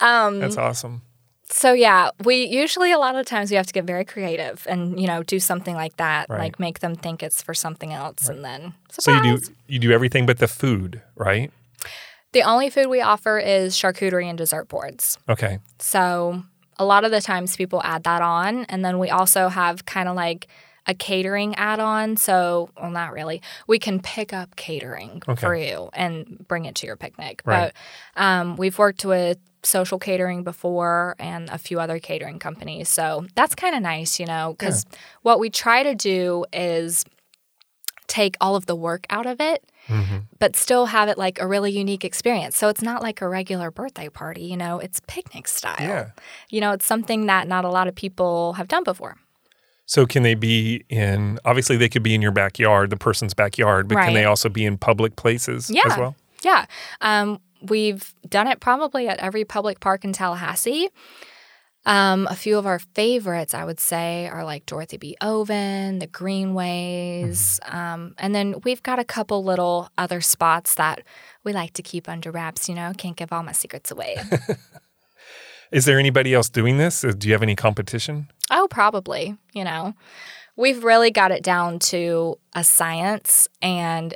Um, 0.00 0.40
That's 0.40 0.56
awesome. 0.56 1.02
So 1.54 1.72
yeah, 1.72 2.10
we 2.24 2.44
usually 2.46 2.90
a 2.90 2.98
lot 2.98 3.14
of 3.14 3.26
times 3.26 3.48
we 3.50 3.56
have 3.56 3.66
to 3.66 3.72
get 3.72 3.84
very 3.84 4.04
creative 4.04 4.66
and 4.68 4.98
you 5.00 5.06
know 5.06 5.22
do 5.22 5.38
something 5.38 5.76
like 5.76 5.96
that, 5.98 6.28
Right. 6.28 6.40
like 6.40 6.58
make 6.58 6.80
them 6.80 6.94
think 6.96 7.22
it's 7.22 7.40
for 7.42 7.54
something 7.54 7.92
else, 7.92 8.28
and 8.28 8.44
then 8.44 8.74
So 8.90 9.12
you 9.12 9.22
do 9.22 9.38
you 9.68 9.78
do 9.78 9.92
everything 9.92 10.26
but 10.26 10.38
the 10.38 10.48
food, 10.48 11.00
right? 11.14 11.50
The 12.32 12.42
only 12.42 12.68
food 12.70 12.88
we 12.88 13.00
offer 13.00 13.38
is 13.38 13.76
charcuterie 13.76 14.28
and 14.28 14.36
dessert 14.36 14.66
boards. 14.68 15.16
Okay. 15.28 15.60
So 15.78 16.42
a 16.78 16.84
lot 16.84 17.04
of 17.04 17.12
the 17.12 17.20
times 17.20 17.56
people 17.56 17.80
add 17.84 18.02
that 18.02 18.22
on. 18.22 18.64
And 18.64 18.84
then 18.84 18.98
we 18.98 19.08
also 19.08 19.46
have 19.48 19.86
kind 19.86 20.08
of 20.08 20.16
like 20.16 20.48
a 20.88 20.94
catering 20.94 21.54
add 21.54 21.78
on. 21.78 22.16
So, 22.16 22.70
well, 22.76 22.90
not 22.90 23.12
really. 23.12 23.40
We 23.68 23.78
can 23.78 24.00
pick 24.00 24.32
up 24.32 24.56
catering 24.56 25.22
for 25.38 25.54
you 25.54 25.90
and 25.92 26.44
bring 26.48 26.64
it 26.64 26.74
to 26.76 26.86
your 26.86 26.96
picnic. 26.96 27.42
Right. 27.44 27.72
But 28.16 28.20
um, 28.20 28.56
we've 28.56 28.78
worked 28.80 29.04
with 29.04 29.38
social 29.64 29.98
catering 29.98 30.42
before 30.44 31.16
and 31.18 31.48
a 31.50 31.58
few 31.58 31.80
other 31.80 31.98
catering 31.98 32.38
companies. 32.38 32.88
So 32.88 33.26
that's 33.34 33.54
kind 33.54 33.74
of 33.74 33.82
nice, 33.82 34.20
you 34.20 34.26
know, 34.26 34.54
because 34.58 34.84
what 35.22 35.38
we 35.40 35.50
try 35.50 35.82
to 35.82 35.94
do 35.94 36.44
is 36.52 37.04
take 38.06 38.36
all 38.40 38.54
of 38.56 38.66
the 38.66 38.76
work 38.76 39.06
out 39.10 39.26
of 39.26 39.40
it 39.40 39.64
Mm-hmm. 39.88 40.16
but 40.38 40.56
still 40.56 40.86
have 40.86 41.10
it 41.10 41.18
like 41.18 41.38
a 41.38 41.46
really 41.46 41.70
unique 41.70 42.06
experience. 42.06 42.56
So 42.56 42.70
it's 42.70 42.80
not 42.80 43.02
like 43.02 43.20
a 43.20 43.28
regular 43.28 43.70
birthday 43.70 44.08
party, 44.08 44.40
you 44.40 44.56
know, 44.56 44.78
it's 44.78 44.98
picnic 45.06 45.46
style. 45.46 45.76
Yeah. 45.78 46.10
You 46.48 46.62
know, 46.62 46.72
it's 46.72 46.86
something 46.86 47.26
that 47.26 47.46
not 47.48 47.66
a 47.66 47.68
lot 47.68 47.86
of 47.86 47.94
people 47.94 48.54
have 48.54 48.66
done 48.66 48.82
before. 48.82 49.16
So 49.84 50.06
can 50.06 50.22
they 50.22 50.34
be 50.34 50.86
in? 50.88 51.38
Obviously, 51.44 51.76
they 51.76 51.90
could 51.90 52.02
be 52.02 52.14
in 52.14 52.22
your 52.22 52.30
backyard, 52.32 52.88
the 52.88 52.96
person's 52.96 53.34
backyard, 53.34 53.86
but 53.86 53.96
can 53.96 54.14
they 54.14 54.24
also 54.24 54.48
be 54.48 54.64
in 54.64 54.78
public 54.78 55.16
places 55.16 55.68
Yeah. 55.70 55.82
as 55.84 55.98
well? 55.98 56.16
Yeah. 56.42 56.64
Um, 57.02 57.38
we've 57.62 58.14
done 58.28 58.46
it 58.46 58.60
probably 58.60 59.08
at 59.08 59.18
every 59.18 59.44
public 59.44 59.80
park 59.80 60.04
in 60.04 60.12
Tallahassee. 60.12 60.88
Um, 61.86 62.26
a 62.30 62.34
few 62.34 62.56
of 62.56 62.64
our 62.64 62.78
favorites, 62.78 63.52
I 63.52 63.64
would 63.64 63.78
say, 63.78 64.26
are 64.26 64.42
like 64.42 64.64
Dorothy 64.64 64.96
B. 64.96 65.16
Oven, 65.20 65.98
the 65.98 66.06
Greenways. 66.06 67.60
Um, 67.66 68.14
and 68.16 68.34
then 68.34 68.54
we've 68.64 68.82
got 68.82 68.98
a 68.98 69.04
couple 69.04 69.44
little 69.44 69.90
other 69.98 70.22
spots 70.22 70.76
that 70.76 71.02
we 71.44 71.52
like 71.52 71.74
to 71.74 71.82
keep 71.82 72.08
under 72.08 72.30
wraps, 72.30 72.70
you 72.70 72.74
know, 72.74 72.92
can't 72.96 73.16
give 73.16 73.32
all 73.32 73.42
my 73.42 73.52
secrets 73.52 73.90
away. 73.90 74.16
Is 75.72 75.84
there 75.84 75.98
anybody 75.98 76.32
else 76.32 76.48
doing 76.48 76.78
this? 76.78 77.04
Uh, 77.04 77.12
Do 77.16 77.28
you 77.28 77.34
have 77.34 77.42
any 77.42 77.56
competition? 77.56 78.30
Oh, 78.50 78.66
probably. 78.70 79.36
You 79.52 79.64
know, 79.64 79.94
we've 80.56 80.84
really 80.84 81.10
got 81.10 81.32
it 81.32 81.42
down 81.42 81.80
to 81.80 82.38
a 82.54 82.64
science, 82.64 83.48
and 83.60 84.14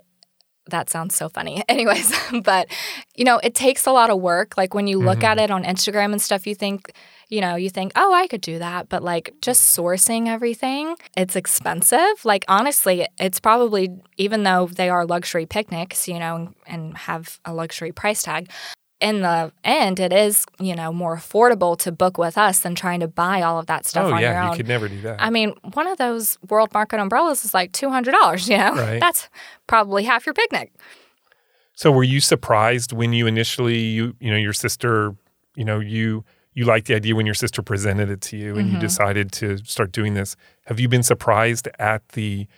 that 0.71 0.91
sounds 0.91 1.15
so 1.15 1.29
funny. 1.29 1.63
Anyways, 1.69 2.13
but 2.43 2.69
you 3.15 3.25
know, 3.25 3.39
it 3.43 3.55
takes 3.55 3.87
a 3.87 3.93
lot 3.93 4.11
of 4.11 4.21
work. 4.21 4.57
Like 4.57 4.75
when 4.75 4.87
you 4.87 4.99
look 4.99 5.25
at 5.25 5.39
mm-hmm. 5.39 5.45
it 5.45 5.51
on 5.51 5.65
Instagram 5.65 6.13
and 6.13 6.23
stuff, 6.23 6.47
you 6.47 6.55
think, 6.55 6.93
you 7.29 7.41
know, 7.41 7.57
you 7.57 7.71
think, 7.71 7.93
oh, 7.97 8.13
I 8.13 8.27
could 8.27 8.41
do 8.41 8.59
that. 8.59 8.89
But 8.89 9.03
like 9.03 9.35
just 9.41 9.77
sourcing 9.77 10.29
everything, 10.29 10.97
it's 11.17 11.37
expensive. 11.37 12.25
Like 12.25 12.45
honestly, 12.49 13.07
it's 13.19 13.41
probably, 13.41 13.91
even 14.17 14.43
though 14.43 14.67
they 14.67 14.89
are 14.89 15.05
luxury 15.05 15.47
picnics, 15.47 16.09
you 16.09 16.19
know, 16.19 16.37
and, 16.37 16.55
and 16.67 16.97
have 16.97 17.41
a 17.45 17.53
luxury 17.53 17.93
price 17.93 18.23
tag, 18.23 18.51
in 19.01 19.21
the 19.23 19.53
end, 19.63 20.01
it 20.01 20.13
is, 20.13 20.45
you 20.59 20.75
know, 20.75 20.93
more 20.93 21.17
affordable 21.17 21.79
to 21.79 21.93
book 21.93 22.19
with 22.19 22.37
us 22.37 22.61
than 22.61 22.75
trying 22.75 23.01
to 23.01 23.09
buy 23.09 23.43
all 23.43 23.59
of 23.59 23.67
that 23.67 23.87
stuff 23.87 24.07
oh 24.07 24.15
on 24.15 24.21
your 24.21 24.33
yeah, 24.33 24.45
own. 24.47 24.51
you 24.53 24.57
could 24.57 24.69
never 24.69 24.89
do 24.89 25.01
that. 25.03 25.23
I 25.23 25.31
mean, 25.31 25.55
one 25.75 25.87
of 25.87 25.99
those 25.99 26.37
World 26.49 26.73
Market 26.75 26.99
umbrellas 26.99 27.45
is 27.45 27.55
like 27.55 27.73
two 27.73 27.91
hundred 27.91 28.13
dollars. 28.13 28.49
You 28.49 28.59
know, 28.59 28.75
Right. 28.75 29.01
that's 29.01 29.29
probably 29.67 30.03
half 30.05 30.27
your 30.27 30.35
picnic. 30.35 30.73
So 31.75 31.93
were 31.93 32.03
you 32.05 32.21
surprised 32.21 32.93
when 32.93 33.13
you 33.13 33.27
initially 33.27 33.79
you 33.79 34.17
you 34.21 34.31
know 34.31 34.37
your 34.37 34.53
sister 34.53 35.15
you 35.55 35.65
know 35.65 35.79
you 35.79 36.25
you 36.55 36.65
liked 36.65 36.89
the 36.89 36.95
idea 36.97 37.15
when 37.15 37.25
your 37.27 37.37
sister 37.37 37.63
presented 37.63 38.11
it 38.11 38.21
to 38.23 38.37
you 38.37 38.57
and 38.57 38.67
Mm-hmm. 38.67 38.75
you 38.75 38.81
decided 38.81 39.31
to 39.33 39.59
start 39.59 39.93
doing 39.93 40.15
this? 40.15 40.35
Have 40.67 40.81
you 40.81 40.89
been 40.89 41.05
surprised 41.05 41.69
at 41.79 42.09
the 42.11 42.49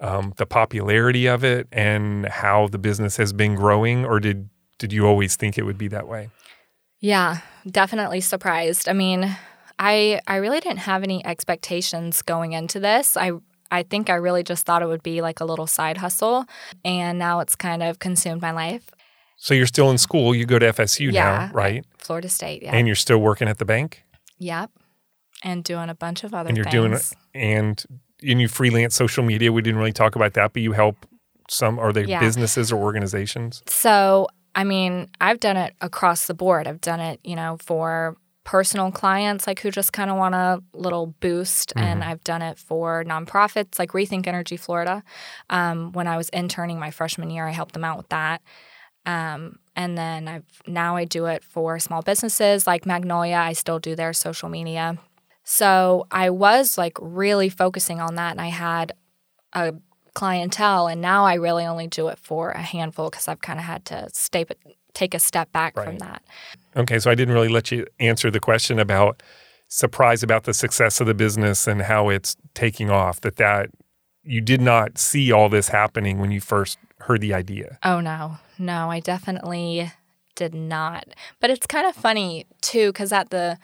um, 0.00 0.34
the 0.38 0.46
popularity 0.46 1.26
of 1.28 1.44
it 1.44 1.68
and 1.70 2.26
how 2.26 2.66
the 2.66 2.78
business 2.78 3.16
has 3.16 3.32
been 3.32 3.54
growing, 3.54 4.04
or 4.04 4.18
did 4.18 4.48
did 4.84 4.92
you 4.92 5.06
always 5.06 5.34
think 5.34 5.56
it 5.56 5.62
would 5.62 5.78
be 5.78 5.88
that 5.88 6.06
way? 6.06 6.28
Yeah, 7.00 7.38
definitely 7.66 8.20
surprised. 8.20 8.86
I 8.86 8.92
mean, 8.92 9.34
I 9.78 10.20
I 10.26 10.36
really 10.36 10.60
didn't 10.60 10.80
have 10.80 11.02
any 11.02 11.24
expectations 11.24 12.20
going 12.20 12.52
into 12.52 12.78
this. 12.80 13.16
I 13.16 13.32
I 13.70 13.82
think 13.82 14.10
I 14.10 14.16
really 14.16 14.42
just 14.42 14.66
thought 14.66 14.82
it 14.82 14.88
would 14.88 15.02
be 15.02 15.22
like 15.22 15.40
a 15.40 15.46
little 15.46 15.66
side 15.66 15.96
hustle, 15.96 16.44
and 16.84 17.18
now 17.18 17.40
it's 17.40 17.56
kind 17.56 17.82
of 17.82 17.98
consumed 17.98 18.42
my 18.42 18.50
life. 18.52 18.90
So 19.38 19.54
you're 19.54 19.66
still 19.66 19.90
in 19.90 19.96
school. 19.96 20.34
You 20.34 20.44
go 20.44 20.58
to 20.58 20.66
FSU 20.66 21.10
Yeah. 21.10 21.24
now, 21.24 21.50
right? 21.54 21.82
Florida 21.98 22.28
State, 22.28 22.62
yeah, 22.62 22.72
And 22.74 22.86
you're 22.86 22.94
still 23.06 23.18
working 23.18 23.48
at 23.48 23.56
the 23.58 23.64
bank, 23.64 24.02
yep, 24.38 24.70
and 25.42 25.64
doing 25.64 25.88
a 25.88 25.94
bunch 25.94 26.24
of 26.24 26.34
other 26.34 26.48
and 26.48 26.56
you're 26.58 26.64
things. 26.64 27.14
doing 27.32 27.54
and 27.56 27.84
and 28.22 28.40
you 28.40 28.48
freelance 28.48 28.94
social 28.94 29.24
media. 29.24 29.50
We 29.50 29.62
didn't 29.62 29.78
really 29.78 29.92
talk 29.92 30.14
about 30.14 30.34
that, 30.34 30.52
but 30.52 30.60
you 30.62 30.72
help 30.72 31.06
some. 31.50 31.78
Are 31.78 31.92
they 31.92 32.04
Yeah. 32.04 32.20
businesses 32.20 32.72
or 32.72 32.76
organizations? 32.82 33.62
So, 33.66 34.28
I 34.54 34.64
mean, 34.64 35.08
I've 35.20 35.40
done 35.40 35.56
it 35.56 35.74
across 35.80 36.26
the 36.26 36.34
board. 36.34 36.66
I've 36.66 36.80
done 36.80 37.00
it, 37.00 37.20
you 37.24 37.36
know, 37.36 37.58
for 37.60 38.16
personal 38.44 38.92
clients 38.92 39.46
like 39.46 39.58
who 39.60 39.70
just 39.70 39.92
kind 39.94 40.10
of 40.10 40.18
want 40.18 40.34
a 40.34 40.62
little 40.74 41.06
boost 41.18 41.72
and 41.76 42.04
i've 42.04 42.22
done 42.24 42.42
it 42.42 42.58
for 42.58 43.02
nonprofits 43.04 43.78
like 43.78 43.92
rethink 43.92 44.26
energy 44.26 44.56
florida. 44.56 45.02
Um, 45.48 45.92
when 45.92 46.06
i 46.06 46.18
was 46.18 46.28
interning 46.28 46.78
my 46.78 46.90
freshman 46.90 47.30
year 47.30 47.46
i 47.48 47.52
helped 47.52 47.72
them 47.72 47.84
out 47.84 47.96
with 47.96 48.10
that. 48.10 48.42
Um, 49.06 49.58
and 49.74 49.96
then 49.96 50.28
i've 50.28 50.44
now 50.66 50.94
i 50.96 51.06
do 51.06 51.24
it 51.24 51.42
for 51.42 51.78
small 51.78 52.02
businesses 52.02 52.66
like 52.66 52.84
magnolia. 52.84 53.36
I 53.36 53.54
still 53.54 53.78
do 53.78 53.96
their 53.96 54.12
social 54.12 54.50
media. 54.50 54.98
So 55.44 56.06
i 56.10 56.28
was 56.28 56.76
like 56.76 56.98
really 57.00 57.48
focusing 57.48 57.98
on 58.00 58.16
that 58.16 58.32
and 58.32 58.42
i 58.42 58.48
had 58.48 58.92
a 59.54 59.74
clientele 60.14 60.86
and 60.86 61.00
now 61.00 61.24
i 61.24 61.34
really 61.34 61.64
only 61.64 61.86
do 61.86 62.08
it 62.08 62.18
for 62.18 62.50
a 62.50 62.62
handful 62.62 63.10
because 63.10 63.28
i've 63.28 63.40
kind 63.40 63.58
of 63.58 63.64
had 63.64 63.84
to 63.84 64.08
stay, 64.12 64.44
take 64.92 65.12
a 65.14 65.18
step 65.18 65.50
back 65.52 65.74
from 65.74 65.98
that 65.98 66.22
Okay, 66.76 66.98
so 66.98 67.10
I 67.10 67.14
didn't 67.14 67.34
really 67.34 67.48
let 67.48 67.70
you 67.70 67.86
answer 68.00 68.30
the 68.30 68.40
question 68.40 68.78
about 68.78 69.22
surprise 69.68 70.22
about 70.22 70.44
the 70.44 70.54
success 70.54 71.00
of 71.00 71.06
the 71.06 71.14
business 71.14 71.66
and 71.66 71.82
how 71.82 72.08
it's 72.08 72.36
taking 72.54 72.90
off. 72.90 73.20
That 73.20 73.36
that 73.36 73.70
you 74.22 74.40
did 74.40 74.60
not 74.60 74.98
see 74.98 75.30
all 75.30 75.48
this 75.48 75.68
happening 75.68 76.18
when 76.18 76.30
you 76.30 76.40
first 76.40 76.78
heard 77.00 77.20
the 77.20 77.34
idea. 77.34 77.78
Oh 77.82 78.00
no, 78.00 78.38
no, 78.58 78.90
I 78.90 79.00
definitely 79.00 79.92
did 80.34 80.54
not. 80.54 81.06
But 81.40 81.50
it's 81.50 81.66
kind 81.66 81.86
of 81.86 81.94
funny 81.94 82.46
too, 82.60 82.88
because 82.88 83.12
at 83.12 83.30
the, 83.30 83.58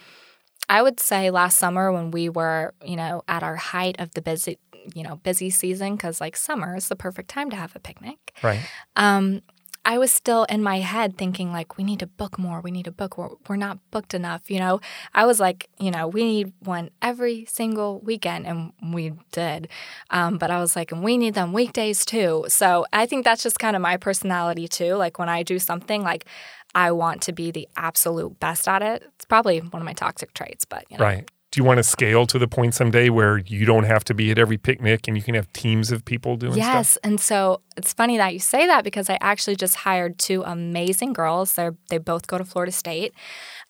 I 0.69 0.83
would 0.83 1.01
say 1.01 1.31
last 1.31 1.59
summer 1.59 1.91
when 1.91 2.13
we 2.13 2.29
were, 2.29 2.75
you 2.85 2.95
know, 2.97 3.23
at 3.27 3.43
our 3.43 3.57
height 3.57 3.97
of 3.99 4.13
the 4.13 4.23
busy, 4.23 4.59
you 4.95 5.03
know, 5.03 5.17
busy 5.17 5.51
season, 5.51 5.97
because 5.97 6.21
like 6.21 6.37
summer 6.37 6.77
is 6.77 6.89
the 6.89 6.97
perfect 6.97 7.29
time 7.29 7.51
to 7.51 7.57
have 7.57 7.75
a 7.77 7.81
picnic. 7.81 8.33
Right. 8.43 8.61
Um, 8.97 9.43
I 9.83 9.97
was 9.97 10.13
still 10.13 10.45
in 10.45 10.63
my 10.63 10.81
head 10.81 11.17
thinking 11.17 11.53
like, 11.53 11.79
we 11.79 11.85
need 11.85 12.01
to 12.01 12.07
book 12.07 12.39
more. 12.39 12.61
We 12.61 12.71
need 12.71 12.85
to 12.85 12.93
book. 12.93 13.17
We're, 13.17 13.31
we're 13.49 13.57
not 13.57 13.79
booked 13.91 14.13
enough. 14.13 14.51
You 14.51 14.59
know, 14.59 14.81
I 15.15 15.25
was 15.25 15.41
like, 15.41 15.71
you 15.79 15.91
know, 15.91 16.07
we 16.07 16.23
need 16.23 16.53
one 16.61 16.91
every 17.01 17.47
single 17.47 17.99
weekend, 18.01 18.47
and 18.47 18.73
we 18.93 19.15
did. 19.33 19.69
Um, 20.11 20.37
but 20.37 20.51
I 20.51 20.61
was 20.61 20.77
like, 20.77 20.93
and 20.93 21.03
we 21.03 21.17
need 21.17 21.33
them 21.33 21.55
weekdays 21.55 22.05
too. 22.05 22.45
So 22.49 22.85
I 22.93 23.07
think 23.07 23.25
that's 23.25 23.43
just 23.43 23.59
kind 23.59 23.75
of 23.75 23.81
my 23.81 23.97
personality 23.97 24.69
too. 24.69 24.97
Like 24.97 25.19
when 25.19 25.31
I 25.31 25.43
do 25.43 25.59
something, 25.59 26.03
like 26.03 26.27
I 26.75 26.93
want 26.93 27.23
to 27.23 27.33
be 27.33 27.51
the 27.51 27.67
absolute 27.77 28.39
best 28.39 28.69
at 28.69 28.83
it. 28.83 29.03
It's 29.15 29.25
probably 29.25 29.61
one 29.61 29.81
of 29.81 29.87
my 29.87 29.95
toxic 29.95 30.35
traits, 30.35 30.67
but 30.67 30.85
you 30.91 30.99
know. 30.99 31.05
Right. 31.05 31.31
Do 31.51 31.61
you 31.61 31.65
want 31.65 31.79
to 31.79 31.83
scale 31.83 32.27
to 32.27 32.39
the 32.39 32.47
point 32.47 32.75
someday 32.75 33.11
where 33.11 33.39
you 33.39 33.65
don't 33.65 33.83
have 33.83 34.05
to 34.05 34.15
be 34.15 34.31
at 34.31 34.39
every 34.39 34.57
picnic 34.57 35.09
and 35.09 35.17
you 35.17 35.23
can 35.23 35.35
have 35.35 35.53
teams 35.53 35.91
of 35.91 36.05
people 36.05 36.37
doing 36.37 36.53
stuff? 36.53 36.65
Yes, 36.65 36.91
stuff? 36.91 37.01
and 37.03 37.21
so 37.21 37.61
it's 37.77 37.93
funny 37.93 38.17
that 38.19 38.33
you 38.33 38.39
say 38.39 38.69
that 38.69 38.85
because 38.85 39.11
I 39.11 39.19
actually 39.21 39.57
just 39.57 39.77
hired 39.77 40.19
two 40.19 40.43
amazing 40.45 41.13
girls. 41.13 41.55
They 41.55 41.71
they 41.89 41.99
both 41.99 42.29
go 42.29 42.39
to 42.39 42.45
Florida 42.45 42.71
State, 42.71 43.13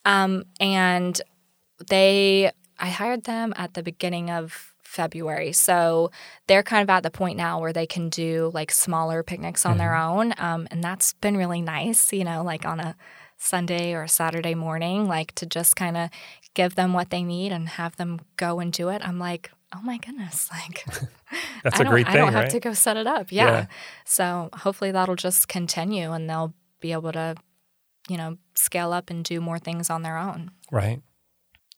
um, 0.04 0.44
and 0.60 1.20
they 1.88 2.50
I 2.78 2.88
hired 2.88 3.24
them 3.24 3.54
at 3.56 3.72
the 3.72 3.82
beginning 3.82 4.30
of 4.30 4.74
February, 4.82 5.52
so 5.52 6.10
they're 6.48 6.62
kind 6.62 6.82
of 6.82 6.90
at 6.90 7.02
the 7.02 7.10
point 7.10 7.38
now 7.38 7.60
where 7.60 7.72
they 7.72 7.86
can 7.86 8.10
do 8.10 8.50
like 8.52 8.70
smaller 8.70 9.22
picnics 9.22 9.64
on 9.64 9.78
their 9.78 9.94
own, 9.94 10.34
um, 10.36 10.68
and 10.70 10.84
that's 10.84 11.14
been 11.14 11.36
really 11.36 11.62
nice. 11.62 12.12
You 12.12 12.24
know, 12.24 12.42
like 12.42 12.66
on 12.66 12.78
a 12.78 12.94
Sunday 13.42 13.94
or 13.94 14.06
Saturday 14.06 14.54
morning, 14.54 15.08
like 15.08 15.34
to 15.36 15.46
just 15.46 15.74
kind 15.74 15.96
of 15.96 16.10
give 16.54 16.74
them 16.74 16.92
what 16.92 17.08
they 17.10 17.22
need 17.22 17.52
and 17.52 17.68
have 17.70 17.96
them 17.96 18.20
go 18.36 18.60
and 18.60 18.72
do 18.72 18.90
it. 18.90 19.00
I'm 19.02 19.18
like, 19.18 19.50
oh 19.74 19.80
my 19.82 19.96
goodness, 19.98 20.48
like 20.52 20.84
That's 21.64 21.76
I 21.78 21.82
a 21.82 21.84
don't, 21.84 21.92
great 21.92 22.06
I 22.08 22.16
don't 22.16 22.32
have 22.32 22.44
right? 22.44 22.50
to 22.50 22.60
go 22.60 22.72
set 22.74 22.96
it 22.96 23.06
up. 23.06 23.32
Yeah. 23.32 23.46
Yeah. 23.50 23.66
So 24.04 24.50
hopefully 24.52 24.90
that'll 24.92 25.16
just 25.16 25.48
continue 25.48 26.12
and 26.12 26.28
they'll 26.28 26.52
be 26.80 26.92
able 26.92 27.12
to, 27.12 27.34
you 28.08 28.16
know, 28.16 28.36
scale 28.54 28.92
up 28.92 29.08
and 29.10 29.24
do 29.24 29.40
more 29.40 29.58
things 29.58 29.88
on 29.90 30.02
their 30.02 30.18
own. 30.18 30.50
Right. 30.70 31.00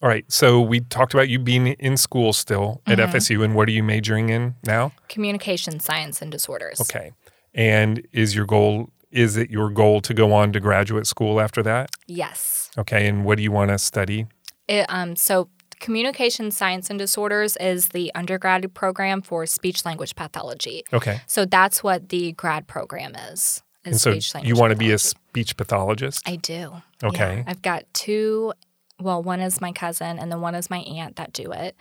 All 0.02 0.08
right. 0.08 0.24
So 0.32 0.60
we 0.60 0.80
talked 0.80 1.14
about 1.14 1.28
you 1.28 1.38
being 1.38 1.68
in 1.68 1.96
school 1.96 2.32
still 2.32 2.82
at 2.86 2.98
Mm-hmm. 2.98 3.14
FSU, 3.16 3.44
and 3.44 3.54
what 3.54 3.68
are 3.68 3.72
you 3.72 3.84
majoring 3.84 4.30
in 4.30 4.56
now? 4.66 4.90
Communication 5.08 5.78
science 5.78 6.20
and 6.20 6.32
disorders. 6.32 6.80
Okay. 6.80 7.12
And 7.54 8.04
is 8.12 8.34
your 8.34 8.46
goal 8.46 8.90
is 9.12 9.36
it 9.36 9.50
your 9.50 9.70
goal 9.70 10.00
to 10.00 10.14
go 10.14 10.32
on 10.32 10.52
to 10.52 10.60
graduate 10.60 11.06
school 11.06 11.40
after 11.40 11.62
that? 11.62 11.90
Yes. 12.06 12.70
Okay. 12.78 13.06
And 13.06 13.24
what 13.24 13.36
do 13.36 13.42
you 13.42 13.52
want 13.52 13.70
to 13.70 13.78
study? 13.78 14.26
It, 14.68 14.86
um, 14.88 15.16
so 15.16 15.48
communication 15.80 16.50
science 16.50 16.88
and 16.88 16.98
disorders 16.98 17.56
is 17.58 17.88
the 17.88 18.10
undergraduate 18.14 18.72
program 18.72 19.20
for 19.20 19.44
speech 19.46 19.84
language 19.84 20.16
pathology. 20.16 20.84
Okay. 20.92 21.20
So 21.26 21.44
that's 21.44 21.82
what 21.82 22.08
the 22.08 22.32
grad 22.32 22.66
program 22.66 23.14
is. 23.14 23.40
is 23.40 23.62
And 23.84 24.00
so 24.00 24.12
speech 24.12 24.34
language 24.34 24.48
you 24.48 24.60
want 24.60 24.70
to 24.70 24.76
be 24.76 24.92
a 24.92 24.98
speech 24.98 25.56
pathologist? 25.56 26.26
I 26.26 26.36
do. 26.36 26.72
Okay. 27.04 27.38
Yeah. 27.38 27.44
I've 27.46 27.62
got 27.62 27.84
two. 27.92 28.54
Well, 29.00 29.20
one 29.22 29.40
is 29.40 29.60
my 29.60 29.72
cousin, 29.72 30.20
and 30.20 30.30
then 30.30 30.40
one 30.40 30.54
is 30.54 30.70
my 30.70 30.78
aunt 30.78 31.16
that 31.16 31.32
do 31.32 31.50
it. 31.50 31.74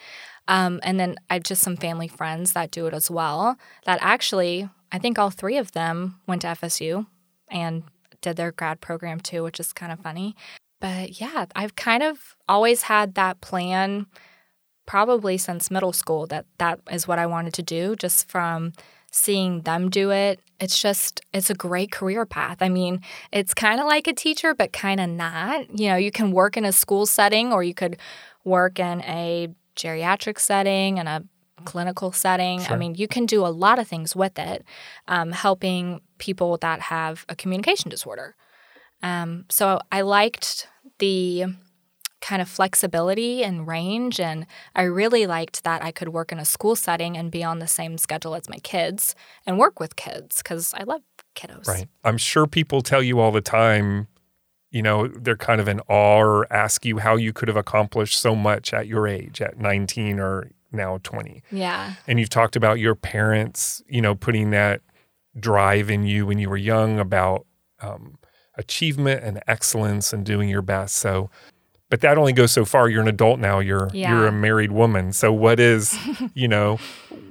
Um, 0.47 0.79
and 0.81 0.99
then 0.99 1.17
I 1.29 1.35
have 1.35 1.43
just 1.43 1.61
some 1.61 1.77
family 1.77 2.07
friends 2.07 2.53
that 2.53 2.71
do 2.71 2.87
it 2.87 2.95
as 2.95 3.11
well. 3.11 3.57
That 3.85 3.99
actually, 4.01 4.67
I 4.91 4.97
think 4.97 5.19
all 5.19 5.29
three 5.29 5.57
of 5.57 5.73
them 5.73 6.19
went 6.25 6.41
to 6.41 6.47
FSU 6.47 7.05
and 7.51 7.83
did 8.21 8.37
their 8.37 8.51
grad 8.51 8.81
program 8.81 9.19
too, 9.19 9.43
which 9.43 9.59
is 9.59 9.73
kind 9.73 9.91
of 9.91 9.99
funny. 9.99 10.35
But 10.79 11.21
yeah, 11.21 11.45
I've 11.55 11.75
kind 11.75 12.03
of 12.03 12.35
always 12.47 12.83
had 12.83 13.15
that 13.15 13.41
plan 13.41 14.07
probably 14.87 15.37
since 15.37 15.71
middle 15.71 15.93
school 15.93 16.25
that 16.27 16.45
that 16.57 16.79
is 16.91 17.07
what 17.07 17.19
I 17.19 17.25
wanted 17.25 17.53
to 17.55 17.63
do 17.63 17.95
just 17.95 18.27
from 18.27 18.73
seeing 19.11 19.61
them 19.61 19.89
do 19.89 20.11
it. 20.11 20.39
It's 20.59 20.81
just 20.81 21.21
it's 21.33 21.49
a 21.49 21.55
great 21.55 21.91
career 21.91 22.25
path. 22.25 22.57
I 22.61 22.69
mean, 22.69 23.01
it's 23.31 23.53
kind 23.53 23.79
of 23.79 23.87
like 23.87 24.07
a 24.07 24.13
teacher 24.13 24.53
but 24.55 24.73
kind 24.73 24.99
of 24.99 25.09
not. 25.09 25.79
You 25.79 25.89
know, 25.89 25.97
you 25.97 26.11
can 26.11 26.31
work 26.31 26.57
in 26.57 26.65
a 26.65 26.71
school 26.71 27.05
setting 27.05 27.53
or 27.53 27.63
you 27.63 27.73
could 27.73 27.97
work 28.43 28.79
in 28.79 29.01
a 29.01 29.49
geriatric 29.75 30.39
setting 30.39 30.99
and 30.99 31.07
a 31.07 31.23
clinical 31.61 32.11
setting. 32.11 32.61
I 32.69 32.75
mean, 32.75 32.95
you 32.95 33.07
can 33.07 33.25
do 33.25 33.45
a 33.45 33.49
lot 33.49 33.79
of 33.79 33.87
things 33.87 34.15
with 34.15 34.37
it, 34.37 34.63
um, 35.07 35.31
helping 35.31 36.01
people 36.17 36.57
that 36.57 36.81
have 36.81 37.25
a 37.29 37.35
communication 37.35 37.89
disorder. 37.89 38.35
Um, 39.03 39.45
so 39.49 39.79
I 39.91 40.01
liked 40.01 40.67
the 40.99 41.45
kind 42.21 42.41
of 42.41 42.47
flexibility 42.47 43.43
and 43.43 43.67
range. 43.67 44.19
And 44.19 44.45
I 44.75 44.83
really 44.83 45.25
liked 45.25 45.63
that 45.63 45.83
I 45.83 45.91
could 45.91 46.09
work 46.09 46.31
in 46.31 46.37
a 46.37 46.45
school 46.45 46.75
setting 46.75 47.17
and 47.17 47.31
be 47.31 47.43
on 47.43 47.59
the 47.59 47.67
same 47.67 47.97
schedule 47.97 48.35
as 48.35 48.47
my 48.47 48.57
kids 48.57 49.15
and 49.47 49.57
work 49.57 49.79
with 49.79 49.95
kids 49.95 50.37
because 50.37 50.73
I 50.75 50.83
love 50.83 51.01
kiddos. 51.35 51.67
Right. 51.67 51.87
I'm 52.03 52.17
sure 52.17 52.45
people 52.45 52.81
tell 52.81 53.01
you 53.01 53.19
all 53.19 53.31
the 53.31 53.41
time 53.41 54.07
you 54.71 54.81
know, 54.81 55.07
they're 55.07 55.35
kind 55.35 55.59
of 55.59 55.67
in 55.67 55.81
awe 55.81 56.21
or 56.21 56.51
ask 56.51 56.85
you 56.85 56.97
how 56.97 57.17
you 57.17 57.33
could 57.33 57.49
have 57.49 57.57
accomplished 57.57 58.17
so 58.17 58.35
much 58.35 58.73
at 58.73 58.87
your 58.87 59.05
age, 59.05 59.41
at 59.41 59.59
19 59.59 60.19
or 60.19 60.49
now 60.71 60.99
20. 61.03 61.43
Yeah. 61.51 61.93
And 62.07 62.19
you've 62.19 62.29
talked 62.29 62.55
about 62.55 62.79
your 62.79 62.95
parents, 62.95 63.81
you 63.87 64.01
know, 64.01 64.15
putting 64.15 64.51
that 64.51 64.81
drive 65.39 65.89
in 65.89 66.03
you 66.03 66.25
when 66.25 66.39
you 66.39 66.49
were 66.49 66.57
young 66.57 66.99
about 66.99 67.45
um, 67.81 68.17
achievement 68.57 69.23
and 69.23 69.41
excellence 69.47 70.13
and 70.13 70.25
doing 70.25 70.49
your 70.49 70.61
best. 70.61 70.95
So, 70.95 71.29
but 71.89 72.01
that 72.01 72.17
only 72.17 72.33
goes 72.33 72.51
so 72.51 72.63
far. 72.65 72.89
You're 72.89 73.01
an 73.01 73.07
adult 73.07 73.39
now. 73.39 73.59
You're 73.59 73.89
Yeah. 73.93 74.11
you're 74.17 74.27
a 74.27 74.31
married 74.31 74.71
woman. 74.71 75.11
So, 75.13 75.31
what 75.33 75.59
is, 75.59 75.97
you 76.33 76.47
know, 76.47 76.77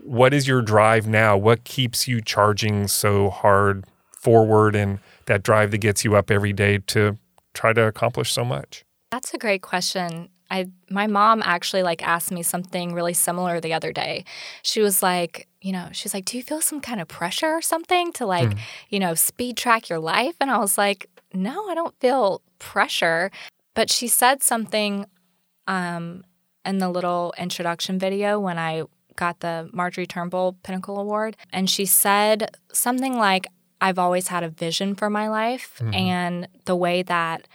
what 0.05 0.34
is 0.34 0.47
your 0.49 0.61
drive 0.62 1.07
now? 1.07 1.36
What 1.36 1.64
keeps 1.64 2.07
you 2.09 2.20
charging 2.20 2.88
so 2.88 3.30
hard 3.30 3.84
forward 4.12 4.74
and 4.76 4.99
that 5.26 5.43
drive 5.43 5.70
that 5.70 5.78
gets 5.78 6.05
you 6.05 6.14
up 6.16 6.30
every 6.30 6.53
day 6.53 6.78
to 6.88 7.16
try 7.55 7.72
to 7.72 7.86
accomplish 7.86 8.32
so 8.32 8.45
much? 8.45 8.84
That's 9.11 9.32
a 9.34 9.38
great 9.38 9.62
question. 9.62 10.28
I 10.51 10.66
my 10.90 11.07
mom 11.07 11.42
actually 11.44 11.82
like 11.82 12.03
asked 12.07 12.32
me 12.32 12.42
something 12.42 12.92
really 12.92 13.14
similar 13.14 13.61
the 13.61 13.72
other 13.72 13.92
day. 13.92 14.24
She 14.62 14.80
was 14.80 15.03
like, 15.03 15.46
you 15.61 15.72
know, 15.72 15.88
she's 15.92 16.12
like, 16.12 16.24
"Do 16.24 16.36
you 16.36 16.42
feel 16.42 16.61
some 16.61 16.80
kind 16.80 17.01
of 17.01 17.09
pressure 17.09 17.48
or 17.48 17.62
something 17.62 18.12
to 18.14 18.26
like, 18.26 18.57
you 18.88 18.98
know, 18.98 19.14
speed 19.14 19.57
track 19.57 19.88
your 19.88 20.01
life?" 20.01 20.34
And 20.40 20.51
I 20.51 20.59
was 20.59 20.76
like, 20.76 21.07
"No, 21.32 21.68
I 21.68 21.74
don't 21.74 21.94
feel 22.01 22.42
pressure." 22.59 23.30
But 23.74 23.90
she 23.90 24.09
said 24.09 24.42
something 24.42 25.07
um 25.66 26.24
in 26.64 26.78
the 26.78 26.88
little 26.90 27.32
introduction 27.38 27.98
video 27.98 28.38
when 28.40 28.59
I 28.59 28.82
got 29.16 29.40
the 29.40 29.68
Marjorie 29.72 30.07
Turnbull 30.07 30.57
Pinnacle 30.62 30.98
Award, 30.98 31.36
and 31.53 31.68
she 31.70 31.86
said 31.86 32.57
something 32.72 33.16
like, 33.16 33.46
"I've 33.80 33.98
always 33.98 34.28
had 34.28 34.42
a 34.42 34.48
vision 34.48 34.94
for 34.94 35.09
my 35.11 35.28
life 35.28 35.80
and 35.94 36.48
the 36.64 36.76
way 36.76 37.03
that 37.03 37.46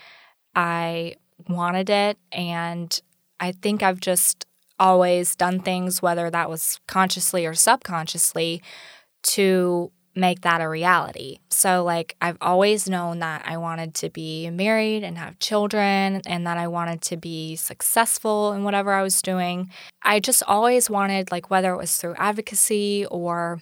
I 0.56 1.16
wanted 1.48 1.90
it. 1.90 2.18
And 2.32 3.00
I 3.40 3.52
think 3.52 3.84
I've 3.84 4.00
just 4.00 4.46
always 4.80 5.36
done 5.36 5.60
things, 5.60 6.02
whether 6.02 6.30
that 6.30 6.50
was 6.50 6.80
consciously 6.88 7.46
or 7.46 7.54
subconsciously, 7.54 8.62
to 9.24 9.92
make 10.16 10.42
that 10.42 10.62
a 10.62 10.70
reality. 10.70 11.40
So, 11.50 11.84
like, 11.84 12.16
I've 12.22 12.38
always 12.40 12.90
known 12.90 13.20
that 13.20 13.44
I 13.46 13.58
wanted 13.58 13.94
to 13.96 14.10
be 14.10 14.50
married 14.50 15.04
and 15.04 15.18
have 15.18 15.40
children 15.40 16.22
and 16.26 16.48
that 16.48 16.58
I 16.58 16.68
wanted 16.68 17.02
to 17.04 17.18
be 17.18 17.56
successful 17.58 18.54
in 18.54 18.64
whatever 18.64 18.94
I 18.94 19.04
was 19.04 19.22
doing. 19.22 19.70
I 20.04 20.20
just 20.22 20.42
always 20.48 20.90
wanted, 20.90 21.32
like, 21.32 21.50
whether 21.50 21.74
it 21.74 21.78
was 21.78 21.98
through 21.98 22.16
advocacy 22.18 23.06
or, 23.12 23.62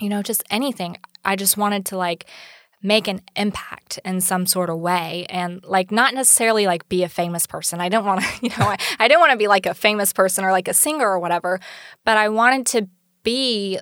you 0.00 0.08
know, 0.08 0.22
just 0.22 0.42
anything, 0.50 0.96
I 1.24 1.36
just 1.36 1.56
wanted 1.56 1.86
to, 1.86 1.96
like, 1.96 2.26
make 2.82 3.06
an 3.08 3.20
impact 3.36 4.00
in 4.04 4.20
some 4.20 4.46
sort 4.46 4.68
of 4.68 4.78
way 4.78 5.26
and 5.28 5.64
like 5.64 5.90
not 5.90 6.14
necessarily 6.14 6.66
like 6.66 6.88
be 6.88 7.02
a 7.02 7.08
famous 7.08 7.46
person. 7.46 7.80
I 7.80 7.88
don't 7.88 8.04
want 8.04 8.22
to 8.22 8.28
you 8.42 8.48
know 8.50 8.66
I, 8.66 8.76
I 8.98 9.08
didn't 9.08 9.20
want 9.20 9.32
to 9.32 9.38
be 9.38 9.48
like 9.48 9.66
a 9.66 9.74
famous 9.74 10.12
person 10.12 10.44
or 10.44 10.50
like 10.50 10.68
a 10.68 10.74
singer 10.74 11.08
or 11.08 11.18
whatever 11.18 11.60
but 12.04 12.16
i 12.16 12.28
wanted 12.28 12.66
to 12.66 12.88
be 13.22 13.78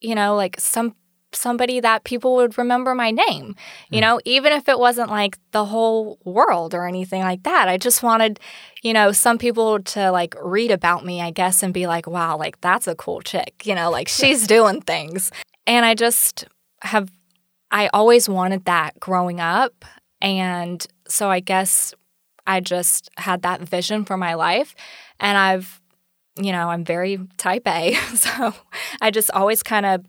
you 0.00 0.14
know 0.14 0.36
like 0.36 0.58
some 0.58 0.94
somebody 1.32 1.78
that 1.78 2.04
people 2.04 2.36
would 2.36 2.56
remember 2.56 2.94
my 2.94 3.10
name. 3.10 3.54
You 3.90 3.98
hmm. 3.98 4.00
know 4.00 4.20
even 4.24 4.52
if 4.52 4.68
it 4.68 4.78
wasn't 4.78 5.10
like 5.10 5.38
the 5.50 5.66
whole 5.66 6.18
world 6.24 6.74
or 6.74 6.86
anything 6.86 7.22
like 7.22 7.42
that 7.42 7.68
i 7.68 7.76
just 7.76 8.02
wanted 8.02 8.40
you 8.82 8.92
know 8.92 9.12
some 9.12 9.38
people 9.38 9.80
to 9.80 10.10
like 10.10 10.34
read 10.42 10.70
about 10.70 11.04
me 11.04 11.20
i 11.20 11.30
guess 11.30 11.62
and 11.62 11.74
be 11.74 11.86
like 11.86 12.06
wow 12.06 12.36
like 12.38 12.60
that's 12.60 12.86
a 12.86 12.94
cool 12.94 13.20
chick 13.20 13.66
you 13.66 13.74
know 13.74 13.90
like 13.90 14.08
she's 14.08 14.46
doing 14.46 14.80
things. 14.80 15.30
And 15.66 15.84
i 15.84 15.94
just 15.94 16.46
have 16.82 17.10
I 17.70 17.88
always 17.92 18.28
wanted 18.28 18.64
that 18.64 18.98
growing 19.00 19.40
up. 19.40 19.84
And 20.20 20.84
so 21.08 21.30
I 21.30 21.40
guess 21.40 21.94
I 22.46 22.60
just 22.60 23.10
had 23.16 23.42
that 23.42 23.60
vision 23.60 24.04
for 24.04 24.16
my 24.16 24.34
life. 24.34 24.74
And 25.20 25.36
I've, 25.36 25.80
you 26.36 26.52
know, 26.52 26.70
I'm 26.70 26.84
very 26.84 27.18
type 27.36 27.66
A. 27.66 27.94
So 28.16 28.54
I 29.00 29.10
just 29.10 29.30
always 29.32 29.62
kind 29.62 29.86
of 29.86 30.04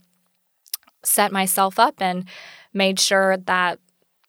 set 1.03 1.31
myself 1.31 1.79
up 1.79 2.01
and 2.01 2.25
made 2.73 2.99
sure 2.99 3.37
that 3.37 3.79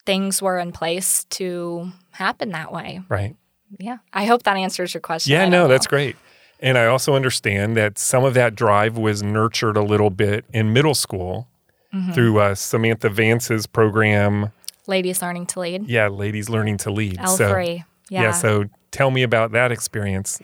things 0.06 0.42
were 0.42 0.58
in 0.58 0.72
place 0.72 1.24
to 1.24 1.92
happen 2.12 2.50
that 2.50 2.72
way. 2.72 3.00
Right. 3.08 3.36
Yeah. 3.78 3.98
I 4.12 4.24
hope 4.24 4.42
that 4.44 4.56
answers 4.56 4.94
your 4.94 5.00
question. 5.00 5.32
Yeah, 5.32 5.44
no, 5.44 5.62
know. 5.62 5.68
that's 5.68 5.86
great. 5.86 6.16
And 6.58 6.76
I 6.76 6.86
also 6.86 7.14
understand 7.14 7.76
that 7.76 7.98
some 7.98 8.24
of 8.24 8.34
that 8.34 8.54
drive 8.54 8.98
was 8.98 9.22
nurtured 9.22 9.76
a 9.76 9.82
little 9.82 10.10
bit 10.10 10.44
in 10.52 10.72
middle 10.72 10.94
school 10.94 11.48
Mm-hmm. 11.92 12.12
through 12.12 12.38
uh, 12.38 12.54
Samantha 12.54 13.08
Vance's 13.08 13.66
program. 13.66 14.52
Ladies 14.86 15.20
learning 15.22 15.46
to 15.46 15.60
lead. 15.60 15.88
Yeah, 15.88 16.06
Ladies 16.06 16.48
Learning 16.48 16.76
to 16.78 16.90
Lead. 16.92 17.18
L3. 17.18 17.78
So, 17.78 17.84
yeah. 18.10 18.30
So 18.30 18.66
tell 18.92 19.10
me 19.10 19.24
about 19.24 19.50
that 19.52 19.72
experience. 19.72 20.40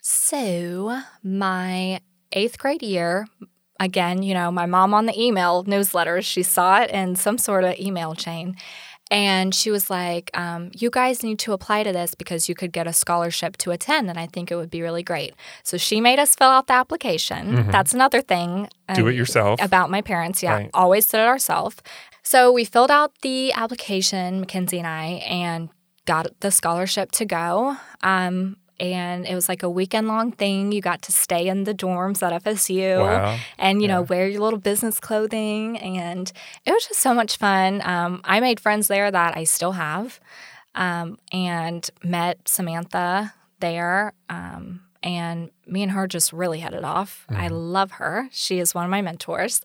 So, 0.00 1.00
my 1.22 2.00
eighth 2.32 2.58
grade 2.58 2.82
year, 2.82 3.26
again, 3.80 4.22
you 4.22 4.34
know, 4.34 4.50
my 4.50 4.66
mom 4.66 4.92
on 4.94 5.06
the 5.06 5.18
email 5.18 5.64
newsletters, 5.64 6.24
she 6.24 6.42
saw 6.42 6.80
it 6.80 6.90
in 6.90 7.16
some 7.16 7.38
sort 7.38 7.64
of 7.64 7.78
email 7.78 8.14
chain. 8.14 8.56
And 9.12 9.54
she 9.54 9.70
was 9.70 9.90
like, 9.90 10.30
um, 10.32 10.70
You 10.74 10.88
guys 10.90 11.22
need 11.22 11.38
to 11.40 11.52
apply 11.52 11.82
to 11.82 11.92
this 11.92 12.14
because 12.14 12.48
you 12.48 12.54
could 12.54 12.72
get 12.72 12.86
a 12.86 12.94
scholarship 12.94 13.58
to 13.58 13.70
attend. 13.70 14.08
And 14.08 14.18
I 14.18 14.26
think 14.26 14.50
it 14.50 14.56
would 14.56 14.70
be 14.70 14.80
really 14.80 15.02
great. 15.02 15.34
So 15.62 15.76
she 15.76 16.00
made 16.00 16.18
us 16.18 16.34
fill 16.34 16.48
out 16.48 16.66
the 16.66 16.72
application. 16.72 17.70
That's 17.70 17.92
another 17.92 18.22
thing. 18.22 18.48
Mm-hmm. 18.88 18.94
Do 18.94 19.02
um, 19.02 19.08
it 19.08 19.14
yourself. 19.14 19.60
About 19.62 19.90
my 19.90 20.00
parents. 20.00 20.42
Yeah. 20.42 20.54
Right. 20.54 20.70
Always 20.72 21.06
did 21.06 21.18
it 21.18 21.26
ourselves. 21.26 21.76
So 22.22 22.50
we 22.50 22.64
filled 22.64 22.90
out 22.90 23.12
the 23.20 23.52
application, 23.52 24.40
Mackenzie 24.40 24.78
and 24.78 24.86
I, 24.86 25.04
and 25.28 25.68
got 26.06 26.28
the 26.40 26.50
scholarship 26.50 27.12
to 27.12 27.26
go. 27.26 27.76
Um, 28.02 28.56
and 28.80 29.26
it 29.26 29.34
was 29.34 29.48
like 29.48 29.62
a 29.62 29.70
weekend 29.70 30.08
long 30.08 30.32
thing. 30.32 30.72
You 30.72 30.80
got 30.80 31.02
to 31.02 31.12
stay 31.12 31.46
in 31.48 31.64
the 31.64 31.74
dorms 31.74 32.22
at 32.22 32.42
FSU 32.44 32.98
Wow. 33.00 33.38
and, 33.58 33.80
you 33.82 33.88
know, 33.88 34.02
wear 34.02 34.26
your 34.28 34.40
little 34.40 34.58
business 34.58 34.98
clothing. 35.00 35.78
And 35.78 36.32
it 36.64 36.72
was 36.72 36.86
just 36.86 37.00
so 37.00 37.14
much 37.14 37.36
fun. 37.36 37.80
Um, 37.84 38.20
I 38.24 38.40
made 38.40 38.58
friends 38.60 38.88
there 38.88 39.10
that 39.10 39.36
I 39.36 39.44
still 39.44 39.72
have 39.72 40.20
um, 40.74 41.18
and 41.32 41.88
met 42.02 42.48
Samantha 42.48 43.34
there. 43.60 44.12
Um, 44.28 44.80
and 45.02 45.50
me 45.66 45.82
and 45.82 45.92
her 45.92 46.06
just 46.06 46.32
really 46.32 46.60
hit 46.60 46.74
it 46.74 46.84
off. 46.84 47.26
I 47.28 47.48
love 47.48 47.92
her. 47.92 48.28
She 48.30 48.58
is 48.60 48.72
one 48.74 48.84
of 48.84 48.90
my 48.90 49.02
mentors. 49.02 49.60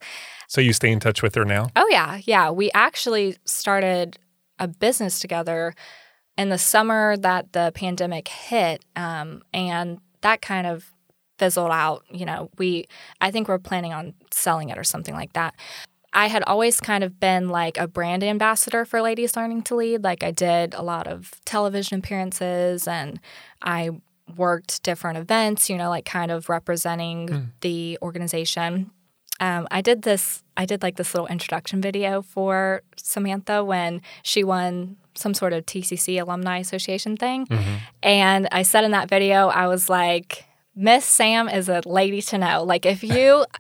So 0.48 0.62
you 0.62 0.74
stay 0.74 0.92
in 0.92 1.00
touch 1.00 1.22
with 1.22 1.36
her 1.36 1.46
now? 1.46 1.70
Oh, 1.76 1.88
yeah. 1.92 2.20
Yeah. 2.26 2.50
We 2.50 2.72
actually 2.74 3.38
started 3.46 4.18
a 4.60 4.68
business 4.68 5.20
together 5.20 5.76
in 6.38 6.50
the 6.50 6.58
summer 6.58 7.18
that 7.18 7.54
the 7.54 7.72
pandemic 7.74 8.28
hit. 8.28 8.84
Um, 8.96 9.44
and 9.54 10.00
that 10.22 10.42
kind 10.42 10.68
of 10.68 10.94
fizzled 11.40 11.72
out. 11.72 12.04
You 12.12 12.26
know, 12.26 12.50
we, 12.58 12.88
I 13.22 13.32
think 13.32 13.48
we're 13.48 13.60
planning 13.60 13.94
on 13.94 14.14
selling 14.32 14.70
it 14.70 14.78
or 14.78 14.84
something 14.84 15.16
like 15.16 15.34
that. 15.34 15.56
I 16.14 16.28
had 16.28 16.44
always 16.44 16.80
kind 16.80 17.04
of 17.04 17.20
been 17.20 17.50
like 17.50 17.78
a 17.78 17.88
brand 17.88 18.24
ambassador 18.24 18.86
for 18.86 19.02
Ladies 19.02 19.36
Learning 19.36 19.62
to 19.64 19.76
Lead. 19.76 20.04
Like 20.04 20.24
I 20.24 20.32
did 20.32 20.74
a 20.74 20.82
lot 20.82 21.06
of 21.06 21.32
television 21.46 22.00
appearances 22.00 22.88
and 22.88 23.20
I 23.62 23.92
worked 24.36 24.84
different 24.84 25.18
events, 25.18 25.70
you 25.70 25.78
know, 25.78 25.90
like 25.90 26.06
kind 26.06 26.32
of 26.32 26.50
representing 26.50 27.52
the 27.62 28.00
organization 28.02 28.92
um, 29.40 29.68
I 29.70 29.82
did 29.82 30.02
this. 30.02 30.44
I 30.56 30.66
did 30.66 30.82
like 30.82 30.98
this 30.98 31.14
little 31.14 31.28
introduction 31.28 31.82
video 31.82 32.22
for 32.22 32.82
Samantha 32.96 33.64
when 33.64 34.02
she 34.24 34.44
won 34.44 34.98
some 35.18 35.34
sort 35.34 35.54
of 35.54 35.66
TCC 35.66 36.22
Alumni 36.22 36.60
Association 36.60 37.18
thing, 37.18 37.48
and 38.04 38.48
I 38.52 38.64
said 38.64 38.84
in 38.84 38.92
that 38.92 39.10
video, 39.10 39.48
I 39.48 39.68
was 39.68 39.90
like, 39.90 40.46
"Miss 40.76 41.06
Sam 41.06 41.50
is 41.50 41.70
a 41.70 41.82
lady 41.86 42.22
to 42.24 42.38
know. 42.38 42.64
Like, 42.64 42.86
if 42.86 43.04
you." 43.04 43.46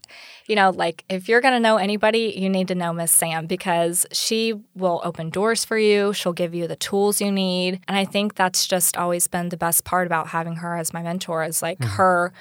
You 0.49 0.55
know, 0.55 0.69
like 0.69 1.03
if 1.09 1.27
you're 1.27 1.41
gonna 1.41 1.59
know 1.59 1.75
anybody, 1.75 2.33
you 2.37 2.47
need 2.47 2.69
to 2.69 2.75
know 2.75 2.93
Miss 2.93 3.11
Sam 3.11 3.47
because 3.47 4.05
she 4.13 4.53
will 4.75 5.01
open 5.03 5.29
doors 5.29 5.65
for 5.65 5.77
you. 5.77 6.13
She'll 6.13 6.31
give 6.31 6.55
you 6.55 6.67
the 6.67 6.77
tools 6.77 7.19
you 7.19 7.33
need. 7.33 7.81
And 7.85 7.97
I 7.97 8.05
think 8.05 8.35
that's 8.35 8.65
just 8.65 8.95
always 8.95 9.27
been 9.27 9.49
the 9.49 9.57
best 9.57 9.83
part 9.83 10.07
about 10.07 10.29
having 10.29 10.55
her 10.55 10.77
as 10.77 10.93
my 10.93 11.01
mentor 11.01 11.43
is 11.43 11.61
like 11.61 11.83
her 11.83 12.31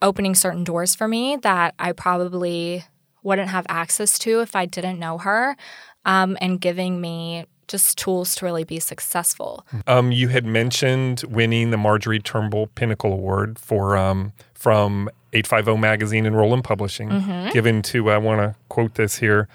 opening 0.00 0.36
certain 0.36 0.62
doors 0.62 0.94
for 0.94 1.08
me 1.08 1.34
that 1.42 1.74
I 1.80 1.90
probably 1.90 2.84
wouldn't 3.24 3.48
have 3.48 3.66
access 3.68 4.20
to 4.20 4.40
if 4.40 4.54
I 4.54 4.66
didn't 4.66 5.00
know 5.00 5.18
her, 5.18 5.56
um, 6.04 6.38
and 6.40 6.60
giving 6.60 7.00
me 7.00 7.46
just 7.68 7.98
tools 7.98 8.34
to 8.36 8.44
really 8.44 8.64
be 8.64 8.78
successful. 8.80 9.66
Um, 9.86 10.12
you 10.12 10.28
had 10.28 10.44
mentioned 10.46 11.24
winning 11.28 11.70
the 11.70 11.76
Marjorie 11.76 12.20
Turnbull 12.20 12.68
Pinnacle 12.68 13.12
Award 13.12 13.58
for 13.58 13.96
um, 13.96 14.32
from 14.54 15.08
850 15.32 15.76
Magazine 15.80 16.26
and 16.26 16.36
Rowland 16.36 16.64
Publishing, 16.64 17.08
Mm-hmm. 17.10 17.50
given 17.52 17.82
to, 17.82 18.10
I 18.10 18.18
want 18.18 18.40
to 18.40 18.54
quote 18.68 18.94
this 18.94 19.16
here, 19.16 19.48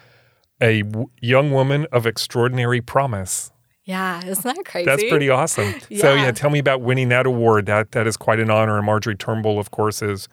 a 0.60 0.84
w- 0.84 1.10
young 1.22 1.52
woman 1.52 1.88
of 1.92 2.06
extraordinary 2.06 2.82
promise. 2.82 3.52
Yeah, 3.84 4.24
isn't 4.26 4.44
that 4.44 4.64
crazy? 4.66 4.86
That's 4.86 5.04
pretty 5.06 5.30
awesome. 5.30 5.74
So 5.82 6.14
Yeah. 6.14 6.14
yeah, 6.26 6.32
tell 6.32 6.50
me 6.52 6.60
about 6.60 6.82
winning 6.82 7.10
that 7.10 7.26
award. 7.26 7.66
That 7.66 7.94
that 7.94 8.06
is 8.08 8.16
quite 8.16 8.40
an 8.40 8.52
honor. 8.52 8.78
And 8.78 8.86
Marjorie 8.86 9.16
Turnbull, 9.16 9.58
of 9.60 9.72
course, 9.72 10.02
is 10.04 10.28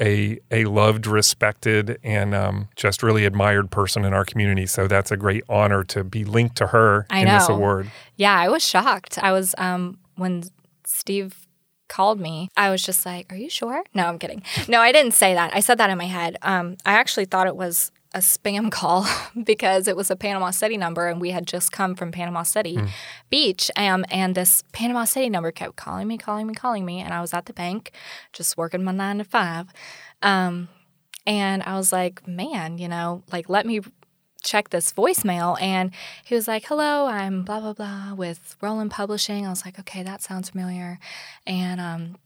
a 0.00 0.38
a 0.50 0.64
loved, 0.64 1.06
respected, 1.06 1.98
and 2.02 2.34
um, 2.34 2.68
just 2.76 3.02
really 3.02 3.24
admired 3.24 3.70
person 3.70 4.04
in 4.04 4.12
our 4.12 4.24
community. 4.24 4.66
So 4.66 4.88
that's 4.88 5.10
a 5.10 5.16
great 5.16 5.44
honor 5.48 5.84
to 5.84 6.04
be 6.04 6.24
linked 6.24 6.56
to 6.56 6.68
her 6.68 7.06
I 7.10 7.20
in 7.20 7.26
this 7.26 7.48
award. 7.48 7.90
Yeah, 8.16 8.34
I 8.36 8.48
was 8.48 8.64
shocked. 8.64 9.18
I 9.22 9.32
was 9.32 9.54
um 9.58 9.98
when 10.16 10.44
Steve 10.84 11.46
called 11.88 12.18
me, 12.18 12.48
I 12.56 12.70
was 12.70 12.82
just 12.82 13.06
like, 13.06 13.32
"Are 13.32 13.36
you 13.36 13.50
sure?" 13.50 13.84
No, 13.94 14.06
I'm 14.06 14.18
kidding. 14.18 14.42
No, 14.68 14.80
I 14.80 14.90
didn't 14.92 15.12
say 15.12 15.34
that. 15.34 15.54
I 15.54 15.60
said 15.60 15.78
that 15.78 15.90
in 15.90 15.98
my 15.98 16.06
head. 16.06 16.36
Um, 16.42 16.76
I 16.84 16.94
actually 16.94 17.26
thought 17.26 17.46
it 17.46 17.56
was 17.56 17.92
a 18.14 18.18
spam 18.18 18.70
call 18.78 19.06
because 19.42 19.88
it 19.88 19.96
was 19.96 20.10
a 20.10 20.16
Panama 20.16 20.50
City 20.50 20.76
number, 20.76 21.08
and 21.08 21.20
we 21.20 21.30
had 21.30 21.46
just 21.46 21.72
come 21.72 21.94
from 21.94 22.12
Panama 22.12 22.44
City 22.44 22.78
Beach, 23.28 23.70
um, 23.76 24.04
and 24.10 24.34
this 24.34 24.62
Panama 24.72 25.04
City 25.04 25.28
number 25.28 25.50
kept 25.50 25.76
calling 25.76 26.08
me, 26.08 26.16
calling 26.16 26.46
me, 26.46 26.54
calling 26.54 26.84
me, 26.84 27.00
and 27.00 27.12
I 27.12 27.20
was 27.20 27.34
at 27.34 27.46
the 27.46 27.52
bank, 27.52 27.92
just 28.32 28.56
working 28.56 28.84
my 28.84 28.92
nine 28.92 29.18
to 29.18 29.24
five, 29.24 29.66
um, 30.22 30.68
and 31.26 31.62
I 31.64 31.76
was 31.76 31.92
like, 31.92 32.26
"Man, 32.26 32.78
you 32.78 32.88
know, 32.88 33.22
like 33.32 33.48
let 33.48 33.66
me." 33.66 33.80
check 34.44 34.68
this 34.68 34.92
voicemail 34.92 35.58
and 35.58 35.90
he 36.22 36.34
was 36.34 36.46
like, 36.46 36.66
Hello, 36.66 37.06
I'm 37.06 37.44
blah, 37.44 37.60
blah, 37.60 37.72
blah 37.72 38.12
with 38.12 38.56
Rowland 38.60 38.90
Publishing. 38.90 39.46
I 39.46 39.48
was 39.48 39.64
like, 39.64 39.78
Okay, 39.78 40.02
that 40.02 40.20
sounds 40.20 40.50
familiar. 40.50 40.98
And 41.46 41.80
um, 41.80 42.16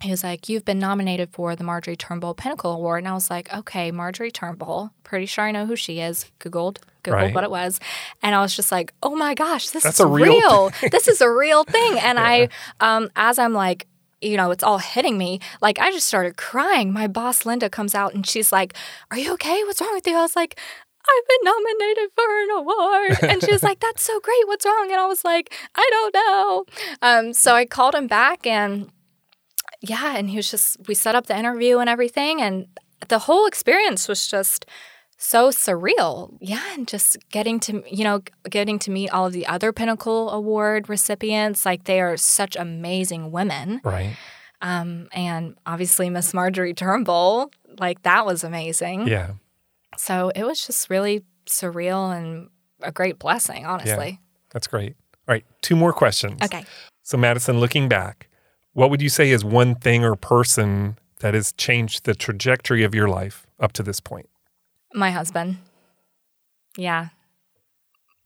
he 0.00 0.10
was 0.10 0.22
like, 0.24 0.48
You've 0.48 0.64
been 0.64 0.78
nominated 0.78 1.30
for 1.32 1.54
the 1.56 1.64
Marjorie 1.64 1.96
Turnbull 1.96 2.34
Pinnacle 2.34 2.72
Award. 2.72 3.00
And 3.00 3.08
I 3.08 3.14
was 3.14 3.30
like, 3.30 3.52
Okay, 3.52 3.90
Marjorie 3.90 4.30
Turnbull. 4.30 4.92
Pretty 5.04 5.26
sure 5.26 5.44
I 5.44 5.50
know 5.52 5.66
who 5.66 5.76
she 5.76 6.00
is. 6.00 6.30
Googled, 6.40 6.78
Googled 7.04 7.12
Right. 7.12 7.34
what 7.34 7.44
it 7.44 7.50
was. 7.50 7.80
And 8.22 8.34
I 8.34 8.40
was 8.40 8.54
just 8.56 8.72
like, 8.72 8.92
Oh 9.02 9.14
my 9.14 9.34
gosh, 9.34 9.70
this 9.70 9.82
That's 9.82 9.96
is 9.96 10.00
a 10.00 10.06
real 10.06 10.70
this 10.90 11.08
is 11.08 11.20
a 11.20 11.30
real 11.30 11.64
thing. 11.64 11.98
And 11.98 12.18
I, 12.18 12.48
um, 12.80 13.10
as 13.16 13.38
I'm 13.38 13.52
like, 13.52 13.86
you 14.22 14.36
know, 14.36 14.50
it's 14.50 14.62
all 14.62 14.78
hitting 14.78 15.16
me. 15.16 15.40
Like, 15.62 15.78
I 15.78 15.90
just 15.90 16.06
started 16.06 16.36
crying. 16.36 16.92
My 16.92 17.06
boss, 17.06 17.46
Linda, 17.46 17.70
comes 17.70 17.94
out 17.94 18.12
and 18.14 18.26
she's 18.26 18.52
like, 18.52 18.74
Are 19.10 19.18
you 19.18 19.32
okay? 19.34 19.62
What's 19.64 19.80
wrong 19.80 19.94
with 19.94 20.06
you? 20.06 20.16
I 20.16 20.20
was 20.22 20.36
like, 20.36 20.58
I've 21.02 21.28
been 21.28 21.52
nominated 21.52 22.10
for 22.14 22.42
an 22.42 22.50
award. 22.58 23.18
And 23.30 23.42
she 23.42 23.52
was 23.52 23.62
like, 23.68 23.80
That's 23.80 24.02
so 24.02 24.20
great. 24.20 24.46
What's 24.46 24.64
wrong? 24.66 24.88
And 24.90 25.00
I 25.00 25.06
was 25.06 25.24
like, 25.24 25.54
I 25.74 25.88
don't 25.90 26.14
know. 26.14 26.64
Um, 27.02 27.32
so 27.32 27.54
I 27.54 27.64
called 27.66 27.94
him 27.94 28.06
back 28.06 28.46
and 28.46 28.90
yeah, 29.80 30.16
and 30.16 30.30
he 30.30 30.36
was 30.36 30.50
just, 30.50 30.76
we 30.86 30.94
set 30.94 31.14
up 31.14 31.26
the 31.26 31.38
interview 31.38 31.78
and 31.78 31.88
everything. 31.88 32.40
And 32.40 32.66
the 33.08 33.20
whole 33.20 33.46
experience 33.46 34.08
was 34.08 34.26
just 34.26 34.66
so 35.16 35.50
surreal. 35.50 36.36
Yeah. 36.40 36.62
And 36.72 36.86
just 36.88 37.18
getting 37.30 37.60
to, 37.60 37.82
you 37.90 38.04
know, 38.04 38.22
getting 38.48 38.78
to 38.80 38.90
meet 38.90 39.10
all 39.10 39.26
of 39.26 39.32
the 39.32 39.46
other 39.46 39.72
Pinnacle 39.72 40.30
Award 40.30 40.88
recipients. 40.88 41.66
Like, 41.66 41.84
they 41.84 42.00
are 42.00 42.16
such 42.16 42.56
amazing 42.56 43.30
women. 43.32 43.80
Right. 43.84 44.16
Um, 44.62 45.08
and 45.12 45.56
obviously, 45.66 46.10
Miss 46.10 46.34
Marjorie 46.34 46.74
Turnbull, 46.74 47.50
like, 47.78 48.02
that 48.02 48.26
was 48.26 48.44
amazing. 48.44 49.08
Yeah. 49.08 49.32
So 49.96 50.30
it 50.34 50.44
was 50.44 50.66
just 50.66 50.90
really 50.90 51.24
surreal 51.46 52.16
and 52.16 52.48
a 52.82 52.92
great 52.92 53.18
blessing, 53.18 53.66
honestly. 53.66 54.08
Yeah, 54.08 54.16
That's 54.52 54.66
great. 54.66 54.96
All 55.28 55.34
right. 55.34 55.44
Two 55.62 55.76
more 55.76 55.92
questions. 55.92 56.40
Okay. 56.42 56.64
So, 57.02 57.18
Madison, 57.18 57.60
looking 57.60 57.88
back, 57.88 58.29
what 58.72 58.90
would 58.90 59.02
you 59.02 59.08
say 59.08 59.30
is 59.30 59.44
one 59.44 59.74
thing 59.74 60.04
or 60.04 60.16
person 60.16 60.98
that 61.20 61.34
has 61.34 61.52
changed 61.52 62.04
the 62.04 62.14
trajectory 62.14 62.82
of 62.82 62.94
your 62.94 63.08
life 63.08 63.46
up 63.58 63.72
to 63.72 63.82
this 63.82 64.00
point? 64.00 64.28
My 64.94 65.10
husband. 65.10 65.58
Yeah. 66.76 67.08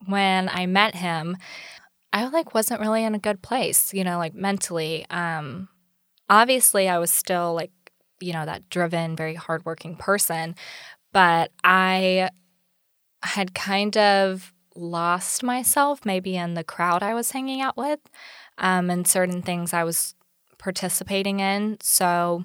When 0.06 0.48
I 0.48 0.66
met 0.66 0.94
him, 0.94 1.36
I 2.12 2.26
like 2.28 2.54
wasn't 2.54 2.80
really 2.80 3.04
in 3.04 3.14
a 3.14 3.18
good 3.18 3.42
place, 3.42 3.92
you 3.92 4.04
know, 4.04 4.18
like 4.18 4.34
mentally. 4.34 5.06
Um 5.10 5.68
obviously 6.28 6.88
I 6.88 6.98
was 6.98 7.10
still 7.10 7.54
like, 7.54 7.72
you 8.20 8.32
know, 8.32 8.44
that 8.44 8.68
driven, 8.70 9.16
very 9.16 9.34
hardworking 9.34 9.96
person, 9.96 10.54
but 11.12 11.50
I 11.62 12.30
had 13.22 13.54
kind 13.54 13.96
of 13.96 14.52
lost 14.76 15.42
myself 15.42 16.04
maybe 16.04 16.36
in 16.36 16.54
the 16.54 16.64
crowd 16.64 17.02
I 17.02 17.14
was 17.14 17.30
hanging 17.30 17.60
out 17.60 17.76
with 17.76 18.00
um, 18.58 18.90
and 18.90 19.06
certain 19.06 19.40
things 19.40 19.72
I 19.72 19.84
was 19.84 20.14
participating 20.64 21.40
in. 21.40 21.76
So 21.82 22.42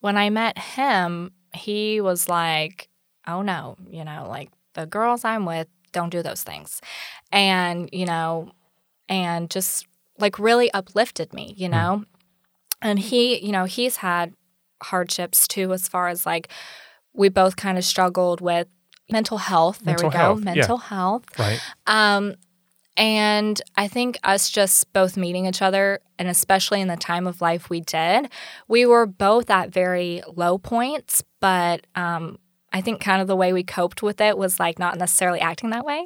when 0.00 0.18
I 0.18 0.28
met 0.28 0.58
him, 0.58 1.32
he 1.54 1.98
was 2.00 2.28
like, 2.28 2.88
oh 3.26 3.40
no, 3.40 3.76
you 3.90 4.04
know, 4.04 4.26
like 4.28 4.50
the 4.74 4.84
girls 4.84 5.24
I'm 5.24 5.46
with 5.46 5.66
don't 5.92 6.10
do 6.10 6.22
those 6.22 6.42
things. 6.42 6.82
And, 7.32 7.88
you 7.90 8.04
know, 8.04 8.52
and 9.08 9.50
just 9.50 9.86
like 10.18 10.38
really 10.38 10.70
uplifted 10.72 11.32
me, 11.32 11.54
you 11.56 11.70
know? 11.70 12.04
And 12.82 12.98
he, 12.98 13.44
you 13.44 13.50
know, 13.50 13.64
he's 13.64 13.96
had 13.96 14.34
hardships 14.82 15.48
too, 15.48 15.72
as 15.72 15.88
far 15.88 16.08
as 16.08 16.26
like 16.26 16.48
we 17.14 17.30
both 17.30 17.56
kind 17.56 17.78
of 17.78 17.84
struggled 17.84 18.42
with 18.42 18.68
mental 19.10 19.38
health. 19.38 19.78
There 19.78 19.92
Mental 19.92 20.10
we 20.10 20.12
go, 20.12 20.18
health, 20.18 20.38
yeah. 20.40 20.54
mental 20.54 20.76
health. 20.76 21.24
Right. 21.38 21.60
Um, 21.86 22.34
and 22.98 23.62
I 23.76 23.88
think 23.88 24.18
us 24.24 24.50
just 24.50 24.92
both 24.92 25.16
meeting 25.16 25.46
each 25.46 25.62
other, 25.62 26.00
and 26.18 26.28
especially 26.28 26.80
in 26.80 26.88
the 26.88 26.96
time 26.96 27.26
of 27.26 27.40
life 27.40 27.70
we 27.70 27.80
did, 27.80 28.28
we 28.66 28.84
were 28.84 29.06
both 29.06 29.48
at 29.48 29.70
very 29.70 30.22
low 30.36 30.58
points. 30.58 31.22
But 31.40 31.86
um, 31.94 32.38
I 32.72 32.80
think 32.80 33.00
kind 33.00 33.22
of 33.22 33.28
the 33.28 33.36
way 33.36 33.52
we 33.52 33.62
coped 33.62 34.02
with 34.02 34.20
it 34.20 34.36
was 34.36 34.58
like 34.60 34.78
not 34.78 34.98
necessarily 34.98 35.40
acting 35.40 35.70
that 35.70 35.84
way. 35.86 36.02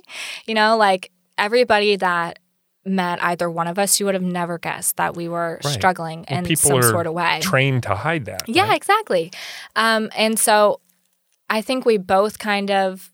You 0.47 0.55
know, 0.55 0.77
like 0.77 1.11
everybody 1.39 1.97
that 1.97 2.39
met 2.85 3.23
either 3.23 3.49
one 3.49 3.69
of 3.69 3.79
us, 3.79 3.99
you 3.99 4.07
would 4.07 4.15
have 4.15 4.23
never 4.23 4.59
guessed 4.59 4.97
that 4.97 5.17
we 5.17 5.29
were 5.29 5.61
Right. 5.65 5.73
struggling 5.73 6.27
Well, 6.29 6.41
in 6.41 6.45
people 6.45 6.71
some 6.71 6.83
sort 6.83 7.07
of 7.07 7.15
way. 7.15 7.39
Trained 7.41 7.85
to 7.85 7.95
hide 7.95 8.25
that. 8.27 8.43
Yeah, 8.49 8.65
right? 8.69 8.77
exactly. 8.77 9.33
Um, 9.77 10.11
and 10.17 10.39
so 10.39 10.81
I 11.49 11.63
think 11.63 11.87
we 11.87 11.97
both 11.97 12.39
kind 12.39 12.71
of 12.71 13.11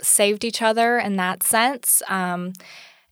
saved 0.00 0.44
each 0.44 0.62
other 0.62 0.98
in 0.98 1.16
that 1.16 1.42
sense, 1.42 2.00
um, 2.08 2.52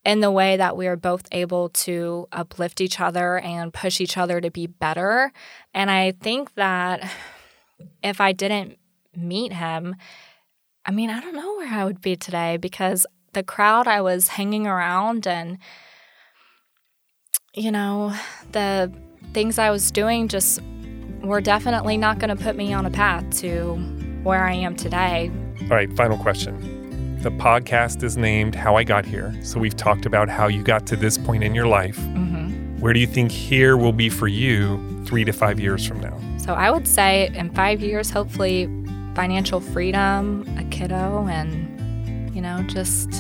in 0.07 0.21
the 0.21 0.31
way 0.31 0.57
that 0.57 0.77
we 0.77 0.87
are 0.87 0.97
both 0.97 1.27
able 1.33 1.69
to 1.69 2.29
uplift 2.31 2.81
each 2.81 3.01
other 3.01 3.41
and 3.41 3.75
push 3.75 4.01
each 4.01 4.17
other 4.17 4.41
to 4.41 4.53
be 4.53 4.69
better. 4.69 5.33
And 5.75 5.91
I 5.91 6.13
think 6.13 6.55
that 6.55 7.13
if 8.03 8.21
I 8.21 8.33
didn't 8.33 8.79
meet 9.15 9.53
him, 9.53 9.97
I 10.87 10.93
mean, 10.93 11.11
I 11.11 11.21
don't 11.21 11.35
know 11.35 11.57
where 11.57 11.75
I 11.75 11.85
would 11.85 12.01
be 12.01 12.15
today 12.15 12.57
because 12.57 13.05
the 13.33 13.43
crowd 13.43 13.89
I 13.89 14.01
was 14.01 14.29
hanging 14.29 14.69
around 14.69 15.27
and, 15.27 15.59
you 17.53 17.73
know, 17.73 18.15
the 18.53 18.93
things 19.33 19.59
I 19.59 19.71
was 19.71 19.91
doing 19.91 20.29
just 20.29 20.61
were 21.23 21.41
definitely 21.41 21.97
not 21.97 22.21
going 22.21 22.35
to 22.35 22.41
put 22.41 22.55
me 22.55 22.73
on 22.73 22.87
a 22.87 22.91
path 22.91 23.29
to 23.41 23.75
where 24.23 24.45
I 24.45 24.53
am 24.53 24.77
today. 24.77 25.33
All 25.63 25.69
right, 25.69 25.93
final 25.97 26.17
question. 26.17 26.76
The 27.27 27.33
podcast 27.33 28.05
is 28.05 28.16
named 28.16 28.55
How 28.55 28.77
I 28.77 28.85
Got 28.85 29.05
Here. 29.05 29.35
So 29.43 29.59
we've 29.59 29.74
talked 29.74 30.07
about 30.07 30.29
how 30.29 30.47
you 30.47 30.62
got 30.62 30.87
to 30.87 30.95
this 30.95 31.18
point 31.18 31.43
in 31.43 31.57
your 31.57 31.66
life. 31.66 31.97
hmm 31.97 32.79
Where 32.79 32.93
do 32.93 33.01
you 33.01 33.07
think 33.09 33.33
here 33.33 33.77
will 33.77 33.93
be 33.93 34.09
for 34.09 34.29
you 34.29 35.03
three 35.07 35.24
to 35.24 35.33
five 35.33 35.59
years 35.59 35.85
from 35.85 35.99
now? 35.99 36.16
So 36.39 36.55
I 36.55 36.70
would 36.70 36.87
say 36.87 37.29
in 37.35 37.51
five 37.51 37.81
years, 37.81 38.11
hopefully, 38.11 38.66
financial 39.16 39.59
freedom, 39.59 40.47
a 40.57 40.62
kiddo, 40.70 41.27
and, 41.27 42.33
you 42.33 42.41
know, 42.41 42.62
just. 42.68 43.12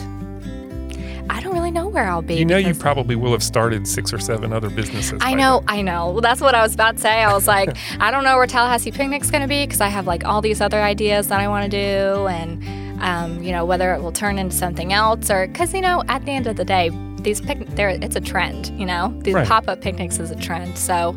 I 1.28 1.40
don't 1.40 1.54
really 1.54 1.72
know 1.72 1.88
where 1.88 2.08
I'll 2.08 2.22
be. 2.22 2.36
You 2.36 2.44
know, 2.44 2.58
you 2.58 2.74
probably 2.74 3.16
will 3.16 3.32
have 3.32 3.42
started 3.42 3.88
six 3.88 4.12
or 4.12 4.20
seven 4.20 4.52
other 4.52 4.70
businesses. 4.70 5.20
I 5.20 5.34
know, 5.34 5.64
then. 5.66 5.78
I 5.78 5.82
know. 5.82 6.10
Well, 6.10 6.20
that's 6.20 6.40
what 6.40 6.54
I 6.54 6.62
was 6.62 6.74
about 6.74 6.94
to 6.94 7.02
say. 7.02 7.24
I 7.24 7.32
was 7.32 7.48
like, 7.48 7.76
I 7.98 8.12
don't 8.12 8.22
know 8.22 8.36
where 8.36 8.46
Tallahassee 8.46 8.92
Picnic's 8.92 9.32
going 9.32 9.42
to 9.42 9.48
be 9.48 9.66
because 9.66 9.80
I 9.80 9.88
have 9.88 10.06
like 10.06 10.24
all 10.24 10.40
these 10.40 10.60
other 10.60 10.80
ideas 10.80 11.26
that 11.26 11.40
I 11.40 11.48
want 11.48 11.68
to 11.68 11.76
do, 11.76 12.28
and 12.28 12.85
um, 13.00 13.42
you 13.42 13.52
know 13.52 13.64
whether 13.64 13.92
it 13.94 14.02
will 14.02 14.12
turn 14.12 14.38
into 14.38 14.54
something 14.56 14.92
else 14.92 15.30
or 15.30 15.46
because 15.46 15.72
you 15.74 15.80
know 15.80 16.02
at 16.08 16.24
the 16.24 16.32
end 16.32 16.46
of 16.46 16.56
the 16.56 16.64
day, 16.64 16.90
these 17.20 17.40
pic 17.40 17.66
there 17.76 17.88
it's 17.90 18.16
a 18.16 18.20
trend. 18.20 18.68
You 18.78 18.86
know, 18.86 19.12
these 19.22 19.34
Right. 19.34 19.46
pop 19.46 19.68
up 19.68 19.80
picnics 19.80 20.18
is 20.18 20.30
a 20.30 20.36
trend. 20.36 20.76
So 20.78 21.16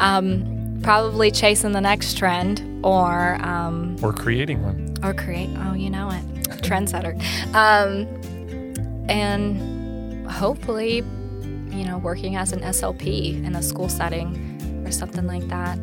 um, 0.00 0.78
probably 0.82 1.30
chasing 1.30 1.72
the 1.72 1.80
next 1.80 2.16
trend 2.16 2.62
or 2.84 3.36
um, 3.42 3.96
Or 4.02 4.12
creating 4.12 4.62
one. 4.62 4.94
or 5.02 5.12
create. 5.14 5.50
Oh, 5.66 5.74
you 5.74 5.90
know 5.90 6.10
it, 6.10 6.24
trendsetter. 6.62 7.14
Um, 7.54 8.06
and 9.08 10.26
hopefully, 10.30 10.96
you 11.70 11.84
know, 11.84 11.98
working 11.98 12.36
as 12.36 12.52
an 12.52 12.60
SLP 12.60 13.44
in 13.44 13.56
a 13.56 13.62
school 13.62 13.88
setting 13.88 14.82
or 14.86 14.90
something 14.90 15.26
like 15.26 15.46
that. 15.48 15.78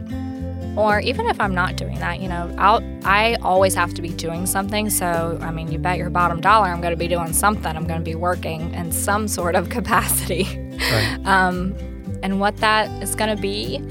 Or 0.77 0.99
even 0.99 1.27
if 1.27 1.39
I'm 1.39 1.55
not 1.55 1.77
doing 1.77 1.99
that, 1.99 2.19
you 2.19 2.27
know, 2.27 2.53
I'll 2.57 2.83
I 3.05 3.37
always 3.41 3.75
have 3.75 3.93
to 3.93 4.01
be 4.01 4.09
doing 4.09 4.45
something. 4.45 4.89
So 4.89 5.37
I 5.41 5.51
mean, 5.51 5.71
you 5.71 5.79
bet 5.79 5.97
your 5.97 6.09
bottom 6.09 6.41
dollar 6.41 6.67
I'm 6.67 6.81
going 6.81 6.93
to 6.93 6.97
be 6.97 7.07
doing 7.07 7.33
something. 7.33 7.75
I'm 7.75 7.87
going 7.87 7.99
to 7.99 8.05
be 8.05 8.15
working 8.15 8.73
in 8.73 8.91
some 8.91 9.27
sort 9.39 9.55
of 9.55 9.69
capacity. 9.69 10.43
Right. 10.91 11.19
Um, 11.25 11.75
and 12.21 12.39
what 12.39 12.57
that 12.57 12.89
is 13.03 13.15
going 13.15 13.35
to 13.35 13.41
be, 13.41 13.81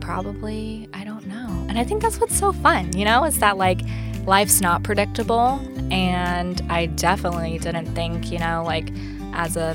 probably, 0.00 0.88
I 0.92 1.04
don't 1.04 1.26
know. 1.26 1.66
And 1.68 1.78
I 1.78 1.84
think 1.84 2.02
that's 2.02 2.20
what's 2.20 2.36
so 2.36 2.52
fun, 2.52 2.96
you 2.96 3.04
know, 3.04 3.24
is 3.24 3.38
that 3.38 3.56
like 3.56 3.80
life's 4.26 4.60
not 4.60 4.82
predictable. 4.82 5.60
And 5.90 6.62
I 6.70 6.86
definitely 6.86 7.58
didn't 7.58 7.94
think, 7.94 8.30
you 8.30 8.38
know, 8.38 8.62
like 8.64 8.90
as 9.32 9.56
a 9.56 9.74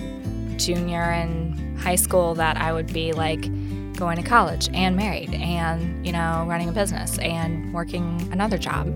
junior 0.57 1.11
in 1.11 1.77
high 1.77 1.95
school 1.95 2.35
that 2.35 2.57
I 2.57 2.73
would 2.73 2.91
be 2.91 3.13
like 3.13 3.45
going 3.99 4.15
to 4.15 4.23
college 4.23 4.69
and 4.73 4.95
married 4.95 5.33
and, 5.33 6.05
you 6.05 6.13
know, 6.13 6.45
running 6.47 6.69
a 6.69 6.71
business 6.71 7.19
and 7.19 7.73
working 7.73 8.27
another 8.31 8.57
job. 8.57 8.87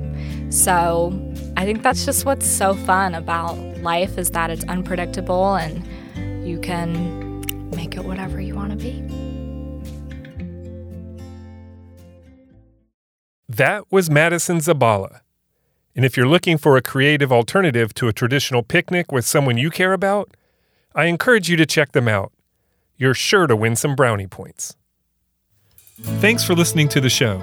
So 0.49 1.11
I 1.57 1.65
think 1.65 1.83
that's 1.83 2.05
just 2.05 2.25
what's 2.25 2.47
so 2.47 2.73
fun 2.73 3.13
about 3.13 3.57
life 3.79 4.17
is 4.17 4.31
that 4.31 4.49
it's 4.49 4.63
unpredictable 4.63 5.55
and 5.55 6.47
you 6.47 6.59
can 6.59 7.69
make 7.71 7.95
it 7.95 8.05
whatever 8.05 8.39
you 8.39 8.55
want 8.55 8.71
to 8.71 8.77
be. 8.77 9.01
That 13.49 13.91
was 13.91 14.09
Madison 14.09 14.57
Zabala. 14.59 15.19
And 15.95 16.05
if 16.05 16.17
you're 16.17 16.27
looking 16.27 16.57
for 16.57 16.75
a 16.75 16.81
creative 16.81 17.31
alternative 17.31 17.93
to 17.95 18.07
a 18.07 18.13
traditional 18.13 18.63
picnic 18.63 19.11
with 19.11 19.25
someone 19.25 19.57
you 19.57 19.69
care 19.69 19.93
about, 19.93 20.35
I 20.95 21.05
encourage 21.05 21.49
you 21.49 21.57
to 21.57 21.65
check 21.65 21.91
them 21.91 22.07
out. 22.07 22.31
You're 22.97 23.13
sure 23.13 23.47
to 23.47 23.55
win 23.55 23.75
some 23.75 23.95
brownie 23.95 24.27
points. 24.27 24.75
Thanks 26.01 26.43
for 26.43 26.55
listening 26.55 26.89
to 26.89 26.99
the 26.99 27.09
show. 27.09 27.39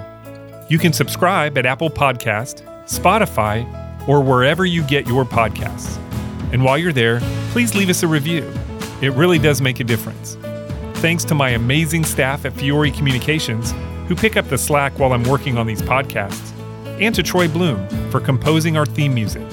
You 0.69 0.77
can 0.77 0.91
subscribe 0.91 1.57
at 1.57 1.65
Apple 1.65 1.89
Podcast, 1.89 2.65
Spotify, 2.83 3.65
or 4.09 4.21
wherever 4.21 4.65
you 4.65 4.83
get 4.83 5.07
your 5.07 5.23
podcasts. 5.23 5.97
And 6.51 6.61
while 6.61 6.77
you're 6.77 6.91
there, 6.91 7.21
please 7.51 7.75
leave 7.75 7.89
us 7.89 8.03
a 8.03 8.09
review. 8.09 8.51
It 9.01 9.13
really 9.13 9.39
does 9.39 9.61
make 9.61 9.79
a 9.79 9.85
difference. 9.85 10.35
Thanks 10.95 11.23
to 11.25 11.35
my 11.35 11.51
amazing 11.51 12.03
staff 12.03 12.43
at 12.43 12.51
Fiore 12.51 12.91
Communications 12.91 13.73
who 14.09 14.15
pick 14.15 14.35
up 14.35 14.49
the 14.49 14.57
slack 14.57 14.99
while 14.99 15.13
I'm 15.13 15.23
working 15.23 15.57
on 15.57 15.65
these 15.65 15.81
podcasts, 15.81 16.51
and 16.99 17.15
to 17.15 17.23
Troy 17.23 17.47
Bloom 17.47 17.87
for 18.09 18.19
composing 18.19 18.75
our 18.75 18.85
theme 18.85 19.13
music. 19.13 19.47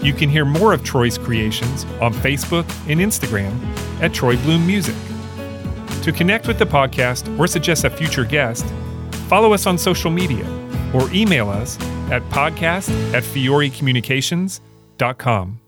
You 0.00 0.12
can 0.12 0.28
hear 0.28 0.44
more 0.44 0.72
of 0.72 0.84
Troy's 0.84 1.18
creations 1.18 1.82
on 2.00 2.14
Facebook 2.14 2.64
and 2.88 3.00
Instagram 3.00 3.52
at 4.00 4.14
Troy 4.14 4.36
Bloom 4.36 4.64
Music. 4.64 4.94
To 6.06 6.12
connect 6.12 6.46
with 6.46 6.58
the 6.60 6.64
podcast 6.64 7.36
or 7.36 7.48
suggest 7.48 7.82
a 7.82 7.90
future 7.90 8.24
guest, 8.24 8.64
follow 9.26 9.52
us 9.52 9.66
on 9.66 9.76
social 9.76 10.08
media 10.08 10.46
or 10.94 11.12
email 11.12 11.50
us 11.50 11.76
at 12.12 12.22
podcast 12.30 12.88
at 13.12 13.24
fiorecommunications.com. 13.24 15.60